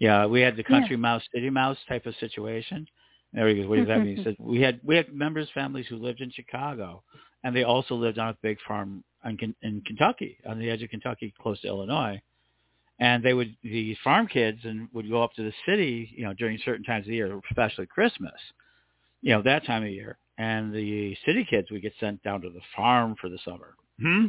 Yeah, 0.00 0.26
we 0.26 0.40
had 0.40 0.56
the 0.56 0.64
country 0.64 0.96
mouse, 0.96 1.22
city 1.32 1.50
mouse 1.50 1.76
type 1.88 2.06
of 2.06 2.14
situation. 2.16 2.86
There 3.32 3.46
he 3.48 3.54
goes. 3.56 3.66
What 3.66 3.76
does 3.76 3.86
that 3.86 3.98
mean? 3.98 4.16
He 4.16 4.24
said 4.24 4.36
we 4.40 4.60
had 4.60 4.80
we 4.82 4.96
had 4.96 5.14
members 5.14 5.48
families 5.54 5.86
who 5.88 5.96
lived 5.96 6.20
in 6.20 6.30
Chicago, 6.32 7.04
and 7.44 7.54
they 7.54 7.62
also 7.62 7.94
lived 7.94 8.18
on 8.18 8.30
a 8.30 8.36
big 8.42 8.58
farm 8.66 9.04
in, 9.24 9.54
in 9.62 9.82
Kentucky, 9.86 10.38
on 10.46 10.58
the 10.58 10.68
edge 10.68 10.82
of 10.82 10.90
Kentucky, 10.90 11.32
close 11.40 11.60
to 11.60 11.68
Illinois. 11.68 12.20
And 12.98 13.22
they 13.22 13.34
would 13.34 13.54
the 13.62 13.96
farm 14.02 14.26
kids 14.26 14.60
and 14.64 14.88
would 14.92 15.08
go 15.08 15.22
up 15.22 15.32
to 15.34 15.42
the 15.42 15.52
city, 15.66 16.12
you 16.16 16.24
know, 16.24 16.34
during 16.34 16.58
certain 16.64 16.84
times 16.84 17.04
of 17.06 17.10
the 17.10 17.16
year, 17.16 17.40
especially 17.50 17.86
Christmas, 17.86 18.32
you 19.22 19.32
know, 19.32 19.42
that 19.42 19.64
time 19.64 19.84
of 19.84 19.90
year. 19.90 20.18
And 20.38 20.72
the 20.74 21.14
city 21.26 21.46
kids 21.48 21.70
would 21.70 21.82
get 21.82 21.92
sent 22.00 22.22
down 22.22 22.40
to 22.42 22.50
the 22.50 22.60
farm 22.74 23.14
for 23.20 23.28
the 23.28 23.38
summer. 23.44 23.74
Hmm. 24.00 24.26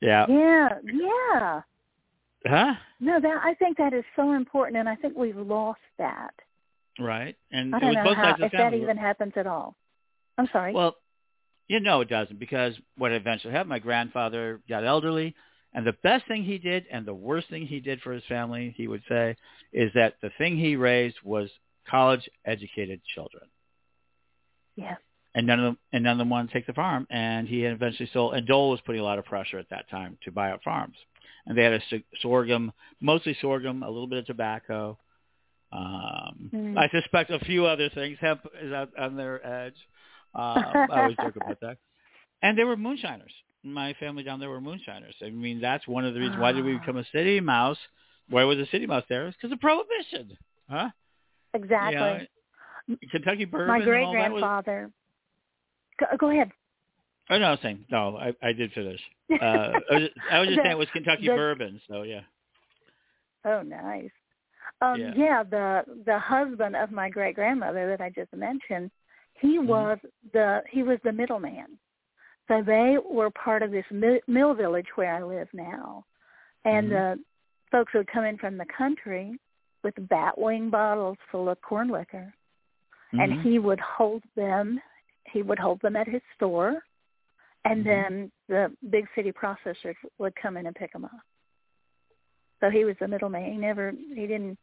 Yeah. 0.00 0.26
Yeah, 0.28 0.68
yeah. 0.84 1.62
Huh? 2.46 2.74
No, 3.00 3.20
that 3.20 3.40
I 3.42 3.54
think 3.54 3.78
that 3.78 3.92
is 3.92 4.04
so 4.16 4.32
important 4.32 4.76
and 4.76 4.88
I 4.88 4.96
think 4.96 5.16
we've 5.16 5.36
lost 5.36 5.80
that. 5.98 6.34
Right. 6.98 7.36
And 7.50 7.74
I 7.74 7.78
don't 7.78 7.94
was 7.94 8.04
know 8.04 8.14
how 8.14 8.36
if 8.38 8.52
that 8.52 8.74
even 8.74 8.96
happens 8.96 9.32
at 9.36 9.46
all. 9.46 9.76
I'm 10.38 10.48
sorry. 10.52 10.72
Well, 10.72 10.96
you 11.68 11.80
know 11.80 12.00
it 12.00 12.08
doesn't 12.08 12.38
because 12.38 12.74
what 12.98 13.12
eventually 13.12 13.52
happened, 13.52 13.70
my 13.70 13.78
grandfather 13.78 14.60
got 14.68 14.84
elderly, 14.84 15.34
and 15.72 15.86
the 15.86 15.96
best 16.02 16.26
thing 16.26 16.44
he 16.44 16.58
did 16.58 16.84
and 16.90 17.06
the 17.06 17.14
worst 17.14 17.48
thing 17.48 17.66
he 17.66 17.80
did 17.80 18.00
for 18.02 18.12
his 18.12 18.24
family, 18.28 18.74
he 18.76 18.88
would 18.88 19.02
say, 19.08 19.36
is 19.72 19.90
that 19.94 20.14
the 20.20 20.30
thing 20.36 20.58
he 20.58 20.76
raised 20.76 21.16
was 21.24 21.48
college-educated 21.88 23.00
children, 23.14 23.44
yeah. 24.76 24.96
and 25.34 25.46
none 25.46 25.60
of 25.60 25.64
them 25.64 25.78
and 25.92 26.04
none 26.04 26.12
of 26.12 26.18
them 26.18 26.28
wanted 26.28 26.48
to 26.48 26.54
take 26.54 26.66
the 26.66 26.74
farm. 26.74 27.06
And 27.08 27.48
he 27.48 27.64
eventually 27.64 28.10
sold. 28.12 28.34
And 28.34 28.46
Dole 28.46 28.70
was 28.70 28.80
putting 28.84 29.00
a 29.00 29.04
lot 29.04 29.18
of 29.18 29.24
pressure 29.24 29.58
at 29.58 29.70
that 29.70 29.88
time 29.88 30.18
to 30.24 30.30
buy 30.30 30.50
out 30.50 30.62
farms, 30.62 30.96
and 31.46 31.56
they 31.58 31.62
had 31.64 31.72
a 31.74 31.80
sorghum, 32.20 32.72
mostly 33.00 33.36
sorghum, 33.40 33.82
a 33.82 33.88
little 33.90 34.06
bit 34.06 34.18
of 34.18 34.26
tobacco. 34.26 34.98
Um, 35.72 36.50
Mm. 36.52 36.78
I 36.78 36.88
suspect 36.90 37.30
a 37.30 37.38
few 37.40 37.64
other 37.66 37.88
things. 37.88 38.18
Hemp 38.20 38.46
is 38.60 38.72
out 38.72 38.90
on 38.98 39.16
their 39.16 39.44
edge. 39.46 39.76
Um, 40.34 40.62
I 40.90 41.00
always 41.02 41.16
joke 41.16 41.36
about 41.36 41.60
that. 41.60 41.78
And 42.44 42.58
they 42.58 42.64
were 42.64 42.76
moonshiners. 42.76 43.32
My 43.62 43.94
family 44.00 44.24
down 44.24 44.40
there 44.40 44.50
were 44.50 44.60
moonshiners. 44.60 45.14
I 45.24 45.30
mean, 45.30 45.60
that's 45.60 45.86
one 45.86 46.04
of 46.04 46.12
the 46.12 46.18
reasons. 46.20 46.40
Why 46.40 46.50
did 46.50 46.64
we 46.64 46.74
Ah. 46.74 46.78
become 46.80 46.96
a 46.96 47.04
city 47.12 47.38
mouse? 47.40 47.78
Why 48.28 48.42
was 48.44 48.58
a 48.58 48.66
city 48.66 48.84
mouse 48.86 49.04
there? 49.08 49.28
It's 49.28 49.36
because 49.36 49.52
of 49.52 49.60
prohibition, 49.60 50.36
huh? 50.68 50.90
Exactly. 51.54 52.28
You 52.88 52.96
know, 52.96 52.96
Kentucky 53.12 53.44
bourbon. 53.44 53.68
My 53.68 53.80
great 53.80 54.02
that 54.12 54.32
was- 54.32 54.40
grandfather. 54.40 54.90
Go, 56.00 56.06
go 56.18 56.30
ahead. 56.30 56.50
Oh 57.30 57.38
no, 57.38 57.46
I 57.46 57.50
was 57.52 57.60
saying 57.62 57.84
no. 57.90 58.16
I, 58.16 58.34
I 58.42 58.52
did 58.52 58.72
finish. 58.72 59.00
Uh, 59.32 59.44
I 59.44 59.94
was 59.94 60.00
just, 60.02 60.12
I 60.30 60.38
was 60.40 60.48
just 60.48 60.56
The- 60.58 60.62
saying 60.62 60.72
it 60.72 60.78
was 60.78 60.88
Kentucky 60.92 61.26
the- 61.26 61.34
bourbon. 61.34 61.80
So 61.88 62.02
yeah. 62.02 62.20
Oh, 63.44 63.62
nice. 63.62 64.10
Um, 64.80 65.00
Yeah. 65.00 65.12
yeah. 65.16 65.42
the 65.42 65.82
the 66.06 66.18
husband 66.18 66.76
of 66.76 66.90
my 66.92 67.08
great 67.08 67.34
grandmother 67.34 67.88
that 67.88 68.00
I 68.02 68.10
just 68.10 68.32
mentioned, 68.34 68.90
he 69.40 69.58
Mhm. 69.58 69.66
was 69.66 69.98
the 70.32 70.62
he 70.70 70.82
was 70.82 70.98
the 71.04 71.12
middleman. 71.12 71.78
So 72.48 72.62
they 72.62 72.98
were 72.98 73.30
part 73.30 73.62
of 73.62 73.70
this 73.70 73.84
mill, 73.90 74.54
village 74.54 74.88
where 74.96 75.14
I 75.14 75.22
live 75.22 75.48
now, 75.54 76.04
and 76.64 76.88
Mhm. 76.88 76.90
the 76.90 77.24
folks 77.70 77.94
would 77.94 78.08
come 78.08 78.24
in 78.24 78.36
from 78.36 78.58
the 78.58 78.66
country 78.66 79.38
with 79.82 79.94
batwing 79.94 80.70
bottles 80.70 81.16
full 81.30 81.48
of 81.48 81.60
corn 81.62 81.88
liquor, 81.88 82.32
and 83.12 83.32
Mhm. 83.32 83.42
he 83.42 83.58
would 83.58 83.80
hold 83.80 84.22
them. 84.34 84.80
He 85.24 85.42
would 85.42 85.58
hold 85.58 85.80
them 85.80 85.96
at 85.96 86.06
his 86.08 86.22
store, 86.34 86.84
and 87.64 87.82
Mhm. 87.82 87.84
then 87.84 88.32
the 88.48 88.76
big 88.90 89.06
city 89.14 89.32
processors 89.32 89.96
would 90.18 90.34
come 90.36 90.56
in 90.56 90.66
and 90.66 90.76
pick 90.76 90.92
them 90.92 91.04
up. 91.04 91.20
So 92.60 92.70
he 92.70 92.84
was 92.84 92.96
the 92.98 93.08
middleman. 93.08 93.50
He 93.50 93.58
never, 93.58 93.90
he 93.90 94.26
didn't, 94.26 94.58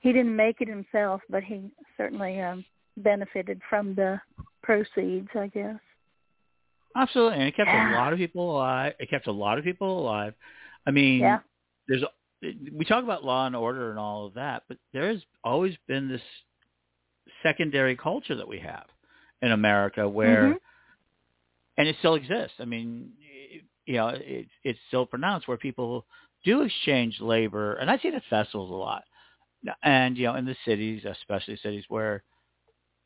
he 0.00 0.12
didn't 0.12 0.34
make 0.34 0.60
it 0.60 0.68
himself, 0.68 1.22
but 1.28 1.42
he 1.42 1.70
certainly 1.96 2.40
um, 2.40 2.64
benefited 2.96 3.60
from 3.68 3.94
the 3.94 4.20
proceeds, 4.62 5.28
I 5.34 5.48
guess. 5.48 5.80
Absolutely, 6.96 7.38
and 7.38 7.48
it 7.48 7.54
kept 7.56 7.68
Yeah. 7.68 7.92
a 7.92 7.94
lot 7.94 8.12
of 8.12 8.18
people 8.18 8.56
alive. 8.56 8.94
It 8.98 9.10
kept 9.10 9.26
a 9.26 9.32
lot 9.32 9.58
of 9.58 9.64
people 9.64 10.00
alive. 10.00 10.34
I 10.86 10.90
mean, 10.90 11.20
Yeah. 11.20 11.40
there's 11.86 12.04
we 12.72 12.84
talk 12.84 13.02
about 13.02 13.24
law 13.24 13.46
and 13.46 13.56
order 13.56 13.90
and 13.90 13.98
all 13.98 14.24
of 14.26 14.34
that, 14.34 14.62
but 14.68 14.78
there 14.92 15.08
has 15.08 15.24
always 15.42 15.76
been 15.88 16.08
this 16.08 16.22
secondary 17.42 17.96
culture 17.96 18.36
that 18.36 18.46
we 18.46 18.60
have 18.60 18.86
in 19.42 19.50
America 19.50 20.08
where, 20.08 20.54
Mhm. 20.54 20.60
And 21.78 21.88
it 21.88 21.96
still 22.00 22.16
exists. 22.16 22.56
I 22.58 22.64
mean, 22.66 23.12
it- 23.20 23.64
you 23.86 23.94
know, 23.94 24.08
it, 24.08 24.46
it's 24.64 24.78
still 24.88 25.06
pronounced 25.06 25.48
where 25.48 25.56
people 25.56 26.04
do 26.44 26.60
exchange 26.60 27.18
labor, 27.20 27.76
and 27.76 27.90
I 27.90 27.96
see 27.96 28.08
it 28.08 28.14
at 28.14 28.22
festivals 28.28 28.70
a 28.70 28.74
lot, 28.74 29.04
and 29.82 30.18
you 30.18 30.26
know, 30.26 30.34
in 30.34 30.44
the 30.44 30.56
cities, 30.66 31.06
especially 31.06 31.56
cities 31.56 31.84
where 31.88 32.22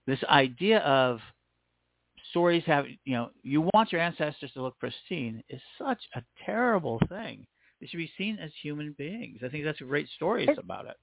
this 0.09 0.19
idea 0.25 0.81
of 0.81 1.21
stories 2.31 2.65
have, 2.67 2.87
you 3.05 3.15
know, 3.15 3.31
you 3.45 3.69
want 3.75 3.93
your 3.93 4.01
ancestors 4.01 4.51
to 4.55 4.63
look 4.63 4.77
pristine 4.81 5.45
is 5.49 5.61
such 5.79 6.01
a 6.17 6.23
terrible 6.45 6.99
thing. 7.09 7.47
They 7.81 7.87
should 7.87 7.99
be 7.99 8.11
seen 8.19 8.39
as 8.41 8.51
human 8.61 8.93
beings. 8.99 9.41
I 9.45 9.49
think 9.49 9.65
that's 9.65 9.81
a 9.81 9.85
great 9.85 10.09
stories 10.17 10.49
It- 10.49 10.59
about 10.59 10.87
it. 10.87 10.97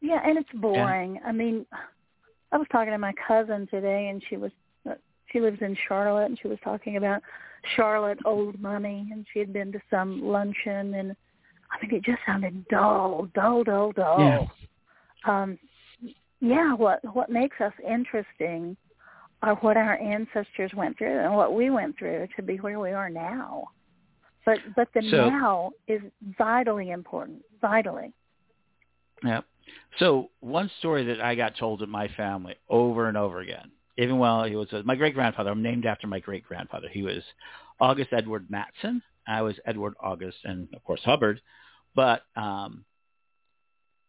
Yeah, 0.00 0.20
and 0.24 0.38
it's 0.38 0.50
boring. 0.54 1.20
I 1.24 1.32
mean, 1.32 1.66
I 2.52 2.58
was 2.58 2.66
talking 2.70 2.92
to 2.92 2.98
my 2.98 3.14
cousin 3.26 3.66
today, 3.68 4.08
and 4.08 4.22
she 4.28 4.36
was 4.36 4.52
she 5.36 5.42
lives 5.42 5.58
in 5.60 5.76
Charlotte, 5.86 6.26
and 6.26 6.38
she 6.40 6.48
was 6.48 6.58
talking 6.64 6.96
about 6.96 7.20
Charlotte 7.74 8.18
old 8.24 8.58
money, 8.58 9.08
and 9.12 9.26
she 9.32 9.38
had 9.38 9.52
been 9.52 9.70
to 9.72 9.80
some 9.90 10.22
luncheon, 10.22 10.94
and 10.94 11.14
I 11.70 11.84
mean, 11.84 11.94
it 11.94 12.04
just 12.04 12.20
sounded 12.24 12.66
dull, 12.68 13.28
dull, 13.34 13.64
dull, 13.64 13.92
dull. 13.92 14.18
Yeah. 14.18 14.46
Um, 15.26 15.58
yeah, 16.40 16.72
what 16.74 17.00
what 17.14 17.28
makes 17.28 17.60
us 17.60 17.72
interesting 17.86 18.76
are 19.42 19.56
what 19.56 19.76
our 19.76 19.98
ancestors 19.98 20.70
went 20.74 20.96
through 20.96 21.18
and 21.18 21.34
what 21.34 21.54
we 21.54 21.70
went 21.70 21.98
through 21.98 22.28
to 22.36 22.42
be 22.42 22.56
where 22.56 22.80
we 22.80 22.92
are 22.92 23.10
now. 23.10 23.64
But 24.46 24.58
but 24.74 24.88
the 24.94 25.02
So- 25.10 25.28
now 25.28 25.70
is 25.86 26.00
vitally 26.38 26.90
important, 26.90 27.42
vitally. 27.60 28.12
Yeah. 29.22 29.40
So 29.98 30.30
one 30.40 30.70
story 30.78 31.04
that 31.06 31.20
I 31.20 31.34
got 31.34 31.56
told 31.56 31.82
in 31.82 31.90
my 31.90 32.08
family 32.16 32.54
over 32.68 33.08
and 33.08 33.16
over 33.16 33.40
again, 33.40 33.70
even 33.98 34.18
while 34.18 34.44
he 34.44 34.56
was 34.56 34.68
my 34.84 34.94
great 34.94 35.14
grandfather, 35.14 35.50
I'm 35.50 35.62
named 35.62 35.86
after 35.86 36.06
my 36.06 36.20
great 36.20 36.44
grandfather. 36.44 36.88
He 36.90 37.02
was 37.02 37.22
August 37.80 38.12
Edward 38.12 38.46
Matson. 38.50 39.02
I 39.26 39.42
was 39.42 39.56
Edward 39.66 39.94
August, 40.00 40.38
and 40.44 40.68
of 40.74 40.84
course 40.84 41.00
Hubbard. 41.04 41.40
But 41.94 42.22
um, 42.36 42.84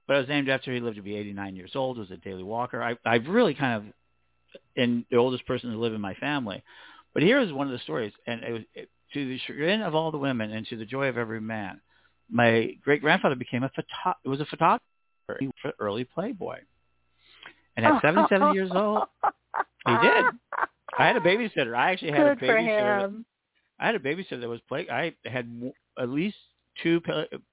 but 0.08 0.16
I 0.16 0.20
was 0.20 0.28
named 0.28 0.50
after 0.50 0.74
he 0.74 0.80
lived 0.80 0.98
to 0.98 1.02
be 1.02 1.16
89 1.16 1.56
years 1.56 1.72
old. 1.76 1.98
Was 1.98 2.12
a 2.12 2.18
daily 2.18 2.44
walker. 2.44 2.82
I 2.84 2.98
I've 3.06 3.28
really 3.28 3.54
kind 3.54 3.76
of 3.76 3.94
and 4.76 5.06
the 5.10 5.18
oldest 5.18 5.46
person 5.46 5.72
to 5.72 5.78
live 5.78 5.94
in 5.94 6.02
my 6.02 6.14
family. 6.16 6.64
But 7.14 7.24
here 7.24 7.40
is 7.40 7.52
one 7.52 7.68
of 7.68 7.74
the 7.74 7.80
stories, 7.80 8.14
and 8.26 8.44
it 8.44 8.52
was 8.52 8.62
it, 8.74 8.90
to 9.14 9.28
the 9.28 9.40
chagrin 9.48 9.82
of 9.82 9.96
all 9.96 10.12
the 10.12 10.18
women 10.18 10.52
and 10.52 10.68
to 10.68 10.78
the 10.78 10.86
joy 10.86 11.08
of 11.08 11.18
every 11.18 11.42
man, 11.42 11.80
my 12.30 12.72
great 12.84 13.02
grandfather 13.02 13.36
became 13.36 13.64
a 13.64 13.70
photo. 13.70 14.18
was 14.26 14.42
a 14.42 14.46
photographer 14.46 14.82
for 15.62 15.74
early 15.80 16.04
Playboy, 16.04 16.60
and 17.76 17.86
at 17.86 18.02
77 18.02 18.54
years 18.54 18.72
old, 18.74 19.04
he 19.88 20.08
did. 20.08 20.26
I 20.98 21.08
had 21.08 21.18
a 21.18 21.22
babysitter. 21.22 21.76
I 21.76 21.92
actually 21.92 22.12
had 22.12 22.24
Good 22.24 22.38
a 22.38 22.42
babysitter. 22.42 23.00
For 23.02 23.06
him. 23.06 23.26
I 23.80 23.86
had 23.88 23.96
a 23.96 24.00
babysitter 24.00 24.42
that 24.42 24.50
was 24.50 24.62
play. 24.68 24.88
I 24.90 25.14
had 25.26 25.50
at 26.00 26.10
least 26.10 26.38
two 26.84 27.02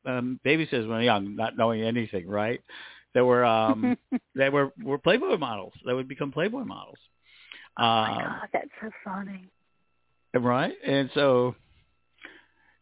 um, 0.07 0.41
babysitters 0.45 0.87
when 0.87 0.97
I 0.97 0.99
was 0.99 1.05
young, 1.05 1.37
not 1.37 1.57
knowing 1.57 1.83
anything, 1.83 2.29
right? 2.29 2.61
That 3.15 3.25
were 3.25 3.45
um 3.45 3.97
that 4.35 4.53
were 4.53 4.73
were 4.83 4.99
Playboy 4.99 5.37
models. 5.39 5.73
That 5.85 5.95
would 5.95 6.09
become 6.09 6.33
Playboy 6.33 6.65
models. 6.65 6.99
Oh 7.79 7.83
my 7.83 8.11
Um, 8.11 8.19
god, 8.23 8.49
that's 8.53 8.69
so 8.81 8.91
funny. 9.05 9.51
right? 10.35 10.73
And 10.87 11.11
so, 11.15 11.55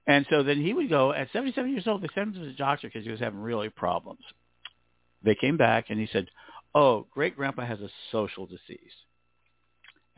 and 0.06 0.26
so 0.30 0.42
then 0.42 0.60
he 0.60 0.72
would 0.72 0.88
go 0.88 1.12
at 1.12 1.28
77 1.32 1.70
years 1.70 1.86
old. 1.86 2.02
They 2.02 2.08
sent 2.14 2.28
him 2.28 2.42
to 2.42 2.46
the 2.46 2.52
doctor 2.52 2.88
because 2.88 3.04
he 3.04 3.10
was 3.10 3.20
having 3.20 3.40
really 3.40 3.70
problems. 3.70 4.20
They 5.24 5.34
came 5.34 5.56
back 5.56 5.86
and 5.90 5.98
he 6.00 6.08
said, 6.12 6.28
"Oh, 6.74 7.06
great 7.12 7.36
grandpa 7.36 7.64
has 7.66 7.80
a 7.80 7.88
social 8.10 8.46
disease." 8.46 8.92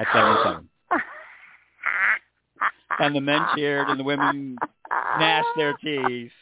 At 0.01 0.09
77, 0.13 0.69
and 2.99 3.15
the 3.15 3.21
men 3.21 3.47
cheered 3.55 3.89
and 3.89 3.99
the 3.99 4.05
women 4.05 4.57
gnashed 4.91 5.49
their 5.57 5.75
teeth. 5.75 6.33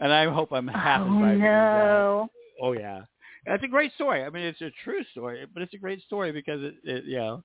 And 0.00 0.12
I 0.12 0.32
hope 0.32 0.52
I'm 0.52 0.66
half 0.66 1.02
as 1.02 1.06
oh 1.06 1.36
no. 1.36 2.30
Oh 2.60 2.72
yeah, 2.72 3.02
that's 3.46 3.62
a 3.62 3.68
great 3.68 3.92
story. 3.94 4.24
I 4.24 4.30
mean, 4.30 4.44
it's 4.44 4.60
a 4.60 4.70
true 4.82 5.04
story, 5.12 5.46
but 5.52 5.62
it's 5.62 5.74
a 5.74 5.78
great 5.78 6.02
story 6.02 6.32
because 6.32 6.62
it, 6.62 6.74
it 6.84 7.04
you 7.04 7.18
know, 7.18 7.44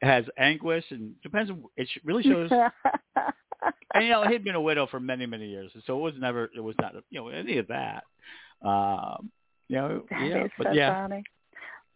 has 0.00 0.24
anguish 0.38 0.84
and 0.90 1.14
depends. 1.22 1.50
On, 1.50 1.62
it 1.76 1.88
really 2.04 2.22
shows. 2.22 2.50
and 3.94 4.04
you 4.04 4.10
know, 4.10 4.26
he'd 4.26 4.44
been 4.44 4.54
a 4.54 4.60
widow 4.60 4.86
for 4.86 5.00
many, 5.00 5.26
many 5.26 5.48
years, 5.48 5.70
so 5.86 5.96
it 5.98 6.00
was 6.00 6.14
never, 6.18 6.50
it 6.56 6.60
was 6.60 6.74
not, 6.80 6.94
you 7.10 7.20
know, 7.20 7.28
any 7.28 7.58
of 7.58 7.68
that. 7.68 8.04
Um, 8.62 9.30
you 9.68 9.76
know, 9.76 10.04
That 10.10 10.26
yeah, 10.26 10.46
but 10.58 10.66
so 10.68 10.72
yeah, 10.72 11.02
funny. 11.02 11.24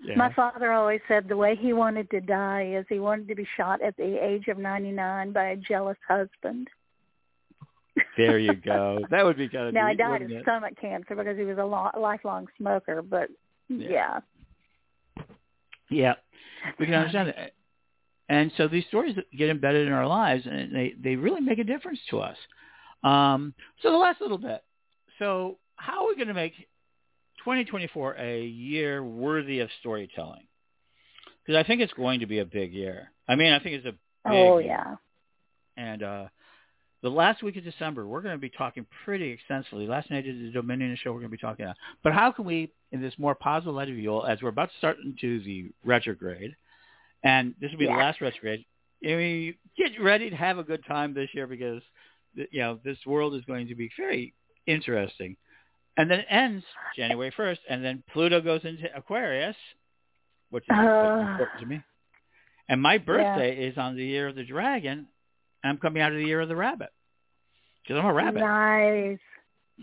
Yeah. 0.02 0.14
My 0.16 0.32
father 0.32 0.72
always 0.72 1.00
said 1.08 1.28
the 1.28 1.36
way 1.36 1.56
he 1.56 1.72
wanted 1.72 2.08
to 2.10 2.20
die 2.20 2.72
is 2.76 2.86
he 2.88 2.98
wanted 3.00 3.28
to 3.28 3.34
be 3.34 3.46
shot 3.56 3.82
at 3.82 3.96
the 3.96 4.24
age 4.24 4.48
of 4.48 4.58
99 4.58 5.32
by 5.32 5.48
a 5.48 5.56
jealous 5.56 5.96
husband. 6.06 6.68
there 8.16 8.38
you 8.38 8.54
go. 8.64 9.00
That 9.10 9.24
would 9.24 9.36
be 9.36 9.48
kind 9.48 9.68
of 9.68 9.74
Now 9.74 9.86
he 9.86 9.92
neat, 9.94 9.98
died 9.98 10.22
of 10.22 10.30
it? 10.30 10.42
stomach 10.42 10.74
cancer 10.80 11.14
because 11.16 11.36
he 11.36 11.44
was 11.44 11.58
a 11.58 11.64
lo- 11.64 11.90
lifelong 12.00 12.46
smoker, 12.56 13.02
but 13.02 13.28
Yeah. 13.68 13.88
yeah. 13.90 15.22
Yeah, 15.90 16.14
we 16.78 16.84
can 16.84 16.94
understand 16.94 17.28
that. 17.28 17.52
And 18.28 18.52
so 18.58 18.68
these 18.68 18.84
stories 18.88 19.16
get 19.36 19.48
embedded 19.48 19.86
in 19.86 19.92
our 19.94 20.06
lives, 20.06 20.44
and 20.44 20.74
they 20.74 20.92
they 21.02 21.16
really 21.16 21.40
make 21.40 21.58
a 21.58 21.64
difference 21.64 21.98
to 22.10 22.18
us. 22.20 22.36
Um, 23.02 23.54
so 23.82 23.90
the 23.90 23.96
last 23.96 24.20
little 24.20 24.36
bit. 24.36 24.62
So 25.18 25.56
how 25.76 26.02
are 26.04 26.08
we 26.08 26.14
going 26.16 26.28
to 26.28 26.34
make 26.34 26.52
2024 27.48 28.16
a 28.18 28.44
year 28.44 29.02
worthy 29.02 29.60
of 29.60 29.70
storytelling? 29.80 30.46
Because 31.42 31.58
I 31.58 31.66
think 31.66 31.80
it's 31.80 31.94
going 31.94 32.20
to 32.20 32.26
be 32.26 32.40
a 32.40 32.44
big 32.44 32.74
year. 32.74 33.10
I 33.26 33.36
mean, 33.36 33.54
I 33.54 33.58
think 33.58 33.76
it's 33.76 33.86
a 33.86 33.92
big 33.92 34.00
Oh 34.26 34.58
yeah. 34.58 34.96
And 35.78 36.02
uh, 36.02 36.24
the 37.02 37.08
last 37.08 37.42
week 37.42 37.56
of 37.56 37.64
December, 37.64 38.06
we're 38.06 38.20
going 38.20 38.34
to 38.34 38.38
be 38.40 38.50
talking 38.50 38.84
pretty 39.02 39.30
extensively. 39.30 39.86
Last 39.86 40.10
night 40.10 40.26
at 40.28 40.34
the 40.34 40.50
Dominion 40.50 40.94
show, 41.02 41.10
we're 41.10 41.20
going 41.20 41.30
to 41.30 41.36
be 41.36 41.40
talking 41.40 41.64
about. 41.64 41.76
But 42.04 42.12
how 42.12 42.32
can 42.32 42.44
we, 42.44 42.70
in 42.92 43.00
this 43.00 43.14
more 43.16 43.34
positive 43.34 43.74
light 43.74 43.88
of 43.88 43.94
view, 43.94 44.22
as 44.26 44.42
we're 44.42 44.50
about 44.50 44.70
to 44.70 44.76
start 44.76 44.98
into 45.02 45.42
the 45.42 45.70
retrograde, 45.86 46.54
and 47.24 47.54
this 47.62 47.70
will 47.70 47.78
be 47.78 47.86
Yeah. 47.86 47.92
the 47.92 47.98
last 47.98 48.20
retrograde, 48.20 48.66
I 49.02 49.08
mean, 49.08 49.54
get 49.78 49.98
ready 50.02 50.28
to 50.28 50.36
have 50.36 50.58
a 50.58 50.64
good 50.64 50.84
time 50.84 51.14
this 51.14 51.30
year 51.32 51.46
because, 51.46 51.80
you 52.34 52.60
know, 52.60 52.78
this 52.84 52.98
world 53.06 53.34
is 53.36 53.44
going 53.46 53.68
to 53.68 53.74
be 53.74 53.88
very 53.96 54.34
interesting. 54.66 55.38
And 55.98 56.08
then 56.10 56.20
it 56.20 56.26
ends 56.30 56.64
January 56.96 57.32
1st, 57.36 57.58
and 57.68 57.84
then 57.84 58.02
Pluto 58.12 58.40
goes 58.40 58.60
into 58.64 58.84
Aquarius, 58.96 59.56
which 60.50 60.64
is 60.64 60.70
Uh. 60.70 61.26
important 61.32 61.60
to 61.60 61.66
me. 61.66 61.82
And 62.68 62.80
my 62.80 62.98
birthday 62.98 63.66
is 63.66 63.76
on 63.76 63.96
the 63.96 64.04
year 64.04 64.28
of 64.28 64.36
the 64.36 64.44
dragon, 64.44 65.08
and 65.62 65.70
I'm 65.70 65.78
coming 65.78 66.00
out 66.00 66.12
of 66.12 66.18
the 66.18 66.24
year 66.24 66.40
of 66.40 66.48
the 66.48 66.56
rabbit 66.56 66.90
because 67.82 67.98
I'm 67.98 68.06
a 68.06 68.12
rabbit. 68.12 68.40
Nice. 68.40 69.18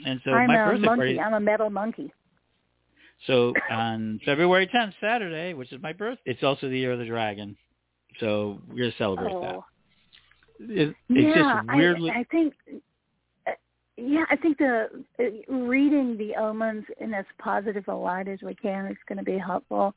And 0.05 0.21
so 0.23 0.31
I'm 0.31 0.47
my 0.47 0.55
a 0.55 0.65
birthday 0.69 0.85
monkey. 0.85 1.15
party. 1.15 1.19
I'm 1.19 1.33
a 1.33 1.39
metal 1.39 1.69
monkey. 1.69 2.11
So 3.27 3.53
on 3.69 4.19
February 4.23 4.67
10th, 4.67 4.93
Saturday, 5.01 5.53
which 5.53 5.71
is 5.73 5.81
my 5.81 5.93
birth, 5.93 6.19
it's 6.25 6.43
also 6.43 6.69
the 6.69 6.77
year 6.77 6.91
of 6.91 6.99
the 6.99 7.05
dragon. 7.05 7.57
So 8.19 8.61
we're 8.69 8.77
gonna 8.77 8.91
celebrate 8.97 9.33
that. 9.41 9.55
Oh. 9.55 9.65
It, 10.59 10.89
it's 10.89 11.37
yeah, 11.37 11.61
just 11.63 11.75
weirdly. 11.75 12.11
I, 12.11 12.19
I 12.19 12.23
think. 12.25 12.53
Yeah, 13.97 14.25
I 14.29 14.35
think 14.35 14.57
the 14.57 14.89
uh, 15.19 15.53
reading 15.53 16.17
the 16.17 16.35
omens 16.35 16.85
in 16.99 17.13
as 17.13 17.25
positive 17.39 17.87
a 17.87 17.95
light 17.95 18.27
as 18.27 18.41
we 18.41 18.53
can 18.53 18.87
is 18.87 18.97
going 19.07 19.17
to 19.17 19.23
be 19.23 19.37
helpful. 19.37 19.93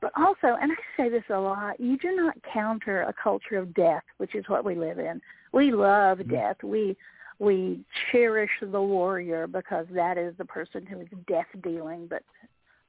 But 0.00 0.12
also, 0.16 0.56
and 0.60 0.70
I 0.70 0.74
say 0.96 1.08
this 1.08 1.24
a 1.30 1.38
lot, 1.38 1.80
you 1.80 1.96
do 1.98 2.14
not 2.14 2.36
counter 2.52 3.02
a 3.02 3.12
culture 3.12 3.56
of 3.56 3.74
death, 3.74 4.02
which 4.18 4.34
is 4.34 4.44
what 4.48 4.64
we 4.64 4.74
live 4.74 4.98
in. 4.98 5.20
We 5.52 5.72
love 5.72 6.18
Mhm. 6.18 6.30
death. 6.30 6.62
We 6.62 6.96
we 7.40 7.84
cherish 8.12 8.50
the 8.60 8.80
warrior 8.80 9.48
because 9.48 9.86
that 9.90 10.16
is 10.16 10.36
the 10.36 10.44
person 10.44 10.86
who 10.86 11.00
is 11.00 11.08
death 11.26 11.48
dealing, 11.62 12.06
but 12.06 12.22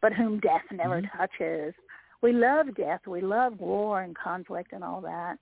but 0.02 0.14
whom 0.14 0.40
death 0.40 0.70
never 0.72 1.02
Mhm. 1.02 1.12
touches. 1.18 1.74
We 2.22 2.34
love 2.34 2.76
death. 2.76 3.08
We 3.08 3.22
love 3.22 3.60
war 3.60 4.02
and 4.02 4.16
conflict 4.16 4.74
and 4.74 4.84
all 4.84 5.02
that. 5.02 5.40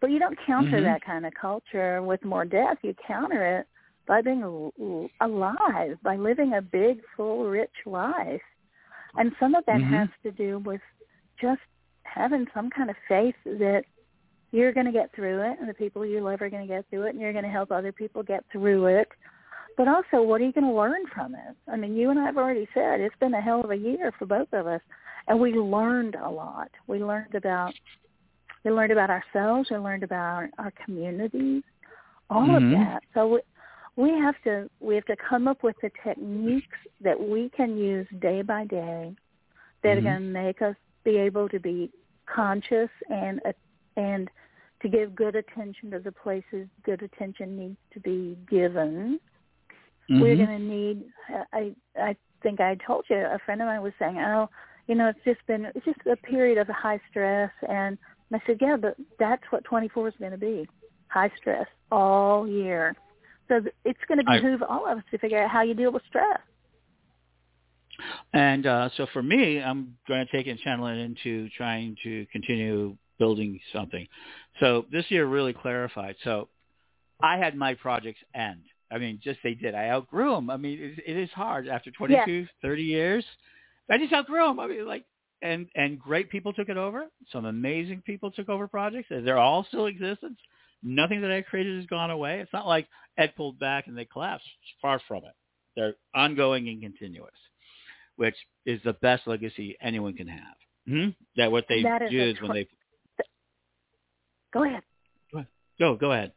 But 0.00 0.10
you 0.10 0.18
don't 0.18 0.38
counter 0.46 0.80
Mhm. 0.80 0.84
that 0.84 1.02
kind 1.02 1.26
of 1.26 1.34
culture 1.34 2.02
with 2.02 2.24
more 2.24 2.46
death. 2.46 2.78
You 2.82 2.94
counter 2.94 3.58
it 3.58 3.68
by 4.08 4.22
being 4.22 4.42
alive, 5.20 5.98
by 6.02 6.16
living 6.16 6.54
a 6.54 6.62
big, 6.62 7.00
full, 7.16 7.44
rich 7.44 7.70
life. 7.86 8.40
And 9.16 9.32
some 9.38 9.54
of 9.54 9.64
that 9.66 9.80
Mhm. 9.80 9.84
has 9.84 10.08
to 10.22 10.32
do 10.32 10.58
with 10.60 10.80
just 11.38 11.60
having 12.04 12.48
some 12.54 12.70
kind 12.70 12.90
of 12.90 12.96
faith 13.06 13.36
that 13.44 13.84
you're 14.50 14.72
going 14.72 14.86
to 14.86 14.92
get 14.92 15.12
through 15.12 15.42
it 15.42 15.58
and 15.60 15.68
the 15.68 15.74
people 15.74 16.06
you 16.06 16.20
love 16.20 16.40
are 16.40 16.48
going 16.48 16.66
to 16.66 16.74
get 16.74 16.86
through 16.88 17.02
it 17.02 17.10
and 17.10 17.20
you're 17.20 17.32
going 17.32 17.44
to 17.44 17.50
help 17.50 17.70
other 17.70 17.92
people 17.92 18.22
get 18.22 18.44
through 18.50 18.86
it. 18.86 19.08
But 19.76 19.88
also, 19.88 20.22
what 20.22 20.40
are 20.40 20.44
you 20.44 20.52
going 20.52 20.66
to 20.66 20.72
learn 20.72 21.06
from 21.14 21.34
it? 21.34 21.54
I 21.68 21.76
mean, 21.76 21.94
you 21.94 22.10
and 22.10 22.18
I 22.18 22.24
have 22.24 22.38
already 22.38 22.66
said 22.74 23.00
it's 23.00 23.14
been 23.20 23.34
a 23.34 23.40
hell 23.40 23.60
of 23.60 23.70
a 23.70 23.76
year 23.76 24.10
for 24.18 24.26
both 24.26 24.52
of 24.52 24.66
us, 24.66 24.80
and 25.28 25.38
we 25.38 25.52
learned 25.52 26.16
a 26.16 26.28
lot. 26.28 26.70
We 26.86 26.98
learned 27.04 27.34
about 27.34 27.74
we 28.64 28.72
learned 28.72 28.90
about 28.90 29.10
ourselves. 29.10 29.70
We 29.70 29.76
learned 29.76 30.02
about 30.02 30.48
our 30.58 30.72
communities, 30.84 31.62
all 32.28 32.48
Mhm. 32.48 32.56
of 32.56 32.70
that. 32.70 33.04
So 33.14 33.40
we, 33.98 34.10
have 34.10 34.36
to 34.44 34.70
we 34.80 34.94
have 34.94 35.04
to 35.06 35.16
come 35.16 35.48
up 35.48 35.64
with 35.64 35.74
the 35.82 35.90
techniques 36.04 36.78
that 37.00 37.18
we 37.18 37.50
can 37.56 37.76
use 37.76 38.06
day 38.20 38.42
by 38.42 38.64
day 38.64 39.14
that 39.82 39.88
Mhm. 39.88 39.98
are 39.98 40.02
going 40.02 40.14
to 40.14 40.20
make 40.20 40.62
us 40.62 40.76
be 41.04 41.16
able 41.16 41.48
to 41.48 41.58
be 41.58 41.90
conscious 42.26 42.90
and 43.10 43.40
uh, 43.44 43.52
and 43.96 44.30
to 44.82 44.88
give 44.88 45.16
good 45.16 45.34
attention 45.34 45.90
to 45.90 45.98
the 45.98 46.12
places 46.12 46.68
good 46.84 47.02
attention 47.02 47.56
needs 47.58 47.78
to 47.92 47.98
be 48.00 48.38
given. 48.48 49.18
We're 50.08 50.36
Mhm. 50.36 50.46
going 50.46 50.58
to 50.58 50.64
need. 50.76 51.12
I 51.52 51.74
I 51.96 52.16
think 52.42 52.60
I 52.60 52.76
told 52.76 53.04
you 53.10 53.16
a 53.16 53.38
friend 53.40 53.60
of 53.60 53.66
mine 53.66 53.82
was 53.82 53.94
saying, 53.98 54.18
oh, 54.18 54.48
you 54.86 54.94
know, 54.94 55.08
it's 55.08 55.24
just 55.24 55.44
been 55.46 55.64
it's 55.74 55.84
just 55.84 56.06
a 56.06 56.16
period 56.16 56.56
of 56.58 56.68
high 56.68 57.00
stress, 57.10 57.50
and 57.68 57.98
I 58.32 58.40
said, 58.46 58.58
yeah, 58.60 58.76
but 58.76 58.96
that's 59.18 59.42
what 59.50 59.64
24 59.64 60.08
is 60.08 60.16
going 60.18 60.30
to 60.32 60.38
be, 60.38 60.68
high 61.08 61.30
stress 61.36 61.66
all 61.90 62.46
year. 62.46 62.94
So 63.48 63.60
it's 63.84 63.98
going 64.06 64.24
to 64.24 64.30
I- 64.30 64.40
behoove 64.40 64.62
all 64.62 64.86
of 64.86 64.98
us 64.98 65.04
to 65.10 65.18
figure 65.18 65.42
out 65.42 65.50
how 65.50 65.62
you 65.62 65.74
deal 65.74 65.92
with 65.92 66.02
stress. 66.08 66.38
And 68.32 68.66
uh, 68.66 68.90
so 68.96 69.06
for 69.12 69.22
me, 69.22 69.60
I'm 69.60 69.96
going 70.06 70.24
to 70.24 70.32
take 70.32 70.46
and 70.46 70.58
channel 70.60 70.86
it 70.86 70.98
into 70.98 71.48
trying 71.56 71.96
to 72.04 72.26
continue 72.30 72.96
building 73.18 73.58
something. 73.72 74.06
So 74.60 74.86
this 74.92 75.04
year 75.08 75.26
really 75.26 75.52
clarified. 75.52 76.14
So 76.22 76.48
I 77.20 77.38
had 77.38 77.56
my 77.56 77.74
projects 77.74 78.20
end. 78.34 78.60
I 78.90 78.98
mean, 78.98 79.20
just 79.22 79.40
they 79.42 79.54
did. 79.54 79.74
I 79.74 79.90
outgrew 79.90 80.34
them. 80.34 80.48
I 80.50 80.56
mean, 80.56 80.78
it, 80.80 81.02
it 81.04 81.16
is 81.16 81.30
hard 81.30 81.68
after 81.68 81.90
22, 81.90 82.46
30 82.62 82.82
years. 82.82 83.24
I 83.90 83.98
just 83.98 84.12
outgrew 84.12 84.46
them. 84.46 84.60
I 84.60 84.66
mean, 84.66 84.86
like, 84.86 85.04
and 85.40 85.68
and 85.76 85.98
great 85.98 86.30
people 86.30 86.52
took 86.52 86.68
it 86.68 86.76
over. 86.76 87.06
Some 87.32 87.44
amazing 87.44 88.02
people 88.04 88.30
took 88.30 88.48
over 88.48 88.66
projects. 88.66 89.08
They're 89.10 89.38
all 89.38 89.64
still 89.68 89.86
existence. 89.86 90.38
Nothing 90.82 91.20
that 91.22 91.30
I 91.32 91.42
created 91.42 91.76
has 91.76 91.86
gone 91.86 92.10
away. 92.10 92.40
It's 92.40 92.52
not 92.52 92.66
like 92.66 92.86
Ed 93.16 93.34
pulled 93.36 93.58
back 93.58 93.86
and 93.88 93.96
they 93.98 94.04
collapsed. 94.04 94.46
It's 94.62 94.70
Far 94.80 95.00
from 95.08 95.24
it. 95.24 95.32
They're 95.76 95.94
ongoing 96.14 96.68
and 96.68 96.80
continuous, 96.80 97.30
which 98.16 98.36
is 98.66 98.80
the 98.84 98.92
best 98.94 99.26
legacy 99.26 99.76
anyone 99.80 100.14
can 100.14 100.28
have. 100.28 100.56
Mm-hmm. 100.88 101.10
That 101.36 101.50
what 101.52 101.66
they 101.68 101.82
That 101.82 102.02
is 102.02 102.10
a 102.10 102.12
use 102.12 102.38
tw- 102.38 102.42
when 102.42 102.52
they 102.52 102.68
Go 104.52 104.64
ahead. 104.64 104.82
go 105.78 105.94
go 105.96 106.12
ahead. 106.12 106.32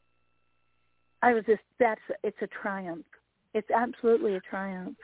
I 1.22 1.34
was 1.34 1.44
just 1.46 1.62
that's 1.80 2.02
it's 2.24 2.38
a 2.42 2.48
triumph. 2.48 3.06
It's 3.54 3.70
absolutely 3.72 4.36
a 4.36 4.40
triumph, 4.42 4.98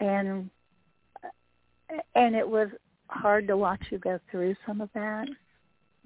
and 0.00 0.50
and 2.14 2.34
it 2.34 2.48
was 2.48 2.68
hard 3.08 3.46
to 3.48 3.56
watch 3.56 3.80
you 3.90 3.98
go 3.98 4.18
through 4.30 4.54
some 4.66 4.80
of 4.80 4.90
that, 4.94 5.28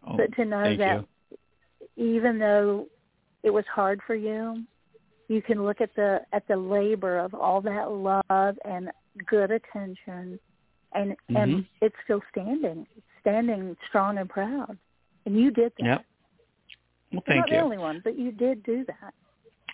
Oh, 0.07 0.17
but 0.17 0.33
to 0.37 0.45
know 0.45 0.63
thank 0.63 0.79
that 0.79 1.01
you. 1.01 1.09
Even 1.97 2.39
though 2.39 2.87
it 3.43 3.51
was 3.51 3.65
hard 3.73 4.01
for 4.07 4.15
you, 4.15 4.65
you 5.29 5.43
can 5.43 5.65
look 5.65 5.81
at 5.81 5.95
the 5.97 6.21
at 6.33 6.47
the 6.49 6.57
labor 6.57 7.19
of 7.19 7.35
all 7.35 7.61
that 7.63 7.91
love 7.91 8.59
and 8.65 8.91
good 9.27 9.51
attention 9.51 10.39
and 10.95 11.17
Mhm. 11.31 11.43
and 11.43 11.67
it's 11.81 11.97
still 12.05 12.23
standing 12.31 12.87
standing 13.21 13.77
strong 13.89 14.19
and 14.19 14.29
proud 14.29 14.77
and 15.27 15.39
you 15.39 15.51
did 15.51 15.73
that 15.79 15.85
Yep. 15.85 15.99
Well, 15.99 16.05
You're 17.11 17.23
thank 17.23 17.39
not 17.41 17.51
you. 17.51 17.57
the 17.57 17.63
only 17.63 17.79
one 17.79 18.01
but 18.05 18.19
you 18.19 18.33
did 18.33 18.63
do 18.63 18.85
that 18.85 19.15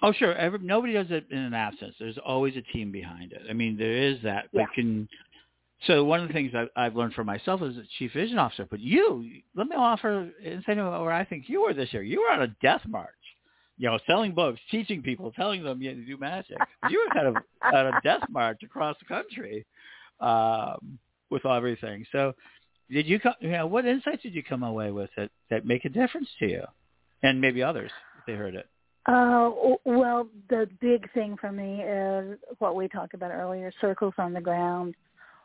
Oh, 0.01 0.12
sure. 0.12 0.33
Every, 0.37 0.61
nobody 0.61 0.93
does 0.93 1.11
it 1.11 1.27
in 1.31 1.39
an 1.39 1.55
absence. 1.55 1.97
There's 1.99 2.19
always 2.19 2.57
a 2.57 2.62
team 2.62 2.93
behind 2.93 3.33
it. 3.33 3.43
I 3.51 3.53
mean, 3.53 3.77
there 3.77 3.97
is 3.97 4.23
that. 4.23 4.49
Yeah. 4.53 4.66
Can 4.73 5.09
so 5.87 6.03
one 6.05 6.20
of 6.20 6.29
the 6.29 6.35
things 6.35 6.53
I've, 6.55 6.68
I've 6.74 6.97
learned 6.97 7.14
for 7.14 7.24
myself 7.24 7.62
as 7.62 7.76
a 7.76 7.85
chief 7.99 8.12
vision 8.12 8.39
officer. 8.39 8.66
But 8.68 8.81
you, 8.81 9.24
let 9.55 9.68
me 9.68 9.76
offer 9.76 10.31
instead 10.43 10.79
of 10.79 10.87
where 11.03 11.12
I 11.12 11.24
think 11.24 11.45
you 11.49 11.62
were 11.62 11.74
this 11.74 11.93
year. 11.93 12.03
You 12.03 12.20
were 12.20 12.35
on 12.35 12.43
a 12.43 12.55
death 12.61 12.83
march. 12.87 13.11
You 13.81 13.89
know, 13.89 13.99
selling 14.09 14.35
books, 14.35 14.59
teaching 14.72 15.03
people, 15.03 15.31
telling 15.31 15.62
them 15.62 15.81
you 15.81 15.93
know, 15.93 16.01
to 16.01 16.05
do 16.05 16.16
magic. 16.16 16.57
You 16.91 16.99
were 16.99 17.14
kind 17.14 17.29
of 17.29 17.37
on 17.72 17.87
a 17.87 18.01
death 18.03 18.22
march 18.29 18.61
across 18.64 18.97
the 18.99 19.05
country 19.05 19.64
um, 20.18 20.99
with 21.31 21.45
all 21.45 21.57
everything. 21.57 22.05
So, 22.11 22.35
did 22.91 23.07
you 23.07 23.20
come? 23.20 23.35
You 23.39 23.51
know, 23.51 23.68
what 23.68 23.87
insights 23.87 24.24
did 24.24 24.35
you 24.35 24.43
come 24.43 24.64
away 24.64 24.91
with 24.91 25.11
that 25.16 25.31
that 25.51 25.64
make 25.64 25.85
a 25.85 25.91
difference 25.91 26.29
to 26.41 26.49
you, 26.49 26.64
and 27.22 27.41
maybe 27.41 27.62
others 27.62 27.93
if 28.18 28.26
they 28.26 28.33
heard 28.33 28.57
it? 28.57 28.66
Uh, 29.07 29.51
well, 29.85 30.26
the 30.51 30.68
big 30.81 31.11
thing 31.12 31.37
for 31.41 31.53
me 31.53 31.83
is 31.83 32.37
what 32.59 32.74
we 32.74 32.89
talked 32.89 33.14
about 33.14 33.31
earlier, 33.31 33.72
circles 33.81 34.14
on 34.18 34.33
the 34.33 34.41
ground. 34.41 34.97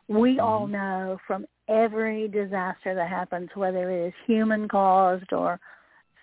We 0.08 0.39
all 0.39 0.68
Mhm. 0.68 0.72
know 0.72 1.20
from 1.26 1.45
every 1.68 2.28
disaster 2.28 2.93
that 2.93 3.10
happens, 3.10 3.56
whether 3.56 3.89
it 3.89 4.08
is 4.08 4.14
human 4.26 4.68
caused 4.68 5.32
or 5.32 5.60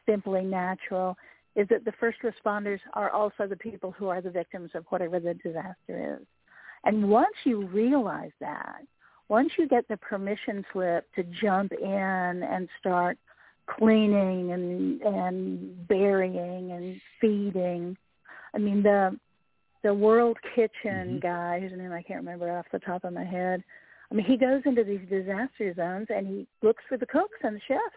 simply 0.07 0.45
natural, 0.45 1.17
is 1.55 1.67
that 1.69 1.85
the 1.85 1.93
first 1.93 2.21
responders 2.21 2.81
are 2.93 3.11
also 3.11 3.47
the 3.47 3.57
people 3.57 3.91
who 3.93 4.09
are 4.09 4.21
the 4.21 4.31
victims 4.31 4.75
of 4.75 4.85
whatever 4.91 5.19
the 5.19 5.35
disaster 5.35 6.19
is. 6.19 6.27
And 6.85 7.11
once 7.11 7.37
you 7.45 7.67
realize 7.67 8.33
that, 8.41 8.87
once 9.29 9.57
you 9.59 9.67
get 9.69 9.87
the 9.89 9.97
permission 9.97 10.65
slip 10.73 11.13
to 11.15 11.23
jump 11.25 11.73
in 11.73 12.43
and 12.43 12.69
start 12.79 13.19
cleaning 13.67 14.53
and 14.53 15.01
and 15.03 15.89
burying 15.89 16.73
and 16.73 17.01
feeding. 17.21 17.97
I 18.55 18.59
mean 18.59 18.83
the 18.83 19.17
the 19.83 19.93
World 19.95 20.39
Kitchen 20.55 21.17
Mhm. 21.17 21.21
guy, 21.21 21.61
whose 21.61 21.73
name 21.73 21.93
I 21.93 22.03
can't 22.03 22.21
remember 22.21 22.51
off 22.51 22.67
the 22.71 22.79
top 22.81 23.05
of 23.05 23.13
my 23.13 23.25
head. 23.25 23.63
I 24.11 24.15
mean, 24.15 24.27
he 24.27 24.37
goes 24.37 24.63
into 24.67 24.85
these 24.85 25.09
disaster 25.09 25.73
zones 25.75 26.09
and 26.11 26.27
he 26.27 26.47
looks 26.63 26.83
for 26.89 26.97
the 26.97 27.07
cooks 27.07 27.39
and 27.43 27.57
the 27.57 27.61
chefs. 27.61 27.97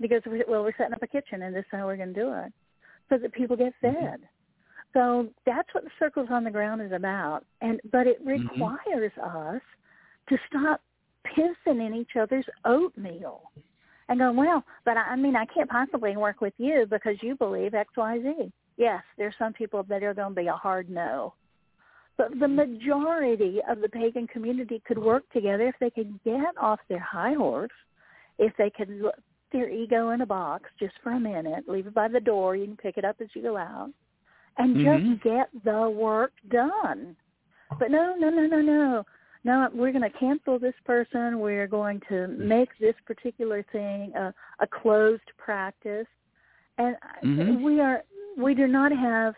He 0.00 0.08
goes, 0.08 0.22
well, 0.48 0.64
we're 0.64 0.74
setting 0.76 0.94
up 0.94 1.02
a 1.02 1.06
kitchen 1.06 1.42
and 1.42 1.54
this 1.54 1.64
is 1.64 1.70
how 1.70 1.86
we're 1.86 1.96
going 1.96 2.14
to 2.14 2.20
do 2.20 2.32
it, 2.32 2.52
so 3.08 3.18
that 3.18 3.32
people 3.32 3.56
get 3.56 3.74
Mhm. 3.82 3.94
fed. 3.94 4.28
So 4.92 5.28
that's 5.44 5.72
what 5.72 5.84
the 5.84 5.90
circles 5.98 6.30
on 6.30 6.44
the 6.44 6.50
ground 6.50 6.80
is 6.82 6.92
about. 6.92 7.44
And 7.60 7.80
but 7.90 8.06
it 8.06 8.24
Mhm. 8.24 8.48
requires 8.48 9.16
us 9.18 9.62
to 10.28 10.38
stop 10.46 10.82
pissing 11.26 11.86
in 11.86 11.94
each 11.94 12.16
other's 12.16 12.48
oatmeal 12.64 13.50
and 14.08 14.18
go, 14.18 14.32
well, 14.32 14.64
but 14.84 14.96
I 14.96 15.12
I 15.12 15.16
mean, 15.16 15.36
I 15.36 15.46
can't 15.46 15.70
possibly 15.70 16.16
work 16.16 16.40
with 16.40 16.54
you 16.58 16.86
because 16.86 17.22
you 17.22 17.36
believe 17.36 17.74
X, 17.74 17.96
Y, 17.96 18.20
Z. 18.22 18.52
Yes, 18.76 19.02
there's 19.16 19.34
some 19.38 19.52
people 19.52 19.82
that 19.84 20.02
are 20.02 20.14
going 20.14 20.34
to 20.34 20.40
be 20.40 20.48
a 20.48 20.52
hard 20.52 20.90
no. 20.90 21.34
But 22.16 22.38
the 22.38 22.48
majority 22.48 23.60
of 23.68 23.80
the 23.80 23.88
pagan 23.88 24.26
community 24.28 24.82
could 24.86 24.98
work 24.98 25.24
together 25.32 25.68
if 25.68 25.74
they 25.80 25.90
could 25.90 26.22
get 26.24 26.56
off 26.60 26.80
their 26.88 27.00
high 27.00 27.34
horse, 27.34 27.72
if 28.38 28.52
they 28.56 28.70
could 28.70 29.00
put 29.00 29.14
their 29.52 29.68
ego 29.68 30.10
in 30.10 30.20
a 30.20 30.26
box 30.26 30.70
just 30.78 30.94
for 31.02 31.12
a 31.12 31.20
minute, 31.20 31.68
leave 31.68 31.86
it 31.86 31.94
by 31.94 32.08
the 32.08 32.20
door, 32.20 32.56
you 32.56 32.66
can 32.66 32.76
pick 32.76 32.98
it 32.98 33.04
up 33.04 33.16
as 33.20 33.28
you 33.34 33.42
go 33.42 33.56
out, 33.56 33.90
and 34.58 34.76
Mhm. 34.76 35.10
just 35.10 35.22
get 35.22 35.48
the 35.64 35.90
work 35.90 36.32
done. 36.48 37.16
But 37.78 37.90
no, 37.90 38.14
no, 38.16 38.30
no, 38.30 38.46
no, 38.46 38.60
no. 38.60 39.06
No, 39.46 39.68
we're 39.74 39.92
going 39.92 40.10
to 40.10 40.18
cancel 40.18 40.58
this 40.58 40.74
person. 40.86 41.38
We're 41.38 41.66
going 41.66 42.00
to 42.08 42.28
make 42.28 42.70
this 42.78 42.94
particular 43.04 43.62
thing 43.64 44.14
a, 44.16 44.32
a 44.60 44.66
closed 44.66 45.30
practice. 45.36 46.06
And 46.78 46.96
Mhm. 47.22 47.62
we 47.62 47.80
are 47.80 48.04
we 48.36 48.54
do 48.54 48.66
not 48.66 48.92
have 48.92 49.34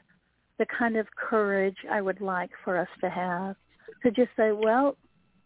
the 0.59 0.67
kind 0.67 0.97
of 0.97 1.07
courage 1.17 1.77
I 1.91 2.01
would 2.01 2.21
like 2.21 2.51
for 2.65 2.77
us 2.79 2.89
to 3.01 3.11
have 3.11 3.57
to 4.03 4.11
just 4.11 4.31
say, 4.37 4.53
well, 4.53 4.97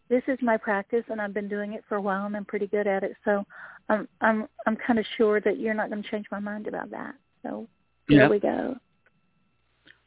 this 0.09 0.23
is 0.27 0.37
my 0.41 0.57
practice 0.57 1.03
and 1.09 1.21
I've 1.21 1.33
been 1.33 1.47
doing 1.47 1.73
it 1.73 1.83
for 1.87 1.95
a 1.95 2.01
while 2.01 2.25
and 2.25 2.35
I'm 2.35 2.45
pretty 2.45 2.67
good 2.67 2.87
at 2.87 3.03
it. 3.03 3.15
So 3.23 3.43
I'm 3.89 4.07
I'm 4.21 4.47
I'm 4.67 4.75
kind 4.75 4.99
of 4.99 5.05
sure 5.17 5.39
that 5.41 5.59
you're 5.59 5.73
not 5.73 5.89
going 5.89 6.03
to 6.03 6.09
change 6.09 6.25
my 6.31 6.39
mind 6.39 6.67
about 6.67 6.89
that. 6.91 7.15
So 7.43 7.67
there 8.07 8.21
Yep. 8.21 8.31
we 8.31 8.39
go. 8.39 8.75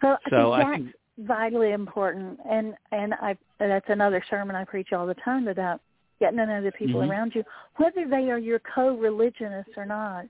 So, 0.02 0.16
So 0.28 0.52
I 0.52 0.62
I 0.62 0.72
think 0.76 0.86
that's 0.86 1.26
vitally 1.28 1.72
important, 1.72 2.38
and 2.48 2.74
and 2.92 3.14
I 3.14 3.36
that's 3.58 3.88
another 3.88 4.22
sermon 4.28 4.56
I 4.56 4.64
preach 4.64 4.92
all 4.92 5.06
the 5.06 5.14
time 5.14 5.48
about 5.48 5.80
getting 6.20 6.38
to 6.38 6.46
know 6.46 6.62
the 6.62 6.72
people 6.72 7.00
Mhm. 7.00 7.08
around 7.08 7.34
you, 7.34 7.44
whether 7.76 8.06
they 8.06 8.30
are 8.30 8.38
your 8.38 8.58
co-religionists 8.60 9.76
or 9.76 9.86
not. 9.86 10.26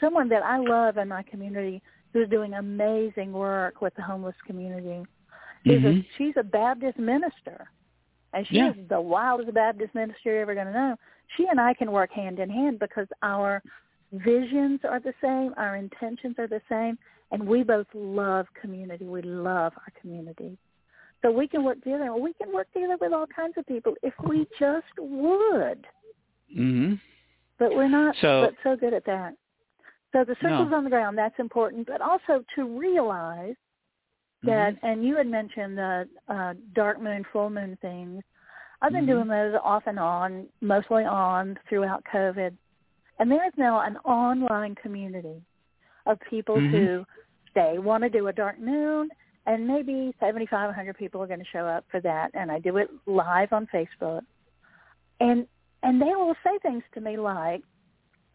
Someone 0.00 0.28
that 0.30 0.42
I 0.42 0.56
love 0.58 0.96
in 0.96 1.08
my 1.08 1.22
community 1.22 1.82
who's 2.12 2.28
doing 2.28 2.54
amazing 2.54 3.32
work 3.32 3.80
with 3.80 3.94
the 3.94 4.02
homeless 4.02 4.36
community 4.46 5.06
is 5.64 5.82
Mhm. 5.82 6.04
a 6.04 6.08
she's 6.16 6.36
a 6.36 6.42
Baptist 6.42 6.98
minister, 6.98 7.70
and 8.32 8.46
she 8.46 8.56
Yeah. 8.56 8.70
is 8.70 8.88
the 8.88 9.00
wildest 9.00 9.52
Baptist 9.54 9.94
minister 9.94 10.30
you're 10.30 10.40
ever 10.40 10.54
going 10.54 10.66
to 10.66 10.72
know. 10.72 10.96
She 11.36 11.46
and 11.48 11.60
I 11.60 11.74
can 11.74 11.92
work 11.92 12.10
hand 12.10 12.38
in 12.38 12.50
hand 12.50 12.78
because 12.78 13.08
our 13.22 13.62
visions 14.12 14.84
are 14.84 15.00
the 15.00 15.14
same, 15.20 15.54
our 15.56 15.76
intentions 15.76 16.38
are 16.38 16.46
the 16.46 16.60
same, 16.68 16.98
and 17.30 17.46
we 17.46 17.62
both 17.62 17.86
love 17.94 18.46
community. 18.54 19.06
We 19.06 19.22
love 19.22 19.72
our 19.78 19.92
community. 20.00 20.58
So 21.22 21.30
we 21.30 21.46
can 21.46 21.62
work 21.62 21.80
together. 21.82 22.12
We 22.14 22.32
can 22.34 22.52
work 22.52 22.70
together 22.72 22.96
with 23.00 23.12
all 23.12 23.26
kinds 23.28 23.56
of 23.56 23.64
people 23.66 23.94
if 24.02 24.12
we 24.20 24.46
just 24.58 24.98
would. 24.98 25.86
Mhm. 26.54 27.00
But 27.58 27.74
we're 27.74 27.88
not 27.88 28.16
So- 28.16 28.42
but 28.42 28.54
so 28.62 28.76
good 28.76 28.92
at 28.92 29.04
that. 29.04 29.34
So 30.12 30.24
the 30.24 30.36
circles 30.36 30.68
No. 30.70 30.76
on 30.76 30.84
the 30.84 30.90
ground, 30.90 31.16
that's 31.16 31.38
important, 31.38 31.86
but 31.86 32.00
also 32.00 32.44
to 32.54 32.64
realize 32.78 33.56
that, 34.42 34.74
Mhm. 34.74 34.78
and 34.82 35.04
you 35.04 35.16
had 35.16 35.26
mentioned 35.26 35.78
the 35.78 36.08
uh, 36.28 36.54
dark 36.74 37.00
moon, 37.00 37.24
full 37.24 37.48
moon 37.48 37.76
things. 37.80 38.22
I've 38.82 38.92
been 38.92 39.04
Mhm. 39.04 39.08
doing 39.08 39.28
those 39.28 39.54
off 39.62 39.86
and 39.86 39.98
on, 39.98 40.48
mostly 40.60 41.04
on 41.04 41.58
throughout 41.68 42.04
COVID. 42.04 42.56
And 43.18 43.30
there 43.30 43.46
is 43.46 43.56
now 43.56 43.80
an 43.80 43.96
online 43.98 44.74
community 44.74 45.40
of 46.06 46.18
people 46.20 46.56
Mhm. 46.56 46.70
who 46.70 47.06
they 47.54 47.78
want 47.78 48.02
to 48.02 48.10
do 48.10 48.26
a 48.26 48.32
dark 48.32 48.58
moon, 48.58 49.10
and 49.46 49.66
maybe 49.66 50.14
75, 50.18 50.68
100 50.70 50.96
people 50.96 51.22
are 51.22 51.26
going 51.26 51.38
to 51.38 51.46
show 51.46 51.66
up 51.66 51.84
for 51.88 52.00
that. 52.00 52.30
And 52.34 52.50
I 52.50 52.58
do 52.58 52.76
it 52.78 52.90
live 53.06 53.52
on 53.52 53.66
Facebook. 53.68 54.26
And 55.20 55.46
and 55.84 56.00
they 56.00 56.14
will 56.14 56.36
say 56.44 56.58
things 56.58 56.84
to 56.92 57.00
me 57.00 57.16
like, 57.16 57.64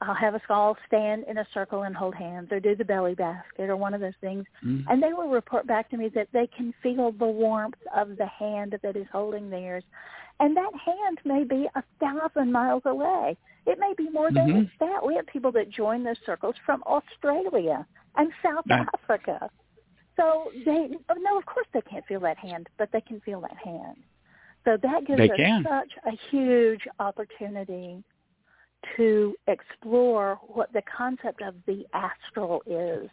I'll 0.01 0.13
have 0.13 0.35
us 0.35 0.41
all 0.49 0.77
stand 0.85 1.25
in 1.27 1.39
a 1.39 1.47
circle 1.53 1.83
and 1.83 1.95
hold 1.95 2.13
hands 2.13 2.51
or 2.51 2.59
do 2.59 2.75
the 2.75 2.85
belly 2.85 3.15
basket 3.15 3.69
or 3.69 3.75
one 3.75 3.93
of 3.93 4.01
those 4.01 4.15
things. 4.21 4.45
Mhm. 4.63 4.85
And 4.87 5.01
they 5.01 5.13
will 5.13 5.29
report 5.29 5.65
back 5.65 5.89
to 5.89 5.97
me 5.97 6.09
that 6.09 6.31
they 6.31 6.47
can 6.47 6.71
feel 6.83 7.11
the 7.11 7.25
warmth 7.25 7.81
of 7.95 8.15
the 8.15 8.27
hand 8.27 8.77
that 8.83 8.95
is 8.95 9.07
holding 9.11 9.49
theirs. 9.49 9.83
And 10.39 10.55
that 10.55 10.73
hand 10.75 11.19
may 11.25 11.43
be 11.43 11.67
a 11.73 11.83
thousand 11.99 12.51
miles 12.51 12.83
away. 12.85 13.37
It 13.65 13.79
may 13.79 13.93
be 13.95 14.09
more 14.09 14.31
than 14.31 14.47
Mhm. 14.47 14.71
that. 14.79 15.03
We 15.03 15.15
have 15.15 15.25
people 15.25 15.51
that 15.53 15.69
join 15.69 16.03
those 16.03 16.19
circles 16.19 16.55
from 16.57 16.83
Australia 16.85 17.85
and 18.15 18.31
South 18.43 18.67
Right. 18.69 18.87
Africa. 18.93 19.49
So 20.15 20.51
they, 20.63 20.95
oh, 21.09 21.13
no, 21.15 21.37
of 21.37 21.45
course 21.47 21.67
they 21.73 21.81
can't 21.81 22.05
feel 22.05 22.19
that 22.21 22.37
hand, 22.37 22.69
but 22.77 22.91
they 22.91 23.01
can 23.01 23.19
feel 23.21 23.41
that 23.41 23.57
hand. 23.57 24.03
So 24.63 24.77
that 24.77 25.05
gives 25.05 25.17
They 25.17 25.29
us 25.29 25.37
can. 25.37 25.63
such 25.63 25.97
a 26.03 26.11
huge 26.11 26.87
opportunity 26.99 28.03
to 28.95 29.35
explore 29.47 30.39
what 30.47 30.71
the 30.73 30.81
concept 30.95 31.41
of 31.41 31.55
the 31.65 31.85
astral 31.93 32.61
is. 32.65 33.09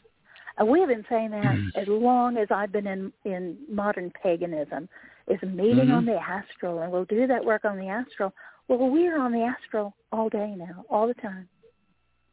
And 0.57 0.69
we 0.69 0.81
have 0.81 0.89
been 0.89 1.05
saying 1.09 1.31
that 1.31 1.45
Mhm. 1.45 1.75
as 1.77 1.89
long 1.89 2.37
as 2.37 2.49
I've 2.51 2.71
been 2.71 2.87
in, 2.87 3.13
in 3.25 3.59
modern 3.69 4.11
paganism, 4.13 4.89
is 5.27 5.41
meeting 5.43 5.89
Mhm. 5.89 5.97
on 5.97 6.05
the 6.05 6.17
astral, 6.17 6.81
and 6.81 6.93
we'll 6.93 7.07
do 7.07 7.27
that 7.27 7.45
work 7.45 7.65
on 7.65 7.79
the 7.79 7.89
astral. 7.89 8.33
Well, 8.69 8.91
we're 8.91 9.19
on 9.19 9.33
the 9.33 9.43
astral 9.43 9.95
all 10.13 10.29
day 10.29 10.55
now, 10.55 10.85
all 10.89 11.07
the 11.07 11.15
time. 11.15 11.49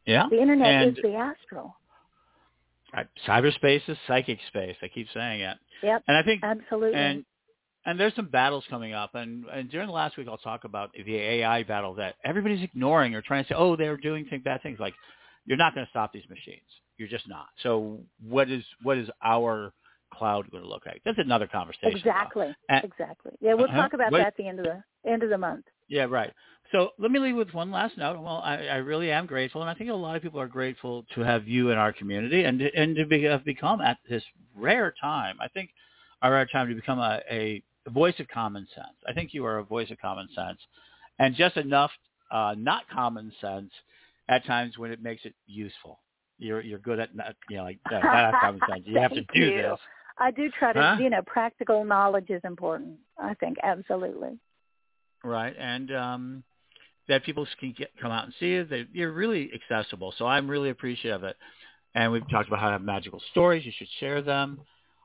Yeah. 0.04 0.28
The 0.28 0.40
internet 0.40 0.68
and 0.68 0.96
is 0.96 1.02
the 1.02 1.14
astral. 1.14 1.76
cyberspace 3.26 3.88
is 3.88 3.98
psychic 4.06 4.38
space. 4.48 4.76
I 4.82 4.88
keep 4.88 5.08
saying 5.10 5.40
it. 5.40 5.58
Yep, 5.82 6.04
And 6.06 6.16
I 6.16 6.22
think 6.22 6.44
absolutely. 6.44 6.98
and 7.00 7.24
and 7.86 7.98
there's 7.98 8.14
some 8.14 8.26
battles 8.26 8.64
coming 8.70 8.92
up 8.92 9.14
and, 9.14 9.44
and 9.52 9.70
during 9.70 9.86
the 9.88 9.92
last 9.92 10.16
week 10.16 10.28
I'll 10.28 10.38
talk 10.38 10.64
about 10.64 10.90
the 10.92 11.16
AI 11.16 11.62
battle 11.64 11.94
that 11.94 12.16
everybody's 12.24 12.62
ignoring 12.62 13.14
or 13.14 13.22
trying 13.22 13.44
to 13.44 13.48
say, 13.48 13.54
Oh, 13.56 13.76
they're 13.76 13.96
doing 13.96 14.26
things, 14.28 14.42
bad 14.44 14.62
things. 14.62 14.78
Like 14.80 14.94
you're 15.46 15.58
not 15.58 15.74
going 15.74 15.86
to 15.86 15.90
stop 15.90 16.12
these 16.12 16.28
machines. 16.28 16.66
You're 16.98 17.08
just 17.08 17.28
not. 17.28 17.46
So 17.62 17.98
what 18.28 18.50
is 18.50 18.62
what 18.82 18.98
is 18.98 19.08
our 19.22 19.72
cloud 20.14 20.50
going 20.50 20.62
to 20.62 20.68
look 20.68 20.86
like? 20.86 21.02
That's 21.04 21.18
another 21.18 21.46
conversation. 21.46 21.96
exactly, 21.96 22.54
And- 22.68 22.84
exactly. 22.84 23.32
Yeah, 23.40 23.54
we'll 23.54 23.64
Uh-huh. 23.64 23.82
talk 23.82 23.92
about 23.94 24.12
that 24.12 24.20
at 24.28 24.36
the 24.36 24.46
end 24.46 24.60
of 24.60 24.66
the 24.66 25.10
end 25.10 25.22
of 25.22 25.30
the 25.30 25.38
month. 25.38 25.64
Yeah, 25.88 26.04
right. 26.04 26.32
So 26.70 26.90
let 26.98 27.10
me 27.10 27.18
leave 27.18 27.36
with 27.36 27.52
one 27.52 27.70
last 27.70 27.98
note. 27.98 28.18
Well, 28.20 28.40
I, 28.44 28.54
I 28.66 28.76
really 28.76 29.10
am 29.10 29.26
grateful, 29.26 29.60
and 29.60 29.68
I 29.70 29.74
think 29.74 29.90
a 29.90 29.94
lot 29.94 30.16
of 30.16 30.22
people 30.22 30.40
are 30.40 30.46
grateful 30.48 31.04
to 31.14 31.20
have 31.20 31.46
you 31.46 31.70
in 31.70 31.76
our 31.78 31.92
community 31.92 32.44
and 32.44 32.58
to, 32.60 32.74
and 32.74 32.96
to 32.96 33.04
be, 33.06 33.22
have 33.24 33.44
become 33.44 33.80
at 33.82 33.98
this 34.08 34.22
rare 34.56 34.94
time. 35.00 35.36
I 35.40 35.48
think 35.48 35.70
our 36.22 36.32
rare 36.32 36.46
time 36.46 36.68
to 36.68 36.74
become 36.74 36.98
a, 36.98 37.20
a 37.30 37.62
voice 37.90 38.14
of 38.20 38.28
common 38.28 38.66
sense. 38.74 38.96
I 39.08 39.12
think 39.12 39.34
you 39.34 39.44
are 39.44 39.58
a 39.58 39.64
voice 39.64 39.90
of 39.90 39.98
common 39.98 40.28
sense, 40.34 40.58
and 41.18 41.34
just 41.34 41.56
enough 41.56 41.90
uh, 42.30 42.54
not 42.56 42.88
common 42.92 43.32
sense 43.40 43.70
at 44.28 44.44
times 44.46 44.78
when 44.78 44.90
it 44.90 45.02
makes 45.02 45.24
it 45.24 45.34
useful. 45.46 45.98
You're 46.38 46.60
you're 46.60 46.78
good 46.78 46.98
at 47.00 47.14
not, 47.14 47.34
you 47.50 47.56
know 47.58 47.64
like 47.64 47.78
uh, 47.86 47.98
not 47.98 48.34
common 48.40 48.60
sense. 48.68 48.82
You 48.86 48.98
have 49.00 49.12
to 49.12 49.22
do 49.34 49.40
you. 49.40 49.56
this. 49.62 49.78
I 50.18 50.30
do 50.30 50.50
try 50.58 50.72
to, 50.72 50.80
Huh? 50.80 50.96
you 51.00 51.10
know, 51.10 51.22
practical 51.26 51.84
knowledge 51.84 52.26
is 52.28 52.42
important. 52.44 52.98
I 53.18 53.34
think 53.34 53.56
absolutely. 53.62 54.38
right? 55.24 55.54
And 55.58 55.94
um, 55.94 56.44
that 57.08 57.24
people 57.24 57.46
can 57.58 57.74
get, 57.76 57.90
come 58.00 58.12
out 58.12 58.24
and 58.24 58.34
see 58.38 58.46
you. 58.48 58.64
They, 58.64 58.86
you're 58.92 59.12
really 59.12 59.50
accessible, 59.54 60.14
so 60.18 60.26
I'm 60.26 60.48
really 60.48 60.70
appreciative 60.70 61.22
of 61.22 61.24
it. 61.30 61.36
And 61.94 62.12
we've 62.12 62.28
talked 62.30 62.48
about 62.48 62.60
how 62.60 62.66
to 62.66 62.72
have 62.72 62.82
magical 62.82 63.20
stories. 63.30 63.66
You 63.66 63.72
should 63.76 63.88
share 64.00 64.22
them. 64.22 64.60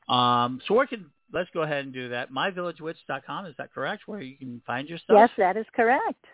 Um, 0.07 0.61
so 0.67 0.73
where 0.73 0.87
can 0.87 1.07
let's 1.33 1.49
go 1.53 1.61
ahead 1.61 1.85
and 1.85 1.93
do 1.93 2.09
that. 2.09 2.31
MyVillageWitch.com 2.31 3.45
is 3.45 3.55
that 3.57 3.73
correct? 3.73 4.03
Where 4.07 4.21
you 4.21 4.37
can 4.37 4.61
find 4.65 4.87
your 4.87 4.97
stuff. 4.97 5.15
Yes, 5.17 5.29
that 5.37 5.57
is 5.57 5.65
correct. 5.75 6.25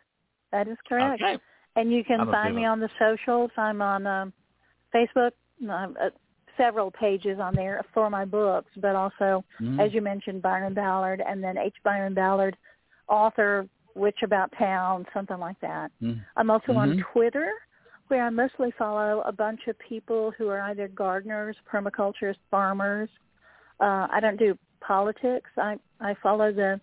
That 0.51 0.67
is 0.67 0.77
correct. 0.87 1.21
Okay. 1.21 1.37
And 1.75 1.91
you 1.91 2.03
can 2.03 2.21
I'm 2.21 2.31
find 2.31 2.55
me 2.55 2.65
on 2.65 2.79
the 2.79 2.89
socials. 2.99 3.51
I'm 3.57 3.81
on 3.81 4.05
um, 4.05 4.33
Facebook. 4.93 5.31
Um, 5.67 5.97
uh, 6.01 6.09
several 6.57 6.91
pages 6.91 7.39
on 7.39 7.55
there 7.55 7.81
for 7.93 8.09
my 8.09 8.25
books, 8.25 8.69
but 8.77 8.95
also, 8.95 9.43
Mhm. 9.59 9.79
as 9.79 9.93
you 9.93 10.01
mentioned, 10.01 10.41
Byron 10.41 10.73
Ballard, 10.73 11.21
and 11.21 11.43
then 11.43 11.57
H. 11.57 11.75
Byron 11.83 12.13
Ballard, 12.13 12.55
author, 13.07 13.67
Witch 13.95 14.21
About 14.23 14.51
Town, 14.53 15.05
something 15.13 15.39
like 15.39 15.59
that. 15.61 15.91
Mhm. 16.01 16.23
I'm 16.35 16.49
also 16.49 16.73
on 16.73 16.93
Mhm. 16.93 17.01
Twitter, 17.11 17.51
where 18.07 18.23
I 18.23 18.29
mostly 18.29 18.71
follow 18.71 19.21
a 19.21 19.31
bunch 19.31 19.67
of 19.67 19.77
people 19.79 20.31
who 20.31 20.49
are 20.49 20.61
either 20.61 20.87
gardeners, 20.87 21.57
permaculturists, 21.65 22.43
farmers. 22.49 23.09
Uh, 23.79 24.07
I 24.11 24.19
don't 24.19 24.37
do 24.37 24.57
politics. 24.86 25.49
I 25.57 25.77
I 25.99 26.15
follow 26.21 26.51
the 26.51 26.79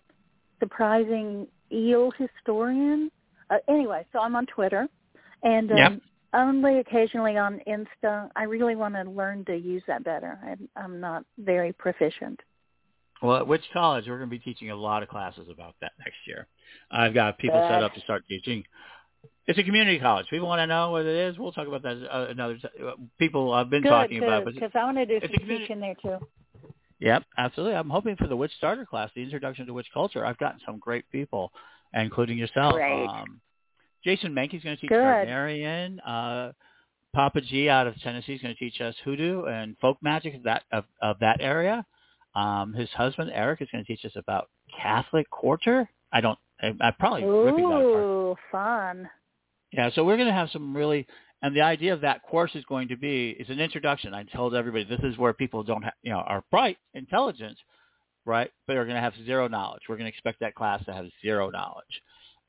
surprising 0.59 1.47
eel 1.71 2.11
historian. 2.11 3.11
Uh, 3.49 3.57
anyway, 3.67 4.05
so 4.13 4.19
I'm 4.19 4.35
on 4.35 4.45
Twitter, 4.45 4.87
and 5.43 5.71
um, 5.71 5.77
Yep. 5.77 5.99
only 6.33 6.79
occasionally 6.79 7.37
on 7.37 7.59
Insta. 7.67 8.29
I 8.35 8.43
really 8.43 8.75
want 8.75 8.95
to 8.95 9.03
learn 9.03 9.43
to 9.45 9.55
use 9.55 9.83
that 9.87 10.03
better. 10.03 10.39
I'm, 10.43 10.69
I'm 10.75 10.99
not 10.99 11.25
very 11.37 11.73
proficient. 11.73 12.39
Well, 13.21 13.37
at 13.37 13.47
Witch 13.47 13.65
College, 13.71 14.05
we're 14.07 14.17
going 14.17 14.29
to 14.29 14.35
be 14.35 14.39
teaching 14.39 14.71
a 14.71 14.75
lot 14.75 15.03
of 15.03 15.09
classes 15.09 15.47
about 15.51 15.75
that 15.81 15.91
next 15.99 16.17
year. 16.25 16.47
I've 16.89 17.13
got 17.13 17.37
people 17.37 17.61
set 17.69 17.83
up 17.83 17.93
to 17.93 17.99
start 18.01 18.23
teaching. 18.27 18.63
It's 19.45 19.59
a 19.59 19.63
community 19.63 19.99
college. 19.99 20.27
People 20.29 20.47
want 20.47 20.59
to 20.59 20.67
know 20.67 20.91
what 20.91 21.05
it 21.05 21.29
is. 21.29 21.37
We'll 21.37 21.51
talk 21.51 21.67
about 21.67 21.83
that 21.83 21.97
uh, 22.09 22.27
another 22.29 22.57
time. 22.57 23.09
People 23.19 23.53
I've 23.53 23.69
been 23.69 23.83
good, 23.83 23.89
talking 23.89 24.19
good, 24.19 24.27
about. 24.27 24.45
Because 24.45 24.71
I 24.73 24.83
want 24.85 24.97
to 24.97 25.05
do 25.05 25.19
some 25.21 25.47
teaching 25.47 25.79
there 25.79 25.95
too. 26.01 26.17
Yep, 27.01 27.23
absolutely. 27.37 27.75
I'm 27.75 27.89
hoping 27.89 28.15
for 28.15 28.27
the 28.27 28.35
Witch 28.35 28.51
Starter 28.57 28.85
class, 28.85 29.09
the 29.15 29.23
Introduction 29.23 29.65
to 29.65 29.73
Witch 29.73 29.87
Culture. 29.93 30.25
I've 30.25 30.37
gotten 30.37 30.59
some 30.65 30.77
great 30.77 31.09
people, 31.11 31.51
including 31.93 32.37
yourself. 32.37 32.75
Great. 32.75 33.07
Um, 33.07 33.41
Jason 34.03 34.33
Mankey's 34.33 34.63
going 34.63 34.77
to 34.77 34.81
teach. 34.81 34.91
Gardnerian. 34.91 35.97
Uh, 36.05 36.51
Papa 37.13 37.41
G 37.41 37.67
out 37.67 37.87
of 37.87 37.99
Tennessee 38.01 38.35
is 38.35 38.41
going 38.41 38.55
to 38.55 38.59
teach 38.59 38.79
us 38.79 38.95
hoodoo 39.03 39.45
and 39.45 39.75
folk 39.81 39.97
magic 40.01 40.35
of 40.35 40.43
that 40.43 40.63
of, 40.71 40.85
of 41.01 41.17
that 41.19 41.41
area. 41.41 41.85
Um, 42.35 42.73
his 42.73 42.89
husband 42.91 43.31
Eric 43.33 43.61
is 43.61 43.67
going 43.71 43.83
to 43.83 43.87
teach 43.87 44.05
us 44.05 44.13
about 44.15 44.49
Catholic 44.81 45.29
quarter. 45.29 45.89
I 46.13 46.21
don't. 46.21 46.39
I, 46.61 46.73
I'm 46.79 46.93
probably 46.99 47.23
ripping 47.23 47.69
that 47.69 47.75
apart. 47.75 48.03
Ooh, 48.03 48.35
fun. 48.51 49.09
Yeah, 49.73 49.89
so 49.93 50.03
we're 50.03 50.17
going 50.17 50.27
to 50.27 50.33
have 50.33 50.49
some 50.51 50.75
really, 50.75 51.07
and 51.41 51.55
the 51.55 51.61
idea 51.61 51.93
of 51.93 52.01
that 52.01 52.21
course 52.23 52.51
is 52.55 52.63
going 52.65 52.87
to 52.89 52.97
be 52.97 53.31
is 53.31 53.49
an 53.49 53.59
introduction. 53.59 54.13
I 54.13 54.23
told 54.23 54.53
everybody 54.53 54.83
this 54.83 54.99
is 55.03 55.17
where 55.17 55.33
people 55.33 55.63
don't 55.63 55.83
have, 55.83 55.93
you 56.03 56.11
know, 56.11 56.19
are 56.19 56.43
bright, 56.51 56.77
intelligent, 56.93 57.57
right, 58.25 58.51
but 58.67 58.77
are 58.77 58.85
going 58.85 58.95
to 58.95 59.01
have 59.01 59.13
zero 59.25 59.47
knowledge. 59.47 59.81
We're 59.89 59.97
going 59.97 60.05
to 60.05 60.13
expect 60.13 60.39
that 60.41 60.55
class 60.55 60.83
to 60.85 60.93
have 60.93 61.05
zero 61.21 61.49
knowledge, 61.49 62.01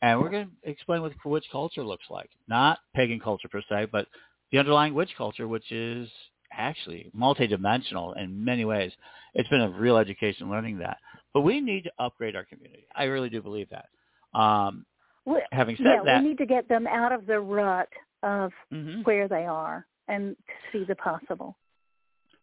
and 0.02 0.20
we're 0.20 0.30
going 0.30 0.46
to 0.46 0.70
explain 0.70 1.02
what 1.02 1.12
witch 1.24 1.46
culture 1.50 1.84
looks 1.84 2.06
like, 2.10 2.30
not 2.48 2.78
pagan 2.94 3.20
culture 3.20 3.48
per 3.48 3.62
se, 3.68 3.88
but 3.90 4.06
the 4.50 4.58
underlying 4.58 4.94
witch 4.94 5.10
culture, 5.16 5.48
which 5.48 5.72
is 5.72 6.08
actually 6.52 7.10
multidimensional 7.18 8.14
in 8.22 8.44
many 8.44 8.64
ways. 8.64 8.92
It's 9.34 9.48
been 9.48 9.62
a 9.62 9.70
real 9.70 9.96
education 9.96 10.50
learning 10.50 10.78
that, 10.78 10.98
but 11.32 11.40
we 11.40 11.60
need 11.60 11.84
to 11.84 11.92
upgrade 11.98 12.36
our 12.36 12.44
community. 12.44 12.86
I 12.94 13.04
really 13.04 13.30
do 13.30 13.40
believe 13.40 13.68
that. 13.70 14.38
Um, 14.38 14.84
We, 15.24 15.40
having 15.52 15.76
said 15.76 15.86
yeah, 15.86 16.02
that, 16.04 16.22
we 16.22 16.28
need 16.28 16.38
to 16.38 16.46
get 16.46 16.68
them 16.68 16.86
out 16.86 17.12
of 17.12 17.26
the 17.26 17.40
rut 17.40 17.88
of 18.22 18.52
Mhm. 18.72 19.04
where 19.04 19.28
they 19.28 19.46
are 19.46 19.86
and 20.08 20.36
to 20.46 20.52
see 20.72 20.84
the 20.84 20.96
possible. 20.96 21.56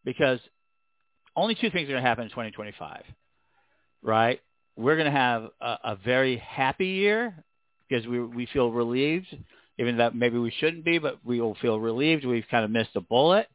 because 0.05 0.39
only 1.35 1.55
two 1.55 1.69
things 1.69 1.87
are 1.89 1.91
going 1.93 2.01
to 2.03 2.07
happen 2.07 2.23
in 2.23 2.29
2025, 2.29 3.03
right? 4.01 4.41
We're 4.75 4.95
going 4.95 5.11
to 5.11 5.17
have 5.17 5.49
a, 5.61 5.77
a 5.83 5.95
very 5.95 6.37
happy 6.37 6.87
year 6.87 7.43
because 7.87 8.07
we 8.07 8.19
we 8.21 8.45
feel 8.47 8.71
relieved, 8.71 9.27
even 9.77 9.97
though 9.97 10.11
maybe 10.11 10.37
we 10.37 10.51
shouldn't 10.51 10.85
be, 10.85 10.97
but 10.99 11.23
we 11.25 11.41
will 11.41 11.55
feel 11.55 11.79
relieved. 11.79 12.25
We've 12.25 12.47
kind 12.49 12.63
of 12.65 12.71
missed 12.71 12.95
a 12.95 13.01
bullet 13.01 13.47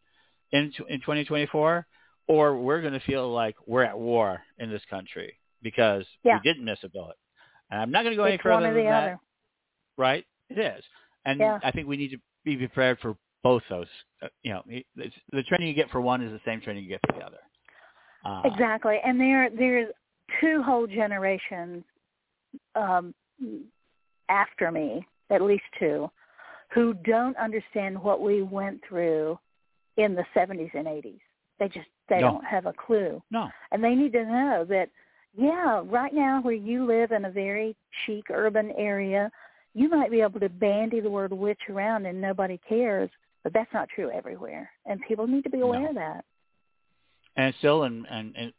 in 0.53 0.73
in 0.89 1.01
2024, 1.01 1.87
or 2.29 2.57
we're 2.59 2.81
going 2.83 2.93
to 2.93 3.01
feel 3.01 3.33
like 3.33 3.57
we're 3.67 3.85
at 3.85 3.99
war 3.99 4.43
in 4.59 4.71
this 4.71 4.85
country 4.91 5.39
because 5.63 6.07
Yeah. 6.23 6.35
we 6.37 6.41
didn't 6.53 6.65
miss 6.65 6.79
a 6.85 6.89
bullet. 6.91 7.17
And 7.71 7.81
I'm 7.81 7.91
not 7.91 8.03
going 8.03 8.13
to 8.13 8.17
go 8.17 8.25
any 8.25 8.37
further 8.39 8.55
one 8.55 8.65
or 8.67 8.75
than 8.75 8.85
that 8.85 9.03
other. 9.05 9.21
right? 9.97 10.27
It 10.51 10.59
is, 10.59 10.85
and 11.25 11.41
Yeah. 11.41 11.59
I 11.63 11.71
think 11.71 11.89
we 11.89 11.97
need 11.97 12.11
to 12.11 12.19
be 12.45 12.57
prepared 12.57 12.99
for 13.01 13.17
both 13.43 13.63
those. 13.69 13.89
Uh, 14.23 14.29
you 14.43 14.53
know, 14.53 14.63
it's, 14.69 15.15
the 15.33 15.43
training 15.43 15.69
you 15.69 15.75
get 15.75 15.91
for 15.91 16.01
one 16.01 16.23
is 16.23 16.33
the 16.33 16.41
same 16.45 16.61
training 16.61 16.83
you 16.85 16.89
get 16.89 17.01
for 17.07 17.19
the 17.19 17.25
other. 17.25 17.41
Uh, 18.25 18.43
Exactly, 18.45 18.99
and 19.05 19.21
there 19.21 19.51
there's 19.51 19.93
two 20.41 20.63
whole 20.63 20.87
generations 20.87 21.85
um, 22.75 23.15
after 24.29 24.71
me, 24.71 25.07
at 25.31 25.43
least 25.43 25.65
two, 25.79 26.11
who 26.73 26.95
don't 26.95 27.37
understand 27.37 28.03
what 28.03 28.21
we 28.21 28.43
went 28.43 28.81
through 28.89 29.39
in 29.97 30.15
the 30.15 30.25
70s 30.35 30.75
and 30.75 30.87
80s. 30.87 31.21
They 31.59 31.69
just 31.69 31.89
they 32.09 32.21
No. 32.21 32.33
don't 32.33 32.45
have 32.45 32.67
a 32.67 32.73
clue, 32.73 33.23
No, 33.31 33.51
and 33.71 33.83
they 33.85 33.95
need 33.95 34.13
to 34.13 34.25
know 34.25 34.65
that 34.69 34.91
yeah, 35.37 35.83
right 35.87 36.15
now 36.15 36.41
where 36.43 36.55
you 36.55 36.87
live 36.87 37.11
in 37.13 37.25
a 37.25 37.31
very 37.31 37.77
chic 38.05 38.27
urban 38.31 38.71
area, 38.73 39.31
you 39.75 39.89
might 39.89 40.11
be 40.11 40.21
able 40.21 40.41
to 40.41 40.49
bandy 40.49 41.01
the 41.01 41.11
word 41.11 41.33
witch 41.33 41.61
around 41.69 42.07
and 42.07 42.21
nobody 42.21 42.59
cares, 42.69 43.11
but 43.43 43.53
that's 43.53 43.73
not 43.75 43.89
true 43.95 44.11
everywhere, 44.11 44.71
and 44.87 45.01
people 45.07 45.27
need 45.27 45.43
to 45.45 45.51
be 45.51 45.61
aware 45.61 45.81
No. 45.83 45.89
of 45.91 45.95
that. 45.97 46.25
and 47.37 47.55
still, 47.59 47.83
and 47.85 48.07
and, 48.09 48.35
and 48.37 48.53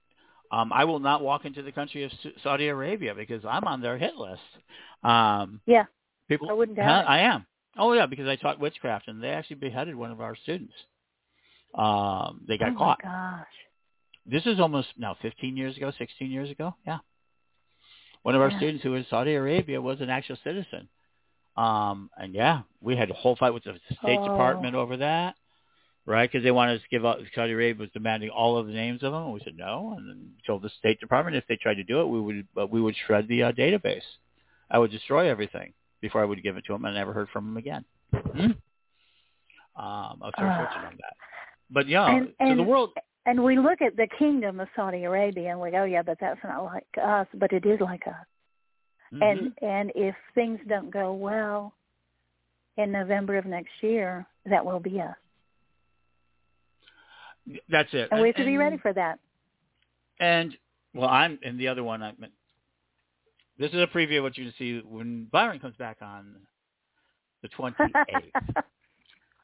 um, 0.52 0.72
I 0.74 0.84
will 0.86 1.00
not 1.00 1.22
walk 1.24 1.46
into 1.46 1.64
the 1.64 1.72
country 1.72 2.04
of 2.04 2.12
Saudi 2.44 2.68
Arabia 2.68 3.16
because 3.16 3.44
I'm 3.46 3.64
on 3.66 3.82
their 3.82 3.98
hit 3.98 4.16
list. 4.16 4.42
Um, 5.04 5.62
Yeah, 5.66 5.86
people, 6.30 6.50
I 6.50 6.54
wouldn't 6.54 6.78
doubt 6.78 7.06
Huh? 7.06 7.12
I 7.12 7.20
am. 7.20 7.46
Oh 7.78 7.94
yeah, 7.94 8.06
because 8.06 8.28
I 8.28 8.36
taught 8.36 8.60
witchcraft, 8.60 9.08
and 9.08 9.22
they 9.24 9.30
actually 9.30 9.58
beheaded 9.58 9.96
one 9.96 10.12
of 10.12 10.22
our 10.22 10.36
students. 10.36 10.74
Um, 11.74 12.42
they 12.48 12.58
got 12.58 12.78
caught. 12.78 13.00
oh 13.02 13.04
caught. 13.04 13.04
my 13.04 13.38
gosh. 13.40 13.48
This 14.26 14.46
is 14.46 14.60
almost 14.60 14.88
now 14.98 15.16
15 15.22 15.56
years 15.58 15.76
ago, 15.78 15.92
16 15.98 16.32
years 16.32 16.50
ago. 16.50 16.74
Yeah. 16.86 17.00
One 18.24 18.34
of 18.34 18.42
our 18.42 18.50
Yeah. 18.50 18.58
students 18.58 18.84
who 18.84 18.92
was 18.92 19.00
in 19.02 19.06
Saudi 19.10 19.34
Arabia 19.36 19.80
was 19.82 20.00
an 20.02 20.10
actual 20.10 20.38
citizen. 20.44 20.88
Um, 21.58 22.10
and 22.18 22.34
yeah, 22.34 22.62
we 22.82 22.96
had 22.96 23.10
a 23.10 23.14
whole 23.14 23.36
fight 23.36 23.54
with 23.54 23.64
the 23.64 23.80
State 24.02 24.20
Oh. 24.20 24.28
Department 24.28 24.76
over 24.76 24.98
that, 24.98 25.36
right? 26.06 26.30
Because 26.30 26.44
they 26.44 26.52
wanted 26.52 26.78
us 26.78 26.82
to 26.82 26.90
give 26.90 27.06
out, 27.06 27.20
Saudi 27.34 27.54
Arabia 27.54 27.80
was 27.82 27.90
demanding 27.94 28.30
all 28.30 28.58
of 28.58 28.68
the 28.68 28.74
names 28.74 29.04
of 29.04 29.14
them. 29.14 29.24
And 29.24 29.34
we 29.34 29.40
said 29.44 29.56
no. 29.58 29.96
And 29.98 30.10
then 30.10 30.32
told 30.46 30.62
the 30.64 30.70
State 30.80 31.00
Department 31.00 31.38
if 31.38 31.46
they 31.48 31.56
tried 31.56 31.76
to 31.76 31.84
do 31.84 32.02
it, 32.02 32.06
we 32.08 32.20
would, 32.20 32.48
uh, 32.60 32.68
we 32.68 32.82
would 32.82 32.96
shred 33.08 33.28
the 33.28 33.44
uh, 33.44 33.52
database. 33.54 34.04
I 34.70 34.80
would 34.80 34.92
destroy 34.92 35.30
everything 35.30 35.74
before 36.02 36.22
I 36.22 36.26
would 36.26 36.44
give 36.44 36.58
it 36.58 36.66
to 36.66 36.74
them 36.74 36.86
and 36.86 36.96
I 36.96 37.00
never 37.00 37.14
heard 37.14 37.30
from 37.30 37.46
them 37.46 37.58
again. 37.58 37.86
Hmm? 38.14 38.52
Um, 39.78 40.22
I 40.22 40.26
was 40.26 40.34
very 40.38 40.50
Ah. 40.52 40.58
fortunate 40.58 40.88
on 40.88 40.98
that. 40.98 41.16
But 41.70 41.88
yeah, 41.88 42.06
And- 42.18 42.34
so 42.40 42.56
the 42.56 42.64
world, 42.64 42.92
And 43.28 43.44
we 43.44 43.58
look 43.58 43.82
at 43.82 43.96
the 43.96 44.08
kingdom 44.20 44.60
of 44.60 44.68
Saudi 44.76 45.04
Arabia 45.04 45.50
and 45.52 45.60
we 45.60 45.72
go, 45.72 45.84
yeah, 45.84 46.04
but 46.04 46.20
that's 46.20 46.40
not 46.44 46.64
like 46.64 46.86
us, 47.02 47.28
but 47.34 47.52
it 47.54 47.66
is 47.66 47.80
like 47.82 48.06
us. 48.06 48.14
Mhm. 49.14 49.22
And 49.22 49.54
and 49.62 49.92
if 49.96 50.16
things 50.34 50.60
don't 50.68 50.90
go 50.90 51.14
well 51.14 51.74
in 52.78 52.92
November 52.92 53.38
of 53.38 53.46
next 53.46 53.72
year, 53.82 54.26
that 54.46 54.66
will 54.66 54.80
be 54.80 55.00
us. 55.02 55.16
that's 57.70 57.94
it. 57.94 58.10
And 58.12 58.22
we 58.22 58.30
have 58.30 58.36
to 58.38 58.46
be 58.46 58.58
ready 58.58 58.78
for 58.78 58.92
that. 58.94 59.20
And 60.20 60.58
well, 60.94 61.10
I'm 61.10 61.38
and 61.44 61.60
the 61.60 61.68
other 61.68 61.84
one. 61.84 62.02
I 62.02 62.14
this 63.58 63.72
is 63.72 63.80
a 63.80 63.88
preview 63.88 64.18
of 64.18 64.24
what 64.24 64.38
you're 64.38 64.46
going 64.46 64.54
to 64.54 64.58
see 64.58 64.88
when 64.88 65.28
Byron 65.32 65.60
comes 65.60 65.76
back 65.78 65.98
on 66.02 66.36
the 67.42 67.48
28th, 67.50 68.04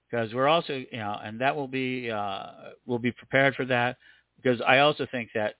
because 0.10 0.34
we're 0.34 0.48
also 0.48 0.74
you 0.74 0.98
know, 0.98 1.20
and 1.24 1.40
that 1.40 1.56
will 1.56 1.68
be 1.68 2.10
uh, 2.10 2.48
we'll 2.86 3.00
be 3.00 3.12
prepared 3.12 3.56
for 3.56 3.66
that 3.66 3.98
because 4.42 4.62
I 4.62 4.80
also 4.80 5.08
think 5.12 5.30
that 5.36 5.56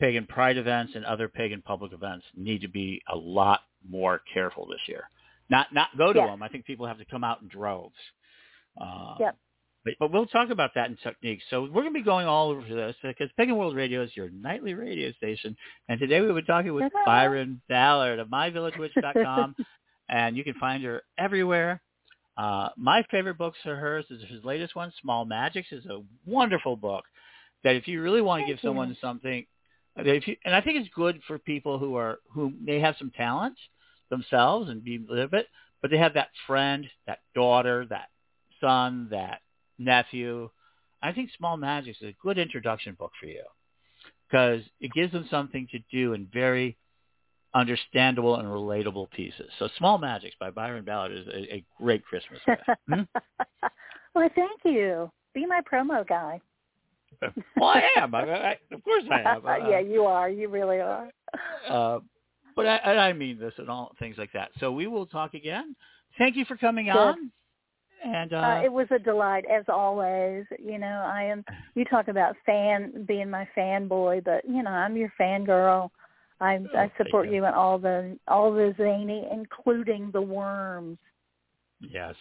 pagan 0.00 0.26
pride 0.26 0.56
events 0.56 0.92
and 0.94 1.04
other 1.04 1.28
pagan 1.28 1.62
public 1.62 1.92
events 1.92 2.24
need 2.36 2.60
to 2.62 2.68
be 2.68 3.00
a 3.12 3.16
lot 3.16 3.60
more 3.88 4.20
careful 4.32 4.66
this 4.66 4.80
year. 4.86 5.08
Not 5.50 5.72
not 5.72 5.88
go 5.96 6.12
to 6.12 6.18
Yes. 6.18 6.28
them. 6.28 6.42
I 6.42 6.48
think 6.48 6.64
people 6.64 6.86
have 6.86 6.98
to 6.98 7.04
come 7.04 7.24
out 7.24 7.42
in 7.42 7.48
droves. 7.48 7.94
Uh, 8.80 9.14
Yep. 9.20 9.36
But, 9.84 9.94
but 10.00 10.10
we'll 10.12 10.24
talk 10.26 10.48
about 10.48 10.70
that 10.76 10.88
in 10.88 10.96
techniques. 10.96 11.44
So 11.50 11.62
we're 11.64 11.82
going 11.82 11.92
to 11.92 12.00
be 12.00 12.02
going 12.02 12.26
all 12.26 12.48
over 12.48 12.62
this 12.66 12.96
because 13.02 13.28
Pagan 13.36 13.56
World 13.56 13.76
Radio 13.76 14.02
is 14.02 14.10
your 14.16 14.30
nightly 14.30 14.72
radio 14.72 15.12
station. 15.12 15.54
And 15.90 16.00
today 16.00 16.22
we 16.22 16.32
were 16.32 16.40
talking 16.40 16.72
with 16.72 16.90
Byron 17.04 17.60
Ballard 17.68 18.18
of 18.18 18.28
myvillagewitch.com. 18.28 19.54
and 20.08 20.36
you 20.38 20.44
can 20.44 20.54
find 20.54 20.82
her 20.84 21.02
everywhere. 21.18 21.82
Uh, 22.38 22.70
my 22.78 23.02
favorite 23.10 23.36
books 23.36 23.58
are 23.66 23.76
hers. 23.76 24.06
Is 24.10 24.22
his 24.30 24.42
latest 24.42 24.74
one, 24.74 24.90
Small 25.02 25.26
Magics, 25.26 25.68
is 25.70 25.84
a 25.86 26.00
wonderful 26.26 26.76
book 26.76 27.04
that 27.62 27.76
if 27.76 27.86
you 27.86 28.02
really 28.02 28.22
want 28.22 28.40
to 28.40 28.46
Thank 28.46 28.56
give 28.60 28.66
someone 28.66 28.96
something, 29.00 29.44
if 29.96 30.26
you, 30.28 30.36
and 30.44 30.54
I 30.54 30.60
think 30.60 30.78
it's 30.78 30.94
good 30.94 31.20
for 31.26 31.38
people 31.38 31.78
who 31.78 31.96
are 31.96 32.18
who 32.32 32.52
may 32.60 32.80
have 32.80 32.96
some 32.98 33.10
talent 33.10 33.56
themselves 34.10 34.70
and 34.70 34.84
be 34.84 35.04
live 35.08 35.32
it, 35.32 35.46
but 35.82 35.90
they 35.90 35.98
have 35.98 36.14
that 36.14 36.30
friend, 36.46 36.86
that 37.06 37.20
daughter, 37.34 37.86
that 37.90 38.08
son, 38.60 39.08
that 39.10 39.40
nephew. 39.78 40.50
I 41.02 41.12
think 41.12 41.30
Small 41.36 41.56
Magics 41.56 41.98
is 42.00 42.08
a 42.08 42.16
good 42.22 42.38
introduction 42.38 42.94
book 42.98 43.12
for 43.20 43.26
you 43.26 43.42
because 44.26 44.62
it 44.80 44.92
gives 44.92 45.12
them 45.12 45.26
something 45.30 45.68
to 45.70 45.78
do 45.92 46.14
in 46.14 46.26
very 46.32 46.76
understandable 47.54 48.36
and 48.36 48.48
relatable 48.48 49.10
pieces. 49.10 49.50
So 49.58 49.68
Small 49.78 49.98
Magics 49.98 50.34
by 50.40 50.50
Byron 50.50 50.84
Ballard 50.84 51.12
is 51.12 51.26
a, 51.28 51.54
a 51.54 51.64
great 51.78 52.04
Christmas 52.04 52.40
gift. 52.46 52.62
Hmm? 52.88 53.02
well, 54.14 54.28
thank 54.34 54.60
you. 54.64 55.10
Be 55.34 55.46
my 55.46 55.60
promo 55.70 56.06
guy. 56.06 56.40
well, 57.56 57.70
I 57.70 57.82
am. 57.98 58.14
I, 58.14 58.20
I, 58.22 58.58
of 58.72 58.82
course 58.84 59.04
I 59.10 59.20
am. 59.20 59.42
Uh, 59.46 59.68
yeah, 59.68 59.80
you 59.80 60.04
are. 60.04 60.28
You 60.30 60.48
really 60.48 60.80
are. 60.80 61.08
uh, 61.68 62.00
but 62.56 62.66
I, 62.66 63.08
I 63.08 63.12
mean 63.12 63.38
this 63.38 63.54
and 63.58 63.68
all 63.68 63.92
things 63.98 64.16
like 64.18 64.32
that. 64.32 64.50
So 64.60 64.70
we 64.72 64.86
will 64.86 65.06
talk 65.06 65.34
again. 65.34 65.74
Thank 66.18 66.36
you 66.36 66.44
for 66.44 66.56
coming 66.56 66.86
Good. 66.86 66.96
on. 66.96 67.30
And 68.04 68.32
uh, 68.32 68.36
Uh, 68.36 68.62
it 68.64 68.72
was 68.72 68.86
a 68.90 68.98
delight 68.98 69.44
as 69.50 69.64
always. 69.68 70.44
You 70.58 70.78
know, 70.78 71.02
I 71.06 71.22
am. 71.24 71.44
You 71.74 71.84
talk 71.86 72.08
about 72.08 72.36
fan 72.44 73.04
being 73.08 73.30
my 73.30 73.48
fanboy, 73.56 74.24
but 74.24 74.44
you 74.46 74.62
know, 74.62 74.70
I'm 74.70 74.96
your 74.96 75.12
fangirl. 75.18 75.90
I 76.40 76.56
Oh, 76.58 76.78
I 76.78 76.92
support 76.98 77.28
you. 77.28 77.36
you 77.36 77.46
in 77.46 77.54
all 77.54 77.78
the 77.78 78.18
all 78.28 78.52
the 78.52 78.74
zany, 78.76 79.26
including 79.32 80.10
the 80.12 80.20
worms. 80.20 80.98
Yes. 81.80 82.14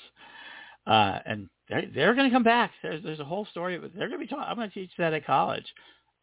Uh, 0.88 1.20
and 1.26 1.50
they're, 1.70 1.86
they're 1.94 2.16
going 2.16 2.30
to 2.30 2.36
come 2.36 2.44
back. 2.44 2.72
There's, 2.82 3.04
there's 3.04 3.20
a 3.20 3.26
whole 3.26 3.46
story. 3.52 3.76
of 3.76 3.84
it. 3.84 3.92
They're 3.96 4.08
going 4.10 4.20
to 4.20 4.26
be 4.26 4.30
talking. 4.30 4.46
I'm 4.48 4.56
going 4.56 4.70
to 4.70 4.74
teach 4.74 4.92
that 4.98 5.14
at 5.14 5.26
college. 5.26 5.66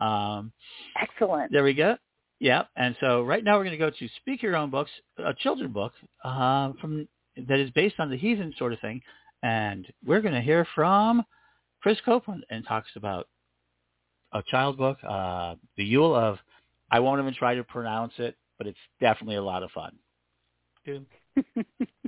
Um, 0.01 0.53
Excellent. 1.01 1.53
there 1.53 1.65
we 1.65 1.75
go. 1.75 1.97
Yeah. 2.39 2.65
And 2.77 2.97
so 3.01 3.23
right 3.23 3.45
now 3.45 3.57
we're 3.59 3.65
going 3.65 3.79
to 3.79 3.85
go 3.85 3.91
to 3.91 4.09
Speak 4.21 4.43
Your 4.43 4.57
Own 4.57 4.71
Books, 4.71 4.91
a 5.19 5.35
children's 5.35 5.75
book 5.75 5.93
uh, 6.25 6.73
from 6.81 7.07
that 7.49 7.59
is 7.59 7.71
based 7.71 7.97
on 7.99 8.11
the 8.11 8.17
heathen 8.17 8.53
sort 8.59 8.73
of 8.73 8.81
thing. 8.81 9.01
And 9.43 9.87
we're 10.05 10.21
going 10.21 10.35
to 10.35 10.41
hear 10.41 10.67
from 10.75 11.23
Chris 11.83 11.99
Copeland 12.05 12.45
and 12.51 12.67
talks 12.67 12.91
about 12.97 13.29
a 14.33 14.43
child 14.49 14.77
book, 14.77 14.99
uh, 15.09 15.55
the 15.77 15.85
Yule 15.85 16.15
of, 16.15 16.39
I 16.91 17.01
won't 17.01 17.21
even 17.21 17.35
try 17.35 17.55
to 17.55 17.65
pronounce 17.65 18.13
it, 18.19 18.37
but 18.59 18.67
it's 18.67 18.79
definitely 19.01 19.37
a 19.37 19.43
lot 19.43 19.63
of 19.63 19.71
fun. 19.71 19.97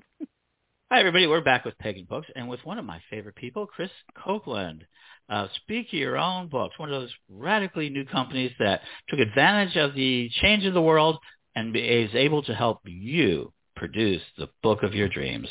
Hi, 0.93 1.01
everybody. 1.01 1.27
We're 1.27 1.41
back 1.41 1.65
with 1.65 1.79
Pagan 1.79 2.05
Books 2.05 2.27
and 2.37 2.51
with 2.51 2.61
one 2.67 2.79
of 2.79 2.85
my 2.85 3.01
favorite 3.09 3.35
people, 3.35 3.67
Chris 3.67 3.89
Copeland. 4.15 4.85
Uh, 5.27 5.47
Speak 5.63 5.91
Your 5.91 6.19
Own 6.19 6.49
Books, 6.49 6.79
one 6.79 6.93
of 6.93 7.01
those 7.01 7.11
radically 7.31 7.89
new 7.89 8.05
companies 8.05 8.53
that 8.59 8.83
took 9.09 9.19
advantage 9.19 9.75
of 9.79 9.95
the 9.95 10.29
change 10.43 10.65
in 10.65 10.75
the 10.75 10.83
world 10.83 11.17
and 11.57 11.75
is 11.75 12.11
able 12.13 12.43
to 12.43 12.55
help 12.55 12.81
you 12.85 13.55
produce 13.75 14.21
the 14.37 14.51
book 14.63 14.83
of 14.83 14.93
your 14.93 15.09
dreams. 15.09 15.49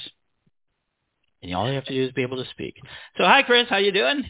And 1.42 1.56
all 1.56 1.68
you 1.68 1.74
have 1.74 1.86
to 1.86 1.92
do 1.92 2.06
is 2.06 2.12
be 2.12 2.22
able 2.22 2.38
to 2.38 2.48
speak. 2.52 2.76
So, 3.18 3.24
hi, 3.24 3.42
Chris. 3.42 3.66
How 3.68 3.78
you 3.78 3.92
doing? 3.92 4.24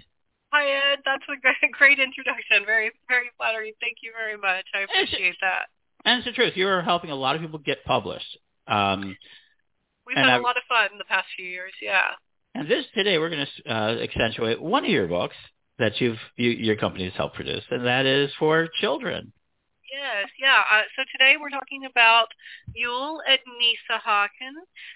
Hi 0.53 0.93
Ed, 0.93 0.99
that's 1.03 1.23
a 1.23 1.41
great, 1.41 1.71
great 1.77 1.99
introduction. 1.99 2.65
Very, 2.65 2.89
very 3.09 3.31
flattering. 3.35 3.73
Thank 3.81 3.97
you 4.01 4.13
very 4.17 4.37
much. 4.37 4.63
I 4.73 4.83
appreciate 4.83 5.35
that. 5.41 5.63
And 6.05 6.19
it's 6.19 6.25
the 6.25 6.31
truth. 6.31 6.53
You 6.55 6.69
are 6.69 6.81
helping 6.81 7.11
a 7.11 7.15
lot 7.15 7.35
of 7.35 7.41
people 7.41 7.59
get 7.59 7.83
published. 7.83 8.37
Um, 8.65 9.17
We've 10.05 10.17
And 10.17 10.29
had 10.29 10.39
a 10.39 10.43
lot 10.43 10.57
of 10.57 10.63
fun 10.67 10.89
in 10.91 10.97
the 10.97 11.05
past 11.05 11.27
few 11.35 11.45
years. 11.45 11.73
Yeah. 11.81 12.11
And 12.55 12.67
this 12.67 12.85
today, 12.93 13.17
we're 13.17 13.29
going 13.29 13.45
to 13.45 13.71
uh, 13.73 14.03
accentuate 14.03 14.61
one 14.61 14.83
of 14.83 14.91
your 14.91 15.07
books 15.07 15.35
that 15.79 16.01
you've 16.01 16.19
you, 16.35 16.49
your 16.49 16.75
company 16.75 17.05
has 17.05 17.13
helped 17.13 17.35
produce, 17.35 17.63
and 17.71 17.85
that 17.85 18.05
is 18.05 18.31
for 18.37 18.67
children. 18.81 19.31
Yes. 19.91 20.29
Yeah. 20.39 20.61
Uh, 20.71 20.81
so 20.95 21.03
today 21.11 21.35
we're 21.39 21.49
talking 21.49 21.85
about 21.85 22.27
Yule 22.73 23.21
at 23.27 23.39
Nisahaken, 23.45 24.55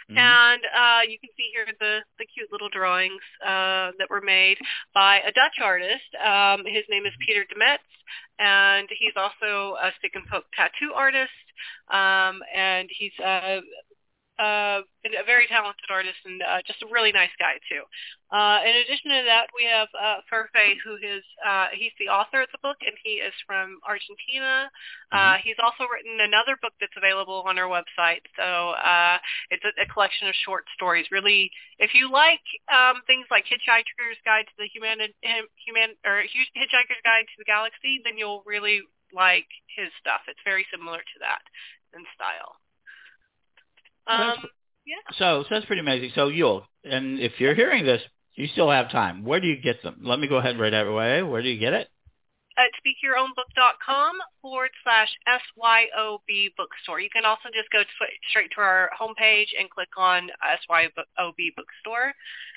Mhm. 0.10 0.18
and 0.18 0.62
uh, 0.74 1.02
you 1.08 1.20
can 1.20 1.30
see 1.36 1.50
here 1.54 1.66
the 1.80 2.02
the 2.18 2.26
cute 2.26 2.52
little 2.52 2.70
drawings 2.70 3.22
uh, 3.44 3.92
that 4.00 4.10
were 4.10 4.22
made 4.22 4.58
by 4.94 5.20
a 5.22 5.32
Dutch 5.32 5.60
artist. 5.62 6.16
Um, 6.24 6.66
his 6.66 6.84
name 6.90 7.06
is 7.06 7.14
Peter 7.26 7.46
Demetz, 7.46 7.84
and 8.40 8.88
he's 8.98 9.14
also 9.16 9.76
a 9.82 9.92
stick 10.00 10.12
and 10.16 10.26
poke 10.28 10.46
tattoo 10.56 10.94
artist, 10.94 11.32
um, 11.90 12.42
and 12.54 12.90
he's 12.92 13.18
uh, 13.20 13.60
uh, 14.38 14.82
a 15.06 15.26
very 15.26 15.48
talented 15.48 15.88
artist 15.90 16.18
and 16.26 16.42
uh, 16.42 16.60
just 16.68 16.82
a 16.84 16.92
really 16.92 17.12
nice 17.12 17.32
guy 17.40 17.56
too. 17.70 17.84
Uh, 18.34 18.60
in 18.66 18.76
addition 18.84 19.12
to 19.14 19.24
that, 19.24 19.48
we 19.56 19.64
have 19.64 19.88
uh, 19.96 20.20
Ferfe, 20.28 20.76
who 20.84 20.98
is 21.00 21.24
uh, 21.46 21.68
he's 21.72 21.94
the 22.00 22.10
author 22.10 22.42
of 22.42 22.50
the 22.52 22.60
book, 22.60 22.76
and 22.84 22.96
he 23.04 23.24
is 23.24 23.34
from 23.48 23.80
Argentina. 23.88 24.68
Uh, 25.12 25.38
he's 25.40 25.56
also 25.64 25.88
written 25.88 26.20
another 26.20 26.58
book 26.60 26.74
that's 26.82 26.98
available 26.98 27.46
on 27.48 27.56
our 27.56 27.70
website. 27.70 28.26
So 28.36 28.76
uh, 28.76 29.18
it's 29.52 29.64
a, 29.64 29.72
a 29.80 29.88
collection 29.88 30.28
of 30.28 30.36
short 30.44 30.66
stories. 30.76 31.08
Really, 31.12 31.52
if 31.80 31.94
you 31.94 32.12
like 32.12 32.44
um, 32.68 33.06
things 33.08 33.28
like 33.32 33.46
Hitchhiker's 33.46 34.20
Guide 34.26 34.50
to 34.52 34.58
the 34.58 34.68
Human, 34.74 35.00
Human 35.64 35.96
or 36.04 36.26
Hitchhiker's 36.28 37.04
Guide 37.06 37.30
to 37.30 37.38
the 37.38 37.48
Galaxy, 37.48 38.02
then 38.04 38.18
you'll 38.18 38.44
really 38.46 38.82
like 39.14 39.48
his 39.72 39.94
stuff. 40.02 40.28
It's 40.28 40.42
very 40.44 40.66
similar 40.74 41.00
to 41.00 41.18
that 41.22 41.46
in 41.96 42.04
style. 42.16 42.60
Um, 44.08 44.36
yeah. 44.86 44.96
So, 45.18 45.44
so 45.44 45.48
that's 45.56 45.66
pretty 45.66 45.80
amazing. 45.82 46.12
So 46.16 46.28
you'll, 46.28 46.66
and 46.84 47.20
if 47.20 47.40
you're 47.40 47.56
hearing 47.56 47.86
this, 47.86 48.02
you 48.36 48.48
still 48.48 48.70
have 48.70 48.92
time. 48.92 49.24
Where 49.24 49.40
do 49.40 49.48
you 49.48 49.62
get 49.62 49.82
them? 49.84 50.02
Let 50.04 50.20
me 50.20 50.28
go 50.28 50.38
ahead 50.38 50.52
and 50.52 50.60
right 50.60 50.74
away. 50.74 51.24
Where 51.24 51.42
do 51.42 51.50
you 51.50 51.60
get 51.60 51.74
it? 51.74 51.90
At 52.58 52.72
speakyourownbook.com 52.80 54.14
forward 54.42 54.72
slash 54.84 55.10
SYOB 55.28 56.56
bookstore. 56.58 57.00
You 57.00 57.10
can 57.10 57.26
also 57.26 57.50
just 57.54 57.70
go 57.72 57.84
to, 57.84 57.90
straight 58.30 58.52
to 58.56 58.62
our 58.62 58.90
homepage 59.00 59.52
and 59.60 59.70
click 59.70 59.90
on 59.98 60.30
SYOB 60.40 61.40
bookstore. 61.56 62.14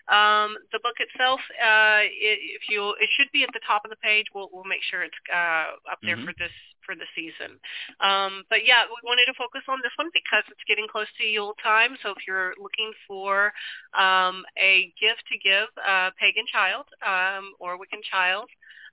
Um, 0.08 0.56
the 0.72 0.80
book 0.82 0.96
itself, 1.00 1.40
uh, 1.60 2.00
it, 2.08 2.38
if 2.56 2.70
you, 2.70 2.94
it 3.00 3.10
should 3.16 3.28
be 3.32 3.42
at 3.42 3.50
the 3.52 3.60
top 3.66 3.84
of 3.84 3.90
the 3.90 4.00
page. 4.02 4.26
We'll, 4.34 4.48
we'll 4.52 4.64
make 4.64 4.82
sure 4.88 5.02
it's 5.02 5.18
uh, 5.32 5.76
up 5.90 5.98
there 6.02 6.16
Mhm. 6.16 6.24
for 6.24 6.32
this 6.38 6.52
for 6.88 6.94
the 6.96 7.04
season. 7.14 7.60
Um, 8.00 8.44
but 8.48 8.64
yeah, 8.64 8.84
we 8.88 8.96
wanted 9.04 9.26
to 9.26 9.34
focus 9.36 9.60
on 9.68 9.78
this 9.82 9.92
one 9.96 10.08
because 10.14 10.42
it's 10.48 10.64
getting 10.66 10.88
close 10.88 11.06
to 11.18 11.24
Yule 11.24 11.52
time. 11.62 11.98
So 12.02 12.10
if 12.16 12.24
you're 12.26 12.54
looking 12.56 12.92
for 13.06 13.52
um, 13.92 14.46
a 14.56 14.90
gift 14.98 15.22
to 15.28 15.36
give 15.36 15.68
a 15.76 16.10
pagan 16.18 16.46
child 16.50 16.86
um, 17.04 17.52
or 17.60 17.76
Wiccan 17.76 18.00
child, 18.10 18.48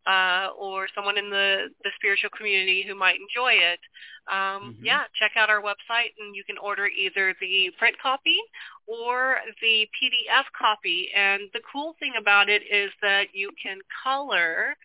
uh, 0.08 0.50
or 0.58 0.88
someone 0.96 1.18
in 1.18 1.30
the, 1.30 1.70
the 1.84 1.92
spiritual 1.98 2.30
community 2.38 2.84
who 2.88 2.96
might 2.96 3.18
enjoy 3.20 3.54
it, 3.54 3.80
um, 4.28 4.76
Mhm. 4.80 4.84
yeah, 4.84 5.04
check 5.20 5.34
out 5.38 5.50
our 5.50 5.62
website 5.62 6.14
and 6.20 6.36
you 6.36 6.44
can 6.44 6.58
order 6.58 6.88
either 6.88 7.36
the 7.42 7.72
print 7.78 7.98
copy 8.00 8.40
or 8.88 9.38
the 9.62 9.88
PDF 9.98 10.46
copy. 10.58 11.12
And 11.14 11.50
the 11.54 11.62
cool 11.72 11.96
thing 12.00 12.14
about 12.18 12.50
it 12.50 12.64
is 12.70 12.92
that 13.02 13.34
you 13.34 13.52
can 13.62 13.80
color 14.04 14.76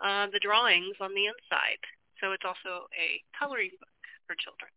uh, 0.00 0.26
the 0.32 0.40
drawings 0.40 0.96
on 1.00 1.14
the 1.14 1.26
inside. 1.26 1.80
So 2.20 2.32
it's 2.32 2.44
also 2.44 2.88
a 2.98 3.22
coloring 3.38 3.70
book 3.78 3.88
for 4.26 4.34
children. 4.36 4.70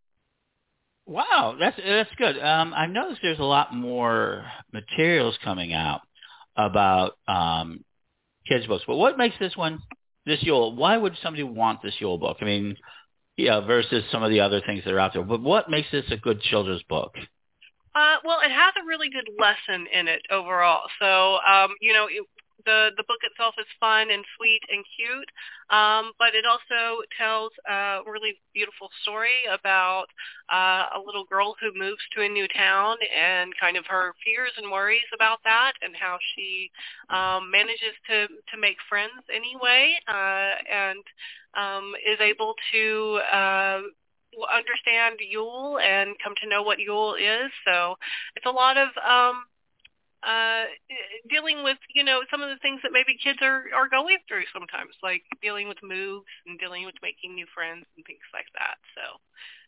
Wow, 1.06 1.56
that's 1.60 1.78
that's 1.78 2.14
good. 2.18 2.38
Um, 2.40 2.74
I've 2.76 2.92
noticed 2.92 3.22
there's 3.24 3.40
a 3.40 3.44
lot 3.44 3.74
more 3.74 4.46
materials 4.72 5.38
coming 5.44 5.74
out 5.74 6.02
about 6.56 7.18
um, 7.28 7.84
kids 8.50 8.68
books. 8.68 8.84
But 8.86 8.98
what 8.98 9.18
makes 9.18 9.36
this 9.40 9.56
one 9.56 9.80
this 10.26 10.44
Yule? 10.44 10.76
Why 10.76 10.98
would 10.98 11.16
somebody 11.24 11.44
want 11.44 11.82
this 11.82 11.96
Yule 12.00 12.18
book? 12.18 12.38
I 12.42 12.46
mean, 12.46 12.76
yeah, 13.38 13.62
versus 13.62 14.04
some 14.12 14.24
of 14.24 14.32
the 14.32 14.42
other 14.42 14.62
things 14.66 14.84
that 14.84 14.94
are 14.94 15.00
out 15.00 15.14
there. 15.14 15.24
But 15.24 15.42
what 15.42 15.70
makes 15.70 15.90
this 15.92 16.06
a 16.12 16.18
good 16.18 16.42
children's 16.42 16.84
book? 16.84 17.14
Uh, 17.96 18.18
well, 18.24 18.40
it 18.44 18.52
has 18.52 18.74
a 18.82 18.86
really 18.86 19.10
good 19.10 19.30
lesson 19.40 19.88
in 19.92 20.08
it 20.08 20.22
overall. 20.30 20.84
So, 21.02 21.38
um, 21.48 21.72
you 21.82 21.94
know, 21.94 22.08
it, 22.08 22.26
the 22.66 22.90
the 22.98 23.04
book 23.04 23.20
itself 23.24 23.56
is 23.60 23.66
fun 23.80 24.12
and 24.12 24.24
sweet 24.38 24.62
and 24.70 24.84
cute, 24.96 25.30
um, 25.70 26.12
but 26.20 26.36
it 26.36 26.46
also 26.46 27.02
tells 27.18 27.52
a 27.70 28.00
really 28.06 28.40
beautiful 28.54 28.90
story 29.02 29.46
about 29.52 30.08
uh, 30.52 30.86
a 30.96 31.00
little 31.04 31.26
girl 31.26 31.56
who 31.60 31.72
moves 31.78 32.02
to 32.16 32.22
a 32.22 32.30
new 32.30 32.48
town 32.48 32.98
and 33.16 33.54
kind 33.60 33.78
of 33.78 33.86
her 33.88 34.14
fears 34.24 34.52
and 34.58 34.72
worries 34.72 35.10
about 35.14 35.40
that, 35.44 35.74
and 35.82 35.96
how 35.96 36.18
she 36.36 36.70
um, 37.10 37.52
manages 37.52 37.96
to 38.08 38.28
to 38.28 38.58
make 38.60 38.78
friends 38.88 39.24
anyway, 39.34 39.96
uh, 40.08 40.52
and 40.72 41.04
um, 41.56 41.94
is 42.06 42.20
able 42.20 42.56
to. 42.72 43.20
Uh, 43.32 43.82
understand 44.54 45.18
Yule 45.20 45.80
and 45.80 46.16
come 46.24 46.34
to 46.42 46.48
know 46.48 46.62
what 46.62 46.80
Yule 46.80 47.16
is. 47.16 47.52
So 47.66 47.96
it's 48.36 48.46
a 48.46 48.52
lot 48.52 48.78
of 48.78 48.90
um, 49.04 49.44
uh, 50.24 50.68
dealing 51.30 51.64
with 51.64 51.78
you 51.96 52.04
know 52.04 52.22
some 52.32 52.42
of 52.42 52.50
the 52.50 52.60
things 52.62 52.82
that 52.84 52.92
maybe 52.92 53.16
kids 53.22 53.40
are 53.42 53.66
are 53.74 53.88
going 53.88 54.18
through 54.28 54.44
sometimes, 54.52 54.92
like 55.02 55.24
dealing 55.42 55.68
with 55.68 55.78
moves 55.84 56.28
and 56.46 56.60
dealing 56.60 56.86
with 56.86 56.96
making 57.02 57.36
new 57.36 57.46
friends 57.56 57.86
and 57.96 58.06
things 58.06 58.26
like 58.34 58.48
that. 58.60 58.76
So 58.96 59.20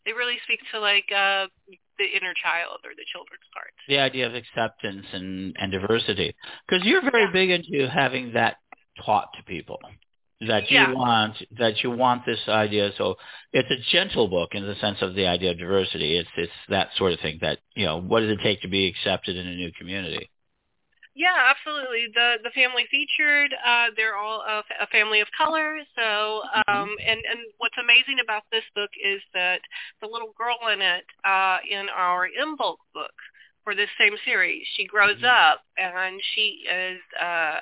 they 0.04 0.12
really 0.12 0.36
speak 0.44 0.60
to 0.72 0.80
like 0.80 1.08
uh, 1.08 1.46
the 1.96 2.08
inner 2.12 2.34
child 2.36 2.84
or 2.84 2.92
the 2.92 3.08
children's 3.08 3.48
part. 3.54 3.72
The 3.88 3.98
idea 3.98 4.26
of 4.26 4.34
acceptance 4.34 5.06
and 5.12 5.56
and 5.58 5.72
diversity, 5.72 6.36
because 6.68 6.84
you're 6.84 7.02
very 7.02 7.24
yeah. 7.24 7.32
big 7.32 7.50
into 7.50 7.88
having 7.88 8.32
that 8.34 8.56
taught 9.04 9.28
to 9.36 9.42
people 9.44 9.80
that 10.48 10.70
you 10.70 10.76
yeah. 10.76 10.92
want 10.92 11.36
that 11.58 11.82
you 11.82 11.90
want 11.90 12.26
this 12.26 12.40
idea 12.48 12.90
so 12.98 13.14
it's 13.52 13.70
a 13.70 13.92
gentle 13.92 14.28
book 14.28 14.50
in 14.52 14.66
the 14.66 14.74
sense 14.76 14.98
of 15.00 15.14
the 15.14 15.26
idea 15.26 15.52
of 15.52 15.58
diversity 15.58 16.18
it's 16.18 16.28
it's 16.36 16.52
that 16.68 16.88
sort 16.96 17.12
of 17.12 17.20
thing 17.20 17.38
that 17.40 17.58
you 17.74 17.86
know 17.86 18.00
what 18.00 18.20
does 18.20 18.30
it 18.30 18.38
take 18.42 18.60
to 18.60 18.68
be 18.68 18.86
accepted 18.86 19.36
in 19.36 19.46
a 19.46 19.54
new 19.54 19.70
community 19.78 20.28
yeah, 21.14 21.36
absolutely. 21.50 22.08
The 22.14 22.36
the 22.42 22.50
family 22.50 22.86
featured, 22.90 23.54
uh, 23.64 23.88
they're 23.96 24.16
all 24.16 24.40
a, 24.40 24.62
a 24.80 24.86
family 24.86 25.20
of 25.20 25.28
color. 25.36 25.78
So, 25.94 26.42
um, 26.68 26.88
mm-hmm. 26.88 26.92
and 27.06 27.20
and 27.28 27.40
what's 27.58 27.76
amazing 27.78 28.18
about 28.22 28.44
this 28.50 28.64
book 28.74 28.90
is 28.96 29.20
that 29.34 29.60
the 30.00 30.08
little 30.08 30.32
girl 30.38 30.56
in 30.72 30.80
it, 30.80 31.04
uh, 31.24 31.58
in 31.68 31.88
our 31.90 32.28
Imbolc 32.28 32.76
book, 32.94 33.12
for 33.64 33.74
this 33.74 33.88
same 33.98 34.14
series. 34.24 34.66
She 34.76 34.86
grows 34.86 35.16
mm-hmm. 35.16 35.52
up 35.52 35.60
and 35.76 36.20
she 36.34 36.64
is 36.70 37.00
uh, 37.20 37.60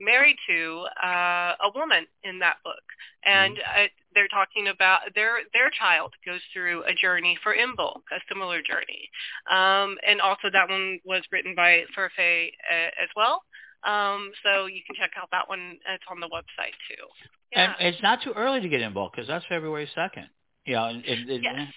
married 0.00 0.36
to 0.48 0.86
uh, 1.02 1.54
a 1.60 1.70
woman 1.74 2.06
in 2.24 2.38
that 2.40 2.56
book, 2.64 2.82
and 3.24 3.56
mm-hmm. 3.56 3.84
uh, 3.84 3.88
they're 4.14 4.28
talking 4.28 4.68
about 4.68 5.00
their 5.14 5.38
their 5.52 5.70
child 5.70 6.12
goes 6.24 6.40
through 6.52 6.84
a 6.84 6.94
journey 6.94 7.38
for 7.42 7.54
Imbolc, 7.54 8.02
a 8.12 8.20
similar 8.28 8.62
journey, 8.62 9.08
um, 9.50 9.96
and 10.06 10.20
also 10.20 10.50
that 10.52 10.68
one 10.68 11.00
was 11.04 11.22
written 11.32 11.54
by 11.54 11.84
Furfe 11.96 12.48
uh, 12.70 13.02
as 13.02 13.08
well. 13.16 13.42
Um, 13.82 14.30
so 14.42 14.66
you 14.66 14.82
can 14.86 14.94
check 14.96 15.12
out 15.20 15.28
that 15.32 15.48
one. 15.48 15.78
It's 15.88 16.04
on 16.10 16.20
the 16.20 16.28
website 16.28 16.76
too. 16.88 17.04
Yeah. 17.52 17.74
And 17.78 17.94
it's 17.94 18.02
not 18.02 18.22
too 18.22 18.32
early 18.36 18.60
to 18.60 18.68
get 18.68 18.80
Imbolc 18.80 19.12
because 19.12 19.26
that's 19.26 19.44
February 19.48 19.88
second. 19.94 20.28
You 20.66 20.74
know, 20.74 20.84
and, 20.84 21.04
and, 21.04 21.42
yes. 21.42 21.72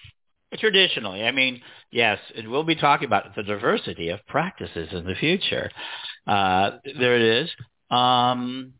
Traditionally, 0.58 1.24
I 1.24 1.32
mean, 1.32 1.60
yes, 1.90 2.18
and 2.36 2.48
we'll 2.48 2.64
be 2.64 2.76
talking 2.76 3.06
about 3.06 3.34
the 3.34 3.42
diversity 3.42 4.10
of 4.10 4.24
practices 4.26 4.88
in 4.92 5.04
the 5.04 5.14
future. 5.14 5.70
Uh, 6.26 6.78
there 6.98 7.16
it 7.16 7.44
is. 7.44 7.50
Um, 7.90 8.74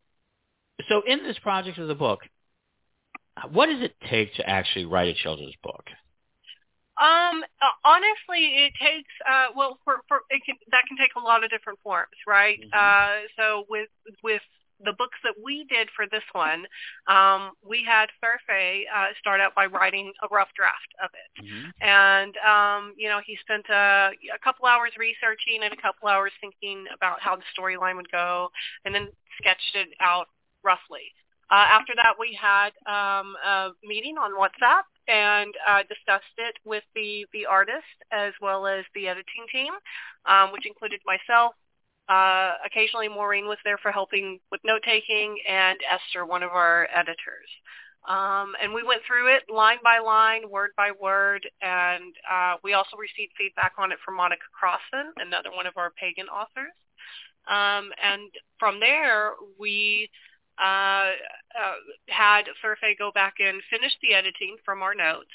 so 0.89 1.03
in 1.07 1.25
this 1.25 1.39
project 1.41 1.79
of 1.79 1.89
the 1.89 1.95
book, 1.95 2.20
what 3.51 3.66
does 3.66 3.83
it 3.83 3.95
take 4.09 4.35
to 4.35 4.49
actually 4.49 4.85
write 4.85 5.09
a 5.09 5.14
children's 5.14 5.55
book? 5.62 5.85
Um, 7.01 7.43
honestly, 7.85 8.66
it 8.66 8.72
takes 8.81 9.11
uh, 9.29 9.47
well 9.57 9.79
for 9.85 10.03
for 10.07 10.20
it 10.31 10.43
can 10.47 10.55
that 10.70 10.85
can 10.87 10.97
take 10.97 11.16
a 11.16 11.20
lot 11.20 11.43
of 11.43 11.51
different 11.51 11.81
forms, 11.83 12.14
right? 12.27 12.61
Mm-hmm. 12.61 12.70
Uh, 12.72 13.27
so 13.37 13.64
with 13.68 13.89
with 14.22 14.43
the 14.83 14.93
books 14.93 15.18
that 15.25 15.35
we 15.43 15.64
did 15.64 15.89
for 15.95 16.07
this 16.11 16.25
one, 16.33 16.66
um, 17.07 17.53
we 17.66 17.85
had 17.85 18.09
Furfe 18.22 18.85
uh, 18.95 19.09
start 19.18 19.41
out 19.41 19.55
by 19.55 19.66
writing 19.66 20.12
a 20.22 20.35
rough 20.35 20.49
draft 20.57 20.95
of 21.03 21.11
it, 21.14 21.45
mm-hmm. 21.45 21.70
and 21.81 22.35
um, 22.39 22.95
you 22.97 23.09
know 23.09 23.20
he 23.25 23.37
spent 23.41 23.66
a, 23.70 24.11
a 24.35 24.39
couple 24.43 24.66
hours 24.66 24.93
researching 24.99 25.62
and 25.62 25.72
a 25.72 25.81
couple 25.81 26.09
hours 26.09 26.33
thinking 26.41 26.85
about 26.95 27.20
how 27.20 27.37
the 27.37 27.43
storyline 27.57 27.97
would 27.97 28.11
go, 28.11 28.49
and 28.85 28.95
then 28.95 29.09
sketched 29.39 29.75
it 29.75 29.89
out 30.01 30.27
roughly. 30.62 31.12
Uh, 31.51 31.66
after 31.70 31.93
that, 31.95 32.14
we 32.18 32.37
had 32.41 32.70
um, 32.87 33.37
a 33.45 33.70
meeting 33.85 34.16
on 34.16 34.33
WhatsApp 34.33 34.83
and 35.07 35.53
uh, 35.68 35.83
discussed 35.83 36.35
it 36.39 36.57
with 36.64 36.83
the, 36.95 37.27
the 37.33 37.45
artist 37.47 37.85
as 38.11 38.33
well 38.41 38.66
as 38.66 38.85
the 38.95 39.09
editing 39.09 39.47
team, 39.53 39.72
um, 40.27 40.53
which 40.53 40.66
included 40.66 41.01
myself, 41.05 41.55
uh, 42.09 42.52
occasionally 42.64 43.09
Maureen 43.09 43.46
was 43.46 43.59
there 43.64 43.78
for 43.78 43.90
helping 43.90 44.38
with 44.50 44.61
note 44.64 44.82
taking 44.84 45.36
and 45.48 45.78
Esther, 45.90 46.26
one 46.26 46.42
of 46.42 46.50
our 46.50 46.88
editors. 46.94 47.48
Um, 48.07 48.52
and 48.62 48.74
we 48.74 48.82
went 48.82 49.00
through 49.07 49.34
it 49.34 49.44
line 49.48 49.78
by 49.82 49.98
line, 49.98 50.50
word 50.50 50.70
by 50.76 50.90
word, 51.00 51.48
and 51.62 52.14
uh, 52.30 52.57
we 52.62 52.74
also 52.74 52.98
received 52.98 53.32
feedback 53.38 53.72
on 53.78 53.92
it 53.92 53.98
from 54.05 54.16
Monica 54.16 54.44
Crosson, 54.52 55.11
another 55.16 55.50
one 55.50 55.66
of 55.66 55.78
our 55.78 55.90
pagan 55.90 56.26
authors. 56.26 56.72
Um, 57.48 57.92
and 58.02 58.30
from 58.59 58.78
there, 58.80 59.32
we 59.59 60.11
uh, 60.59 61.12
uh, 61.57 61.76
had 62.09 62.44
Furfe 62.62 62.98
go 62.98 63.11
back 63.12 63.34
and 63.40 63.62
finish 63.70 63.92
the 64.02 64.14
editing 64.14 64.57
from 64.64 64.82
our 64.82 64.94
notes 64.94 65.32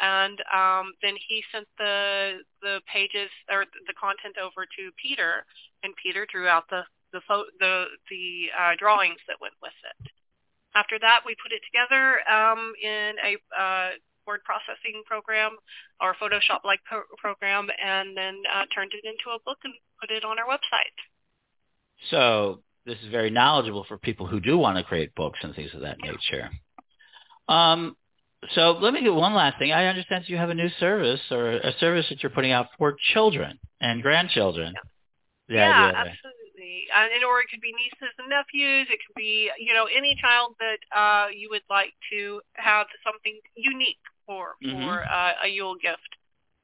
and 0.00 0.40
um, 0.52 0.92
then 1.02 1.14
he 1.28 1.42
sent 1.52 1.66
the 1.78 2.40
the 2.62 2.80
pages 2.92 3.30
or 3.50 3.64
the 3.86 3.94
content 3.94 4.36
over 4.40 4.64
to 4.64 4.90
Peter, 5.00 5.44
and 5.82 5.94
Peter 6.02 6.26
drew 6.30 6.48
out 6.48 6.64
the 6.70 6.82
the 7.12 7.20
the 7.58 7.84
the 8.10 8.46
uh, 8.58 8.72
drawings 8.78 9.20
that 9.28 9.40
went 9.40 9.54
with 9.62 9.76
it. 9.84 10.10
After 10.74 10.98
that, 11.00 11.20
we 11.26 11.34
put 11.42 11.52
it 11.52 11.62
together 11.66 12.20
um, 12.30 12.72
in 12.82 13.16
a 13.24 13.36
uh, 13.58 13.90
word 14.26 14.40
processing 14.44 15.02
program 15.04 15.56
or 16.00 16.14
Photoshop-like 16.14 16.80
pro- 16.84 17.10
program, 17.18 17.68
and 17.82 18.16
then 18.16 18.42
uh, 18.54 18.64
turned 18.74 18.92
it 18.94 19.04
into 19.04 19.34
a 19.34 19.42
book 19.44 19.58
and 19.64 19.74
put 20.00 20.10
it 20.10 20.24
on 20.24 20.38
our 20.38 20.46
website. 20.46 20.94
So 22.10 22.62
this 22.86 22.98
is 23.02 23.10
very 23.10 23.30
knowledgeable 23.30 23.84
for 23.84 23.98
people 23.98 24.26
who 24.26 24.40
do 24.40 24.56
want 24.56 24.78
to 24.78 24.84
create 24.84 25.14
books 25.14 25.40
and 25.42 25.54
things 25.54 25.74
of 25.74 25.80
that 25.80 25.98
nature. 26.00 26.50
Um, 27.48 27.96
so 28.54 28.78
let 28.80 28.94
me 28.94 29.02
get 29.02 29.14
one 29.14 29.34
last 29.34 29.58
thing. 29.58 29.72
I 29.72 29.86
understand 29.86 30.24
you 30.26 30.36
have 30.36 30.50
a 30.50 30.54
new 30.54 30.70
service 30.80 31.20
or 31.30 31.50
a 31.50 31.72
service 31.78 32.06
that 32.08 32.22
you're 32.22 32.30
putting 32.30 32.52
out 32.52 32.68
for 32.78 32.96
children 33.12 33.58
and 33.80 34.02
grandchildren. 34.02 34.74
Yeah, 35.48 35.68
yeah 35.68 35.86
absolutely. 35.88 36.86
And 36.94 37.24
or 37.24 37.40
it 37.40 37.48
could 37.50 37.60
be 37.60 37.72
nieces 37.72 38.14
and 38.18 38.28
nephews. 38.30 38.88
It 38.90 38.98
could 39.06 39.14
be 39.16 39.50
you 39.58 39.74
know 39.74 39.86
any 39.86 40.16
child 40.20 40.56
that 40.58 40.78
uh, 40.96 41.28
you 41.34 41.48
would 41.50 41.62
like 41.68 41.92
to 42.12 42.40
have 42.54 42.86
something 43.04 43.38
unique 43.54 44.00
for 44.26 44.54
mm-hmm. 44.64 44.86
for 44.86 45.04
uh, 45.04 45.32
a 45.44 45.48
Yule 45.48 45.76
gift 45.76 46.16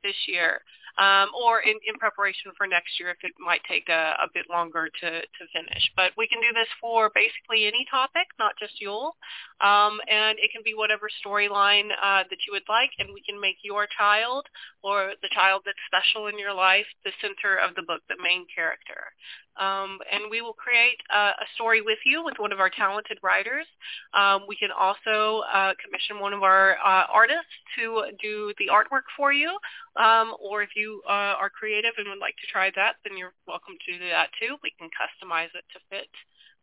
this 0.02 0.16
year 0.26 0.62
um, 0.98 1.28
or 1.36 1.60
in, 1.60 1.76
in 1.86 1.94
preparation 1.98 2.52
for 2.56 2.66
next 2.66 2.98
year 2.98 3.10
if 3.10 3.20
it 3.22 3.32
might 3.38 3.60
take 3.68 3.88
a, 3.88 4.16
a 4.22 4.28
bit 4.32 4.46
longer 4.48 4.88
to, 5.00 5.10
to 5.20 5.42
finish. 5.52 5.90
But 5.94 6.12
we 6.16 6.26
can 6.26 6.40
do 6.40 6.52
this 6.54 6.68
for 6.80 7.10
basically 7.14 7.66
any 7.66 7.86
topic, 7.90 8.26
not 8.38 8.52
just 8.58 8.80
Yule. 8.80 9.16
Um, 9.60 10.00
and 10.08 10.38
it 10.38 10.50
can 10.52 10.62
be 10.64 10.74
whatever 10.74 11.08
storyline 11.24 11.90
uh, 12.02 12.24
that 12.28 12.40
you 12.46 12.52
would 12.52 12.68
like, 12.68 12.90
and 12.98 13.10
we 13.12 13.22
can 13.22 13.40
make 13.40 13.56
your 13.62 13.86
child 13.86 14.46
or 14.82 15.12
the 15.22 15.32
child 15.32 15.62
that's 15.64 15.78
special 15.86 16.28
in 16.28 16.38
your 16.38 16.52
life 16.52 16.86
the 17.04 17.12
center 17.20 17.56
of 17.56 17.74
the 17.74 17.82
book, 17.82 18.02
the 18.08 18.16
main 18.22 18.46
character. 18.54 19.12
Um, 19.58 19.98
and 20.12 20.24
we 20.30 20.42
will 20.42 20.52
create 20.52 21.00
a, 21.10 21.32
a, 21.32 21.46
story 21.54 21.80
with 21.80 21.98
you 22.04 22.22
with 22.22 22.34
one 22.36 22.52
of 22.52 22.60
our 22.60 22.68
talented 22.68 23.18
writers. 23.22 23.64
Um, 24.12 24.42
we 24.46 24.54
can 24.54 24.68
also 24.70 25.44
uh, 25.52 25.72
commission 25.82 26.20
one 26.20 26.34
of 26.34 26.42
our 26.42 26.76
uh, 26.84 27.06
artists 27.08 27.56
to 27.78 28.04
do 28.20 28.52
the 28.58 28.68
artwork 28.68 29.08
for 29.16 29.32
you. 29.32 29.56
Um, 29.96 30.34
or 30.38 30.62
if 30.62 30.70
you 30.76 31.00
uh, 31.08 31.40
are 31.40 31.48
creative 31.48 31.92
and 31.96 32.06
would 32.08 32.18
like 32.18 32.36
to 32.44 32.52
try 32.52 32.70
that, 32.76 32.96
then 33.04 33.16
you're 33.16 33.32
welcome 33.48 33.74
to 33.86 33.98
do 33.98 34.08
that 34.10 34.28
too. 34.38 34.56
We 34.62 34.72
can 34.78 34.90
customize 34.92 35.52
it 35.56 35.64
to 35.72 35.80
fit 35.88 36.08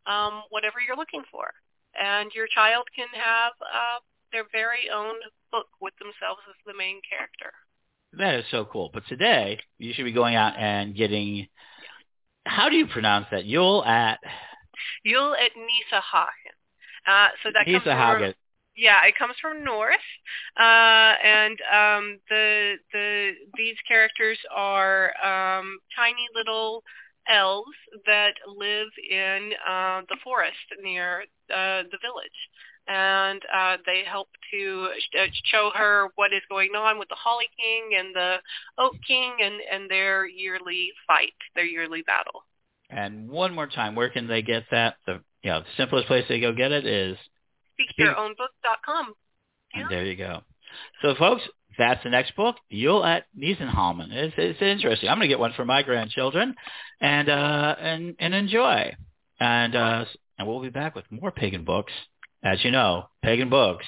um, 0.06 0.42
whatever 0.50 0.76
you're 0.78 0.96
looking 0.96 1.22
for. 1.32 1.50
And 1.98 2.30
your 2.34 2.46
child 2.46 2.86
can 2.94 3.08
have 3.12 3.52
uh, 3.62 3.98
their 4.32 4.44
very 4.52 4.90
own 4.92 5.14
book 5.50 5.66
with 5.80 5.94
themselves 5.98 6.42
as 6.48 6.54
the 6.66 6.78
main 6.78 7.00
character. 7.08 7.52
That 8.18 8.34
is 8.36 8.44
so 8.50 8.64
cool. 8.64 8.90
But 8.92 9.06
today, 9.08 9.58
you 9.78 9.92
should 9.94 10.04
be 10.04 10.12
going 10.12 10.36
out 10.36 10.54
and 10.56 10.94
getting 10.94 11.48
how 12.46 12.68
do 12.68 12.76
you 12.76 12.86
pronounce 12.86 13.26
that? 13.30 13.44
Yule 13.44 13.84
at 13.84 14.18
Yule 15.04 15.34
at 15.34 15.52
Nisahhagen. 15.56 16.54
Uh, 17.06 17.28
so 17.42 17.50
that 17.52 17.66
Nisa 17.66 17.80
comes 17.80 17.84
Hagen. 17.84 18.32
from 18.32 18.34
yeah, 18.76 19.04
it 19.06 19.16
comes 19.16 19.34
from 19.40 19.62
Norse, 19.62 19.96
uh, 20.58 21.14
and 21.22 21.58
um, 21.72 22.18
the 22.28 22.74
the 22.92 23.32
these 23.56 23.76
characters 23.86 24.38
are 24.54 25.12
um, 25.24 25.78
tiny 25.94 26.26
little 26.34 26.82
elves 27.28 27.76
that 28.06 28.34
live 28.46 28.88
in 29.08 29.52
uh, 29.66 30.02
the 30.08 30.16
forest 30.24 30.56
near 30.82 31.22
uh, 31.50 31.82
the 31.90 31.98
village 32.02 32.38
and 32.86 33.40
uh, 33.54 33.76
they 33.86 34.02
help 34.06 34.28
to 34.50 34.88
uh, 35.18 35.26
show 35.44 35.70
her 35.74 36.08
what 36.16 36.32
is 36.32 36.42
going 36.48 36.70
on 36.76 36.98
with 36.98 37.08
the 37.08 37.14
Holly 37.14 37.48
King 37.58 37.98
and 37.98 38.14
the 38.14 38.36
Oak 38.78 38.94
King 39.06 39.36
and, 39.40 39.54
and 39.72 39.90
their 39.90 40.26
yearly 40.26 40.90
fight, 41.06 41.34
their 41.54 41.64
yearly 41.64 42.02
battle. 42.02 42.44
And 42.90 43.28
one 43.28 43.54
more 43.54 43.66
time, 43.66 43.94
where 43.94 44.10
can 44.10 44.26
they 44.26 44.42
get 44.42 44.64
that? 44.70 44.96
The 45.06 45.20
you 45.42 45.50
know, 45.50 45.60
the 45.60 45.66
simplest 45.76 46.06
place 46.06 46.24
they 46.28 46.40
go 46.40 46.52
get 46.52 46.72
it 46.72 46.86
is 46.86 47.16
speakyourownbook.com. 47.78 49.14
Yeah. 49.74 49.80
And 49.80 49.90
there 49.90 50.04
you 50.04 50.16
go. 50.16 50.40
So, 51.02 51.14
folks, 51.18 51.42
that's 51.78 52.02
the 52.02 52.10
next 52.10 52.36
book, 52.36 52.56
Yule 52.68 53.04
at 53.04 53.24
Nisahhagen. 53.36 54.08
It's, 54.10 54.34
it's 54.36 54.62
interesting. 54.62 55.08
I'm 55.08 55.18
going 55.18 55.28
to 55.28 55.32
get 55.32 55.38
one 55.38 55.52
for 55.54 55.64
my 55.64 55.82
grandchildren 55.82 56.54
and 57.00 57.28
uh, 57.28 57.76
and 57.78 58.16
and 58.18 58.34
enjoy. 58.34 58.94
And 59.40 59.74
uh, 59.74 60.04
and 60.38 60.48
we'll 60.48 60.62
be 60.62 60.70
back 60.70 60.94
with 60.94 61.04
more 61.10 61.30
pagan 61.30 61.64
books 61.64 61.92
as 62.44 62.62
you 62.62 62.70
know, 62.70 63.08
pagan 63.22 63.48
books, 63.48 63.86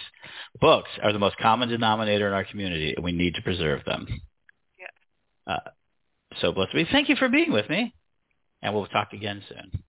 books 0.60 0.88
are 1.02 1.12
the 1.12 1.18
most 1.18 1.36
common 1.36 1.68
denominator 1.68 2.26
in 2.26 2.32
our 2.32 2.44
community, 2.44 2.94
and 2.96 3.04
we 3.04 3.12
need 3.12 3.34
to 3.34 3.42
preserve 3.42 3.84
them. 3.84 4.06
Yeah. 4.78 5.54
Uh, 5.54 5.70
so, 6.40 6.52
blessed 6.52 6.72
be. 6.72 6.86
Thank 6.90 7.08
you 7.08 7.16
for 7.16 7.28
being 7.28 7.52
with 7.52 7.68
me, 7.68 7.94
and 8.62 8.74
we'll 8.74 8.86
talk 8.86 9.12
again 9.12 9.42
soon. 9.48 9.84